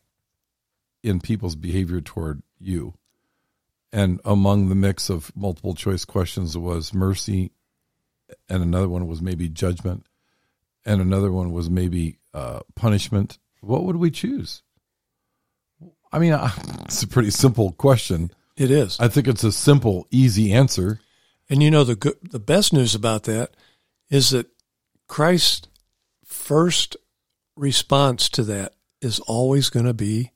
in 1.03 1.19
people's 1.19 1.55
behavior 1.55 2.01
toward 2.01 2.41
you, 2.59 2.95
and 3.93 4.19
among 4.25 4.69
the 4.69 4.75
mix 4.75 5.09
of 5.09 5.31
multiple 5.35 5.73
choice 5.75 6.05
questions 6.05 6.57
was 6.57 6.93
mercy, 6.93 7.51
and 8.49 8.63
another 8.63 8.87
one 8.89 9.07
was 9.07 9.21
maybe 9.21 9.49
judgment, 9.49 10.05
and 10.85 11.01
another 11.01 11.31
one 11.31 11.51
was 11.51 11.69
maybe 11.69 12.17
uh, 12.33 12.61
punishment, 12.75 13.37
what 13.61 13.83
would 13.83 13.97
we 13.97 14.09
choose? 14.11 14.63
I 16.11 16.19
mean, 16.19 16.33
it's 16.85 17.03
a 17.03 17.07
pretty 17.07 17.29
simple 17.31 17.71
question. 17.73 18.31
It 18.57 18.71
is. 18.71 18.99
I 18.99 19.07
think 19.07 19.27
it's 19.27 19.43
a 19.43 19.51
simple, 19.51 20.07
easy 20.11 20.51
answer. 20.53 20.99
And 21.49 21.61
you 21.61 21.69
know 21.71 21.83
the 21.83 21.95
good, 21.95 22.15
the 22.21 22.39
best 22.39 22.71
news 22.73 22.95
about 22.95 23.23
that 23.23 23.51
is 24.09 24.29
that 24.29 24.47
Christ's 25.07 25.67
first 26.25 26.95
response 27.55 28.29
to 28.29 28.43
that 28.43 28.73
is 29.01 29.19
always 29.21 29.69
going 29.69 29.85
to 29.85 29.93
be 29.93 30.31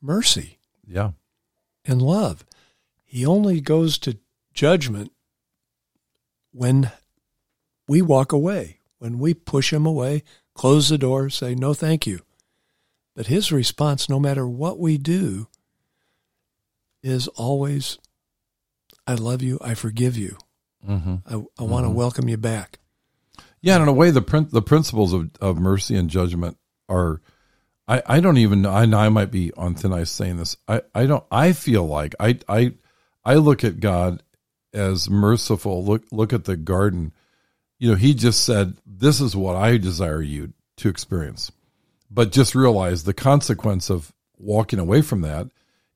mercy 0.00 0.58
Yeah. 0.86 1.10
and 1.84 2.00
love. 2.00 2.44
He 3.14 3.24
only 3.24 3.60
goes 3.60 3.96
to 3.98 4.18
judgment 4.54 5.12
when 6.50 6.90
we 7.86 8.02
walk 8.02 8.32
away, 8.32 8.80
when 8.98 9.20
we 9.20 9.34
push 9.34 9.72
him 9.72 9.86
away, 9.86 10.24
close 10.52 10.88
the 10.88 10.98
door, 10.98 11.30
say 11.30 11.54
no 11.54 11.74
thank 11.74 12.08
you. 12.08 12.22
But 13.14 13.28
his 13.28 13.52
response 13.52 14.08
no 14.08 14.18
matter 14.18 14.48
what 14.48 14.80
we 14.80 14.98
do 14.98 15.46
is 17.04 17.28
always 17.28 18.00
I 19.06 19.14
love 19.14 19.42
you, 19.42 19.60
I 19.60 19.74
forgive 19.74 20.16
you. 20.16 20.36
Mm-hmm. 20.84 21.14
I, 21.24 21.34
I 21.34 21.62
want 21.62 21.86
to 21.86 21.90
welcome 21.90 22.28
you 22.28 22.36
back. 22.36 22.80
Yeah, 23.60 23.74
and 23.74 23.84
in 23.84 23.88
a 23.88 23.92
way, 23.92 24.10
the 24.10 24.22
prin- 24.22 24.48
the 24.50 24.60
principles 24.60 25.12
of, 25.12 25.30
of 25.40 25.56
mercy 25.56 25.94
and 25.94 26.10
judgment 26.10 26.56
are. 26.88 27.20
I, 27.86 28.02
I 28.06 28.18
don't 28.18 28.38
even 28.38 28.62
know. 28.62 28.72
I 28.72 28.82
I 28.82 29.08
might 29.08 29.30
be 29.30 29.52
on 29.52 29.76
thin 29.76 29.92
ice 29.92 30.10
saying 30.10 30.38
this. 30.38 30.56
I, 30.66 30.82
I 30.92 31.06
don't. 31.06 31.22
I 31.30 31.52
feel 31.52 31.86
like 31.86 32.16
I 32.18 32.40
I 32.48 32.72
I 33.24 33.34
look 33.34 33.64
at 33.64 33.80
God 33.80 34.22
as 34.72 35.08
merciful. 35.08 35.84
Look 35.84 36.04
look 36.10 36.32
at 36.32 36.44
the 36.44 36.56
garden. 36.56 37.12
You 37.78 37.90
know, 37.90 37.96
He 37.96 38.14
just 38.14 38.44
said, 38.44 38.76
"This 38.86 39.20
is 39.20 39.34
what 39.36 39.56
I 39.56 39.76
desire 39.78 40.22
you 40.22 40.52
to 40.78 40.88
experience," 40.88 41.50
but 42.10 42.32
just 42.32 42.54
realize 42.54 43.04
the 43.04 43.14
consequence 43.14 43.90
of 43.90 44.12
walking 44.36 44.78
away 44.78 45.00
from 45.00 45.22
that 45.22 45.48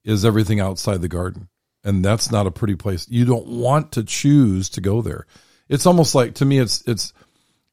is 0.05 0.25
everything 0.25 0.61
outside 0.61 1.03
the 1.03 1.09
garden, 1.09 1.49
and 1.85 2.05
that's 2.05 2.31
not 2.31 2.47
a 2.47 2.53
pretty 2.53 2.77
place. 2.77 3.07
You 3.11 3.25
don't 3.25 3.47
want 3.47 3.93
to 3.93 4.05
choose 4.05 4.69
to 4.71 4.81
go 4.81 5.03
there. 5.03 5.27
It's 5.69 5.87
almost 5.87 6.15
like 6.15 6.35
to 6.37 6.45
me, 6.45 6.59
it's 6.59 6.83
it's 6.87 7.13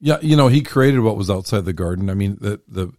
yeah, 0.01 0.17
you 0.21 0.35
know, 0.35 0.49
he 0.49 0.61
created 0.61 0.99
what 0.99 1.17
was 1.17 1.29
outside 1.29 1.65
the 1.65 1.73
garden. 1.73 2.09
I 2.09 2.13
mean, 2.13 2.37
the 2.41 2.59
the 2.67 2.91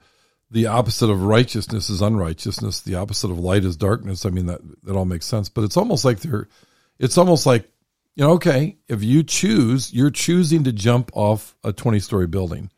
the 0.51 0.67
opposite 0.67 1.11
of 1.11 1.23
righteousness 1.23 1.91
is 1.91 2.01
unrighteousness. 2.01 2.81
The 2.81 2.95
opposite 2.95 3.31
of 3.31 3.39
light 3.39 3.65
is 3.65 3.77
darkness. 3.77 4.25
I 4.25 4.31
mean, 4.31 4.47
that 4.47 4.61
that 4.85 4.97
all 4.97 5.05
makes 5.05 5.27
sense. 5.27 5.49
But 5.49 5.65
it's 5.65 5.77
almost 5.77 6.05
like 6.05 6.21
they're, 6.21 6.49
it's 6.99 7.19
almost 7.19 7.47
like, 7.47 7.69
you 8.15 8.25
know, 8.25 8.33
okay, 8.33 8.77
if 8.89 9.03
you 9.03 9.23
choose, 9.23 9.93
you're 9.93 10.11
choosing 10.11 10.65
to 10.65 10.73
jump 10.73 11.11
off 11.15 11.57
a 11.65 11.73
twenty 11.73 11.99
story 11.99 12.27
building. 12.27 12.71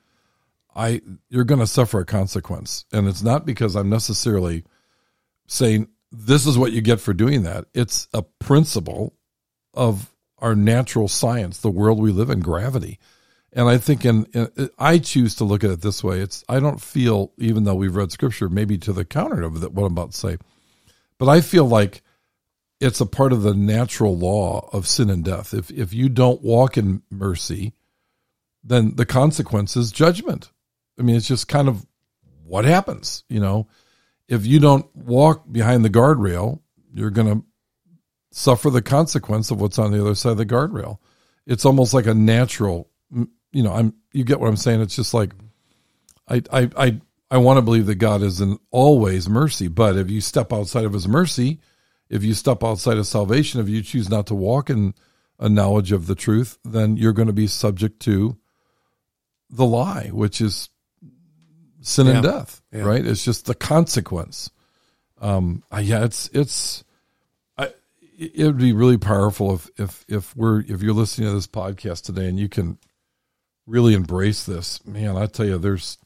I 0.75 1.03
you're 1.29 1.45
going 1.45 1.61
to 1.61 1.67
suffer 1.67 2.01
a 2.01 2.07
consequence, 2.07 2.85
and 2.93 3.07
it's 3.09 3.23
not 3.23 3.45
because 3.45 3.77
I'm 3.77 3.91
necessarily 3.91 4.65
saying 5.47 5.89
this 6.11 6.47
is 6.47 6.57
what 6.57 6.73
you 6.73 6.81
get 6.81 7.01
for 7.01 7.13
doing 7.13 7.43
that. 7.43 7.67
It's 7.75 8.09
a 8.15 8.23
principle 8.23 9.15
of 9.75 10.15
our 10.39 10.55
natural 10.55 11.09
science, 11.09 11.59
the 11.59 11.71
world 11.71 12.01
we 12.01 12.13
live 12.13 12.31
in, 12.31 12.41
gravity. 12.41 12.99
And 13.59 13.69
I 13.69 13.77
think, 13.77 14.05
in, 14.05 14.25
in 14.35 14.71
I 14.79 14.99
choose 14.99 15.35
to 15.35 15.45
look 15.45 15.65
at 15.65 15.71
it 15.71 15.81
this 15.81 16.05
way. 16.05 16.21
It's 16.21 16.45
I 16.49 16.61
don't 16.61 16.81
feel, 16.81 17.33
even 17.39 17.65
though 17.65 17.75
we've 17.75 17.97
read 17.97 18.13
scripture, 18.13 18.49
maybe 18.49 18.79
to 18.79 18.93
the 18.93 19.05
counter 19.05 19.43
of 19.43 19.61
what 19.75 19.85
I'm 19.85 19.93
about 19.93 20.13
to 20.13 20.17
say, 20.17 20.39
but 21.19 21.29
I 21.29 21.41
feel 21.41 21.65
like 21.65 22.03
it's 22.79 23.01
a 23.01 23.07
part 23.07 23.33
of 23.33 23.43
the 23.43 23.55
natural 23.55 24.17
law 24.17 24.71
of 24.73 24.87
sin 24.87 25.11
and 25.11 25.25
death. 25.25 25.53
If 25.53 25.73
if 25.73 25.93
you 25.93 26.09
don't 26.09 26.41
walk 26.41 26.79
in 26.79 27.03
mercy, 27.11 27.73
then 28.63 28.95
the 28.95 29.05
consequence 29.07 29.77
is 29.77 29.91
judgment. 29.91 30.53
I 30.97 31.03
mean, 31.03 31.17
it's 31.17 31.27
just 31.27 31.49
kind 31.49 31.67
of 31.69 31.85
what 32.45 32.65
happens. 32.65 33.25
You 33.29 33.41
know, 33.41 33.67
if 34.29 34.47
you 34.47 34.61
don't 34.61 34.87
walk 34.95 35.51
behind 35.51 35.85
the 35.85 35.91
guardrail, 35.91 36.61
you're 36.95 37.11
going 37.11 37.41
to 37.41 37.45
suffer 38.31 38.71
the 38.71 38.83
consequence 38.83 39.51
of 39.51 39.61
what's 39.61 39.81
on 39.81 39.91
the 39.91 40.01
other 40.01 40.15
side 40.15 40.31
of 40.31 40.39
the 40.39 40.47
guardrail. 40.47 40.99
It's 41.45 41.65
almost 41.65 41.93
like 41.93 42.07
a 42.07 42.15
natural, 42.15 42.89
you 43.53 43.63
know, 43.63 43.73
I'm, 43.73 43.95
you 44.13 44.25
get 44.25 44.41
what 44.41 44.49
I'm 44.49 44.57
saying? 44.57 44.81
It's 44.81 44.97
just 44.97 45.15
like, 45.15 45.33
I, 46.29 46.43
I, 46.53 46.71
I, 46.77 47.01
I 47.31 47.39
want 47.39 47.59
to 47.59 47.63
believe 47.63 47.87
that 47.87 47.97
God 47.97 48.23
is 48.23 48.41
in 48.41 48.59
always 48.71 49.29
mercy, 49.29 49.69
but 49.69 49.97
if 49.97 50.11
you 50.11 50.21
step 50.21 50.53
outside 50.53 50.85
of 50.85 50.93
his 50.93 51.09
mercy, 51.09 51.61
if 52.09 52.23
you 52.25 52.35
step 52.35 52.65
outside 52.65 52.97
of 52.99 53.07
salvation, 53.07 53.61
if 53.61 53.69
you 53.69 53.83
choose 53.83 54.09
not 54.09 54.27
to 54.29 54.35
walk 54.35 54.71
in 54.71 54.95
a 55.39 55.49
knowledge 55.49 55.93
of 55.93 56.07
the 56.07 56.15
truth, 56.15 56.59
then 56.65 56.97
you're 56.97 57.13
going 57.13 57.29
to 57.29 57.33
be 57.35 57.47
subject 57.47 58.01
to 58.01 58.37
the 59.51 59.65
lie, 59.67 60.09
which 60.13 60.41
is 60.41 60.69
sin 61.81 62.07
and 62.09 62.23
death, 62.23 62.61
Yeah. 62.73 62.83
right? 62.83 63.05
It's 63.07 63.25
just 63.25 63.47
the 63.47 63.55
consequence. 63.55 64.51
Um, 65.21 65.63
yeah, 65.81 66.05
it's, 66.05 66.29
it's, 66.33 66.85
I, 67.57 67.73
it 68.19 68.45
would 68.45 68.59
be 68.59 68.73
really 68.73 68.99
powerful 68.99 69.55
if, 69.55 69.71
if, 69.79 70.05
if 70.09 70.37
we're, 70.37 70.61
if 70.61 70.83
you're 70.83 70.93
listening 70.93 71.29
to 71.29 71.35
this 71.35 71.47
podcast 71.47 72.05
today 72.05 72.29
and 72.29 72.39
you 72.39 72.49
can 72.49 72.79
really 73.69 73.95
embrace 73.95 74.45
this, 74.45 74.85
man, 74.87 75.17
I 75.17 75.27
tell 75.27 75.47
you, 75.47 75.59
there's, 75.59 75.99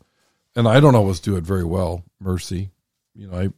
and 0.57 0.67
I 0.67 0.81
don't 0.81 0.97
always 0.97 1.21
do 1.21 1.37
it 1.37 1.45
very 1.45 1.65
well, 1.65 2.05
mercy. 2.21 2.71
You 3.15 3.29
know, 3.29 3.39
I, 3.39 3.49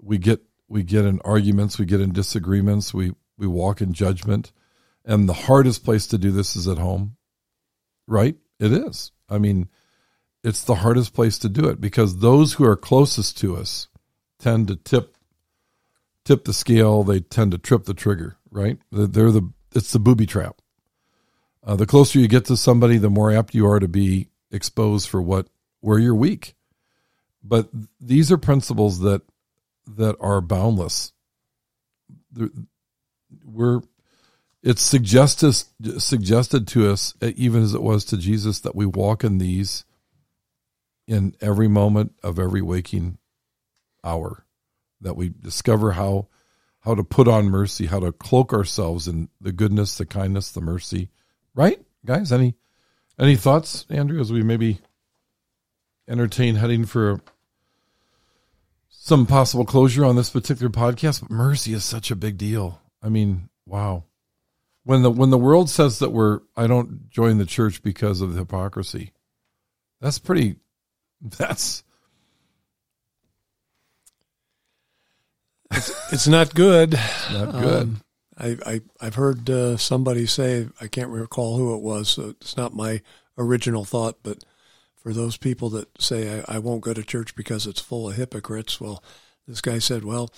we 0.00 0.18
get, 0.18 0.40
we 0.68 0.82
get 0.82 1.04
in 1.04 1.20
arguments, 1.24 1.78
we 1.78 1.84
get 1.84 2.00
in 2.00 2.12
disagreements, 2.12 2.94
we, 2.94 3.12
we 3.36 3.46
walk 3.46 3.80
in 3.80 3.92
judgment. 3.92 4.52
And 5.04 5.28
the 5.28 5.34
hardest 5.34 5.84
place 5.84 6.06
to 6.08 6.18
do 6.18 6.32
this 6.32 6.56
is 6.56 6.66
at 6.66 6.78
home, 6.78 7.16
right? 8.08 8.36
It 8.58 8.72
is. 8.72 9.12
I 9.28 9.38
mean, 9.38 9.68
it's 10.42 10.64
the 10.64 10.76
hardest 10.76 11.12
place 11.12 11.38
to 11.38 11.48
do 11.48 11.68
it 11.68 11.80
because 11.80 12.18
those 12.18 12.54
who 12.54 12.64
are 12.64 12.76
closest 12.76 13.38
to 13.38 13.56
us 13.56 13.88
tend 14.38 14.68
to 14.68 14.76
tip 14.76 15.16
tip 16.24 16.44
the 16.44 16.52
scale. 16.52 17.02
They 17.04 17.20
tend 17.20 17.52
to 17.52 17.58
trip 17.58 17.84
the 17.84 17.94
trigger. 17.94 18.36
Right? 18.50 18.78
They're 18.90 19.32
the 19.32 19.50
it's 19.74 19.92
the 19.92 19.98
booby 19.98 20.24
trap. 20.24 20.62
Uh, 21.66 21.74
the 21.74 21.86
closer 21.86 22.20
you 22.20 22.28
get 22.28 22.44
to 22.44 22.56
somebody, 22.56 22.96
the 22.96 23.10
more 23.10 23.32
apt 23.32 23.54
you 23.54 23.66
are 23.66 23.80
to 23.80 23.88
be 23.88 24.28
exposed 24.52 25.08
for 25.08 25.20
what 25.20 25.48
where 25.80 25.98
you're 25.98 26.14
weak. 26.14 26.54
But 27.42 27.68
these 28.00 28.30
are 28.30 28.38
principles 28.38 29.00
that 29.00 29.22
that 29.88 30.16
are 30.20 30.40
boundless. 30.40 31.12
We're 33.44 33.80
it's 34.62 34.82
suggested 34.82 35.54
suggested 35.98 36.68
to 36.68 36.90
us, 36.90 37.14
even 37.20 37.62
as 37.62 37.74
it 37.74 37.82
was 37.82 38.04
to 38.06 38.16
Jesus, 38.16 38.60
that 38.60 38.76
we 38.76 38.86
walk 38.86 39.24
in 39.24 39.38
these 39.38 39.84
in 41.08 41.34
every 41.40 41.68
moment 41.68 42.14
of 42.22 42.38
every 42.38 42.62
waking 42.62 43.18
hour 44.04 44.44
that 45.00 45.16
we 45.16 45.28
discover 45.28 45.92
how 45.92 46.28
how 46.80 46.94
to 46.94 47.02
put 47.02 47.26
on 47.28 47.46
mercy 47.46 47.86
how 47.86 48.00
to 48.00 48.12
cloak 48.12 48.52
ourselves 48.52 49.08
in 49.08 49.28
the 49.40 49.52
goodness 49.52 49.98
the 49.98 50.06
kindness 50.06 50.50
the 50.50 50.60
mercy 50.60 51.10
right 51.56 51.80
guys 52.04 52.30
any 52.30 52.54
any 53.18 53.34
thoughts 53.34 53.84
andrew 53.90 54.20
as 54.20 54.30
we 54.30 54.42
maybe 54.42 54.78
entertain 56.08 56.54
heading 56.54 56.84
for 56.84 57.20
some 58.88 59.26
possible 59.26 59.64
closure 59.64 60.04
on 60.04 60.14
this 60.14 60.30
particular 60.30 60.70
podcast 60.70 61.20
but 61.22 61.30
mercy 61.30 61.72
is 61.72 61.84
such 61.84 62.10
a 62.12 62.16
big 62.16 62.36
deal 62.38 62.80
i 63.02 63.08
mean 63.08 63.48
wow 63.66 64.04
when 64.84 65.02
the 65.02 65.10
when 65.10 65.30
the 65.30 65.38
world 65.38 65.68
says 65.68 65.98
that 65.98 66.12
we're 66.12 66.40
i 66.56 66.66
don't 66.68 67.10
join 67.10 67.38
the 67.38 67.46
church 67.46 67.82
because 67.82 68.20
of 68.20 68.32
the 68.34 68.38
hypocrisy 68.40 69.12
that's 70.00 70.18
pretty 70.20 70.56
that's 71.20 71.82
It's 75.72 76.12
it's 76.12 76.28
not 76.28 76.54
good. 76.54 76.92
not 77.32 77.52
good. 77.52 77.82
Um, 77.82 78.00
I, 78.38 78.56
I 78.66 78.80
I've 79.00 79.14
heard 79.14 79.48
uh, 79.48 79.76
somebody 79.76 80.26
say 80.26 80.68
I 80.80 80.88
can't 80.88 81.10
recall 81.10 81.56
who 81.56 81.74
it 81.74 81.82
was. 81.82 82.08
So 82.10 82.30
it's 82.40 82.56
not 82.56 82.74
my 82.74 83.00
original 83.38 83.84
thought, 83.84 84.18
but 84.22 84.44
for 84.96 85.12
those 85.12 85.36
people 85.36 85.70
that 85.70 86.00
say 86.00 86.42
I, 86.48 86.56
I 86.56 86.58
won't 86.58 86.82
go 86.82 86.92
to 86.92 87.02
church 87.02 87.34
because 87.34 87.66
it's 87.66 87.80
full 87.80 88.08
of 88.10 88.16
hypocrites, 88.16 88.80
well, 88.80 89.02
this 89.46 89.60
guy 89.60 89.78
said, 89.78 90.04
well, 90.04 90.30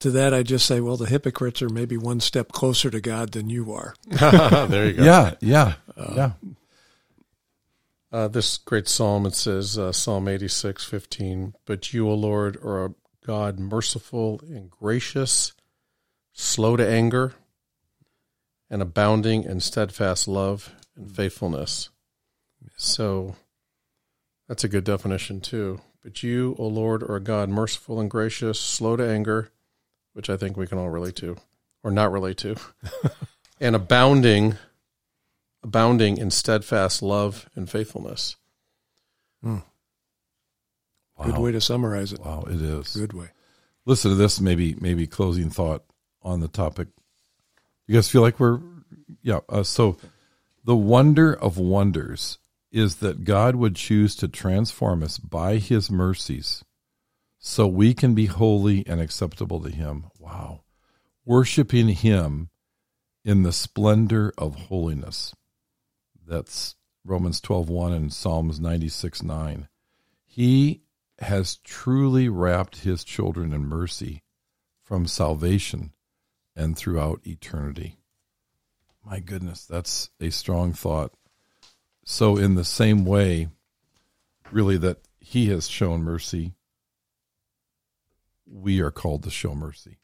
to 0.00 0.10
that 0.12 0.34
I 0.34 0.42
just 0.42 0.66
say, 0.66 0.80
well, 0.80 0.96
the 0.96 1.06
hypocrites 1.06 1.62
are 1.62 1.68
maybe 1.68 1.96
one 1.96 2.20
step 2.20 2.52
closer 2.52 2.90
to 2.90 3.00
God 3.00 3.32
than 3.32 3.50
you 3.50 3.72
are. 3.72 3.94
there 4.08 4.86
you 4.86 4.92
go. 4.94 5.04
Yeah, 5.04 5.34
yeah, 5.40 5.74
yeah. 5.96 6.32
Uh, 8.12 8.28
this 8.28 8.58
great 8.58 8.86
psalm, 8.86 9.26
it 9.26 9.34
says, 9.34 9.76
uh, 9.76 9.90
Psalm 9.90 10.28
86, 10.28 10.84
15, 10.84 11.54
But 11.66 11.92
you, 11.92 12.08
O 12.08 12.14
Lord, 12.14 12.56
are 12.62 12.84
a 12.84 12.94
God 13.26 13.58
merciful 13.58 14.40
and 14.46 14.70
gracious, 14.70 15.52
slow 16.34 16.76
to 16.76 16.86
anger, 16.86 17.32
and 18.68 18.82
abounding 18.82 19.44
in 19.44 19.60
steadfast 19.60 20.28
love 20.28 20.74
and 20.96 21.06
mm. 21.06 21.16
faithfulness. 21.16 21.88
So 22.76 23.36
that's 24.48 24.64
a 24.64 24.68
good 24.68 24.84
definition, 24.84 25.40
too. 25.40 25.80
But 26.02 26.22
you, 26.22 26.54
O 26.58 26.66
Lord, 26.66 27.02
are 27.02 27.16
a 27.16 27.20
God 27.20 27.48
merciful 27.48 27.98
and 27.98 28.10
gracious, 28.10 28.60
slow 28.60 28.96
to 28.96 29.08
anger, 29.08 29.50
which 30.12 30.28
I 30.28 30.36
think 30.36 30.56
we 30.56 30.66
can 30.66 30.76
all 30.76 30.90
relate 30.90 31.16
to, 31.16 31.36
or 31.82 31.90
not 31.90 32.12
relate 32.12 32.36
to, 32.38 32.56
and 33.60 33.74
abounding 33.74 34.56
abounding 35.62 36.18
in 36.18 36.30
steadfast 36.30 37.00
love 37.00 37.48
and 37.54 37.70
faithfulness. 37.70 38.36
Hmm. 39.42 39.58
Good 41.22 41.36
Wow. 41.36 41.40
way 41.40 41.52
to 41.52 41.60
summarize 41.60 42.12
it. 42.12 42.20
Wow, 42.20 42.44
it 42.50 42.60
is. 42.60 42.94
Good 42.94 43.14
way. 43.14 43.28
Listen 43.86 44.10
to 44.10 44.16
this, 44.16 44.40
maybe 44.40 44.74
maybe 44.80 45.06
closing 45.06 45.48
thought 45.48 45.84
on 46.24 46.40
the 46.40 46.48
topic. 46.48 46.88
You 47.86 47.94
guys 47.94 48.08
feel 48.08 48.22
like 48.22 48.40
we're 48.40 48.60
yeah. 49.22 49.40
Uh, 49.48 49.62
so 49.62 49.96
the 50.64 50.76
wonder 50.76 51.34
of 51.34 51.58
wonders 51.58 52.38
is 52.72 52.96
that 52.96 53.24
God 53.24 53.54
would 53.56 53.76
choose 53.76 54.16
to 54.16 54.28
transform 54.28 55.02
us 55.02 55.18
by 55.18 55.56
His 55.56 55.90
mercies, 55.90 56.64
so 57.38 57.66
we 57.66 57.94
can 57.94 58.14
be 58.14 58.26
holy 58.26 58.86
and 58.86 59.00
acceptable 59.00 59.60
to 59.60 59.70
Him. 59.70 60.06
Wow, 60.18 60.62
worshiping 61.24 61.88
Him 61.88 62.48
in 63.24 63.42
the 63.42 63.52
splendor 63.52 64.32
of 64.38 64.54
holiness. 64.54 65.34
That's 66.26 66.76
Romans 67.04 67.40
12:1 67.40 67.92
and 67.92 68.12
Psalms 68.12 68.58
96:9. 68.58 69.68
He 70.24 70.80
has 71.20 71.56
truly 71.58 72.28
wrapped 72.28 72.80
his 72.80 73.04
children 73.04 73.52
in 73.52 73.66
mercy 73.66 74.22
from 74.82 75.06
salvation 75.06 75.92
and 76.56 76.76
throughout 76.76 77.20
eternity. 77.26 77.98
My 79.04 79.20
goodness, 79.20 79.66
that's 79.66 80.10
a 80.20 80.30
strong 80.30 80.72
thought. 80.72 81.12
So, 82.04 82.36
in 82.36 82.54
the 82.54 82.64
same 82.64 83.04
way, 83.04 83.48
really, 84.50 84.76
that 84.78 84.98
he 85.20 85.48
has 85.48 85.68
shown 85.68 86.02
mercy, 86.02 86.52
we 88.46 88.80
are 88.80 88.90
called 88.90 89.22
to 89.24 89.30
show 89.30 89.54
mercy. 89.54 89.98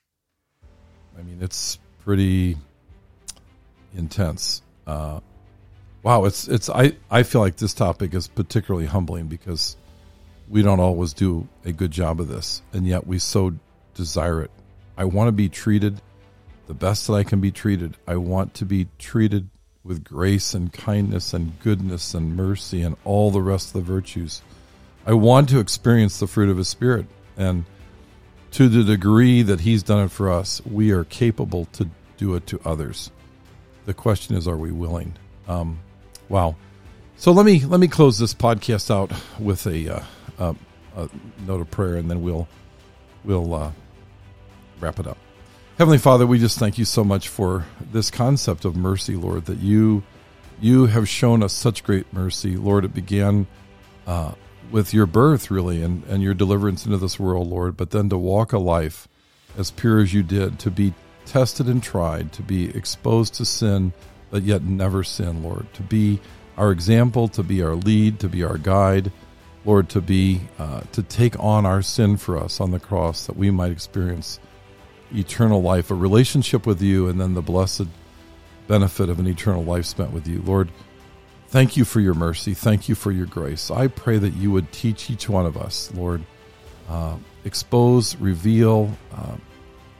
I 1.18 1.22
mean, 1.22 1.38
it's 1.42 1.78
pretty 2.04 2.56
intense. 3.94 4.62
Uh, 4.86 5.20
wow, 6.02 6.24
it's 6.24 6.48
it's 6.48 6.68
I 6.68 6.92
I 7.10 7.22
feel 7.22 7.40
like 7.40 7.56
this 7.56 7.74
topic 7.74 8.14
is 8.14 8.28
particularly 8.28 8.86
humbling 8.86 9.26
because 9.26 9.76
we 10.48 10.62
don't 10.62 10.80
always 10.80 11.12
do 11.12 11.48
a 11.64 11.72
good 11.72 11.90
job 11.90 12.20
of 12.20 12.28
this, 12.28 12.62
and 12.72 12.86
yet 12.86 13.06
we 13.06 13.18
so 13.18 13.54
desire 13.94 14.42
it. 14.42 14.50
I 14.96 15.04
want 15.04 15.28
to 15.28 15.32
be 15.32 15.48
treated 15.48 16.00
the 16.70 16.74
best 16.74 17.08
that 17.08 17.14
I 17.14 17.24
can 17.24 17.40
be 17.40 17.50
treated. 17.50 17.96
I 18.06 18.14
want 18.14 18.54
to 18.54 18.64
be 18.64 18.86
treated 18.96 19.50
with 19.82 20.04
grace 20.04 20.54
and 20.54 20.72
kindness 20.72 21.34
and 21.34 21.58
goodness 21.58 22.14
and 22.14 22.36
mercy 22.36 22.82
and 22.82 22.96
all 23.02 23.32
the 23.32 23.42
rest 23.42 23.68
of 23.68 23.72
the 23.72 23.92
virtues. 23.92 24.40
I 25.04 25.14
want 25.14 25.48
to 25.48 25.58
experience 25.58 26.20
the 26.20 26.28
fruit 26.28 26.48
of 26.48 26.58
His 26.58 26.68
Spirit. 26.68 27.06
And 27.36 27.64
to 28.52 28.68
the 28.68 28.84
degree 28.84 29.42
that 29.42 29.62
He's 29.62 29.82
done 29.82 30.04
it 30.04 30.12
for 30.12 30.30
us, 30.30 30.64
we 30.64 30.92
are 30.92 31.02
capable 31.02 31.64
to 31.72 31.90
do 32.18 32.36
it 32.36 32.46
to 32.46 32.60
others. 32.64 33.10
The 33.86 33.94
question 33.94 34.36
is, 34.36 34.46
are 34.46 34.56
we 34.56 34.70
willing? 34.70 35.14
Um, 35.48 35.80
wow. 36.28 36.54
So 37.16 37.32
let 37.32 37.44
me 37.44 37.64
let 37.64 37.80
me 37.80 37.88
close 37.88 38.16
this 38.16 38.32
podcast 38.32 38.94
out 38.94 39.10
with 39.40 39.66
a, 39.66 39.96
uh, 39.96 40.02
uh, 40.38 40.54
a 40.96 41.10
note 41.48 41.62
of 41.62 41.70
prayer, 41.72 41.96
and 41.96 42.08
then 42.08 42.22
we'll 42.22 42.46
we'll 43.24 43.52
uh, 43.54 43.72
wrap 44.78 45.00
it 45.00 45.08
up. 45.08 45.18
Heavenly 45.80 45.96
Father, 45.96 46.26
we 46.26 46.38
just 46.38 46.58
thank 46.58 46.76
you 46.76 46.84
so 46.84 47.02
much 47.02 47.28
for 47.28 47.64
this 47.90 48.10
concept 48.10 48.66
of 48.66 48.76
mercy, 48.76 49.16
Lord. 49.16 49.46
That 49.46 49.60
you 49.60 50.02
you 50.60 50.84
have 50.84 51.08
shown 51.08 51.42
us 51.42 51.54
such 51.54 51.84
great 51.84 52.12
mercy, 52.12 52.54
Lord. 52.54 52.84
It 52.84 52.92
began 52.92 53.46
uh, 54.06 54.32
with 54.70 54.92
your 54.92 55.06
birth, 55.06 55.50
really, 55.50 55.82
and 55.82 56.04
and 56.04 56.22
your 56.22 56.34
deliverance 56.34 56.84
into 56.84 56.98
this 56.98 57.18
world, 57.18 57.48
Lord. 57.48 57.78
But 57.78 57.92
then 57.92 58.10
to 58.10 58.18
walk 58.18 58.52
a 58.52 58.58
life 58.58 59.08
as 59.56 59.70
pure 59.70 60.00
as 60.00 60.12
you 60.12 60.22
did, 60.22 60.58
to 60.58 60.70
be 60.70 60.92
tested 61.24 61.66
and 61.66 61.82
tried, 61.82 62.30
to 62.34 62.42
be 62.42 62.68
exposed 62.76 63.32
to 63.36 63.46
sin, 63.46 63.94
but 64.30 64.42
yet 64.42 64.62
never 64.62 65.02
sin, 65.02 65.42
Lord. 65.42 65.72
To 65.72 65.82
be 65.82 66.20
our 66.58 66.72
example, 66.72 67.26
to 67.28 67.42
be 67.42 67.62
our 67.62 67.74
lead, 67.74 68.20
to 68.20 68.28
be 68.28 68.44
our 68.44 68.58
guide, 68.58 69.10
Lord. 69.64 69.88
To 69.88 70.02
be 70.02 70.42
uh, 70.58 70.82
to 70.92 71.02
take 71.02 71.42
on 71.42 71.64
our 71.64 71.80
sin 71.80 72.18
for 72.18 72.36
us 72.36 72.60
on 72.60 72.70
the 72.70 72.78
cross, 72.78 73.26
that 73.26 73.38
we 73.38 73.50
might 73.50 73.72
experience 73.72 74.40
eternal 75.14 75.62
life, 75.62 75.90
a 75.90 75.94
relationship 75.94 76.66
with 76.66 76.80
you, 76.82 77.08
and 77.08 77.20
then 77.20 77.34
the 77.34 77.42
blessed 77.42 77.86
benefit 78.68 79.08
of 79.08 79.18
an 79.18 79.26
eternal 79.26 79.64
life 79.64 79.84
spent 79.84 80.12
with 80.12 80.28
you. 80.28 80.42
Lord, 80.42 80.70
thank 81.48 81.76
you 81.76 81.84
for 81.84 82.00
your 82.00 82.14
mercy. 82.14 82.54
Thank 82.54 82.88
you 82.88 82.94
for 82.94 83.10
your 83.10 83.26
grace. 83.26 83.70
I 83.70 83.88
pray 83.88 84.18
that 84.18 84.34
you 84.34 84.50
would 84.52 84.70
teach 84.72 85.10
each 85.10 85.28
one 85.28 85.46
of 85.46 85.56
us, 85.56 85.90
Lord, 85.94 86.22
uh, 86.88 87.16
expose, 87.44 88.16
reveal, 88.16 88.96
uh, 89.12 89.36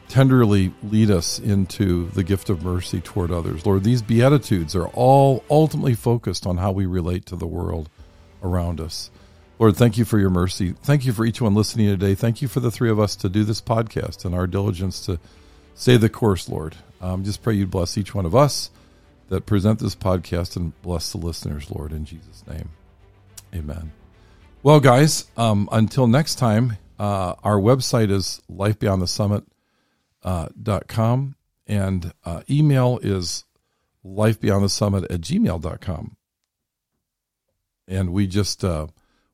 tenderly 0.09 0.73
lead 0.83 1.11
us 1.11 1.39
into 1.39 2.09
the 2.11 2.25
gift 2.25 2.51
of 2.51 2.65
mercy 2.65 3.01
toward 3.01 3.31
others. 3.31 3.65
Lord, 3.65 3.85
these 3.85 4.03
Beatitudes 4.03 4.75
are 4.75 4.89
all 4.89 5.45
ultimately 5.49 5.95
focused 5.95 6.47
on 6.47 6.57
how 6.57 6.73
we 6.73 6.85
relate 6.85 7.27
to 7.27 7.37
the 7.37 7.47
world 7.47 7.89
around 8.43 8.81
us. 8.81 9.11
Lord, 9.61 9.77
thank 9.77 9.97
you 9.99 10.07
for 10.07 10.19
your 10.19 10.31
mercy. 10.31 10.73
Thank 10.73 11.05
you 11.05 11.13
for 11.13 11.27
each 11.27 11.43
one 11.43 11.55
listening 11.55 11.89
today. 11.89 12.15
Thank 12.15 12.41
you 12.41 12.49
for 12.49 12.61
the 12.61 12.71
three 12.71 12.89
of 12.89 12.99
us 12.99 13.15
to 13.17 13.29
do 13.29 13.45
this 13.45 13.61
podcast 13.61 14.25
and 14.25 14.35
our 14.35 14.47
diligence 14.47 15.05
to 15.05 15.21
stay 15.75 15.99
the 15.99 16.09
course, 16.09 16.49
Lord. 16.49 16.77
Um, 17.03 17.25
just 17.25 17.43
pray 17.43 17.53
you'd 17.53 17.71
bless 17.71 17.99
each 17.99 18.15
one 18.15 18.25
of 18.25 18.35
us 18.35 18.71
that 19.29 19.45
present 19.45 19.79
this 19.79 19.95
podcast 19.95 20.57
and 20.57 20.73
bless 20.81 21.13
the 21.13 21.19
listeners, 21.19 21.71
Lord, 21.71 21.93
in 21.93 22.07
Jesus' 22.07 22.43
name. 22.49 22.71
Amen. 23.55 23.93
Well, 24.63 24.81
guys, 24.81 25.27
um, 25.37 25.69
until 25.71 26.07
next 26.07 26.37
time, 26.37 26.79
uh, 26.99 27.35
our 27.45 27.57
website 27.57 28.11
is 28.11 28.41
lifebeyondthesummit.com 28.51 29.45
uh, 30.65 30.81
and 31.67 32.13
uh, 32.25 32.43
email 32.49 32.99
is 33.03 33.45
lifebeyondthesummit 34.07 35.05
at 35.05 35.21
gmail.com. 35.21 36.17
And 37.87 38.13
we 38.15 38.27
just 38.27 38.65
uh, 38.65 38.87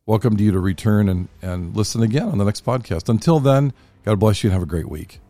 welcomed 0.07 0.40
you 0.40 0.52
to 0.52 0.61
return 0.61 1.09
and, 1.09 1.28
and 1.42 1.76
listen 1.76 2.02
again 2.02 2.28
on 2.28 2.38
the 2.38 2.44
next 2.44 2.64
podcast. 2.64 3.09
Until 3.09 3.40
then, 3.40 3.72
God 4.04 4.20
bless 4.20 4.44
you 4.44 4.50
and 4.50 4.52
have 4.52 4.62
a 4.62 4.66
great 4.66 4.88
week. 4.88 5.20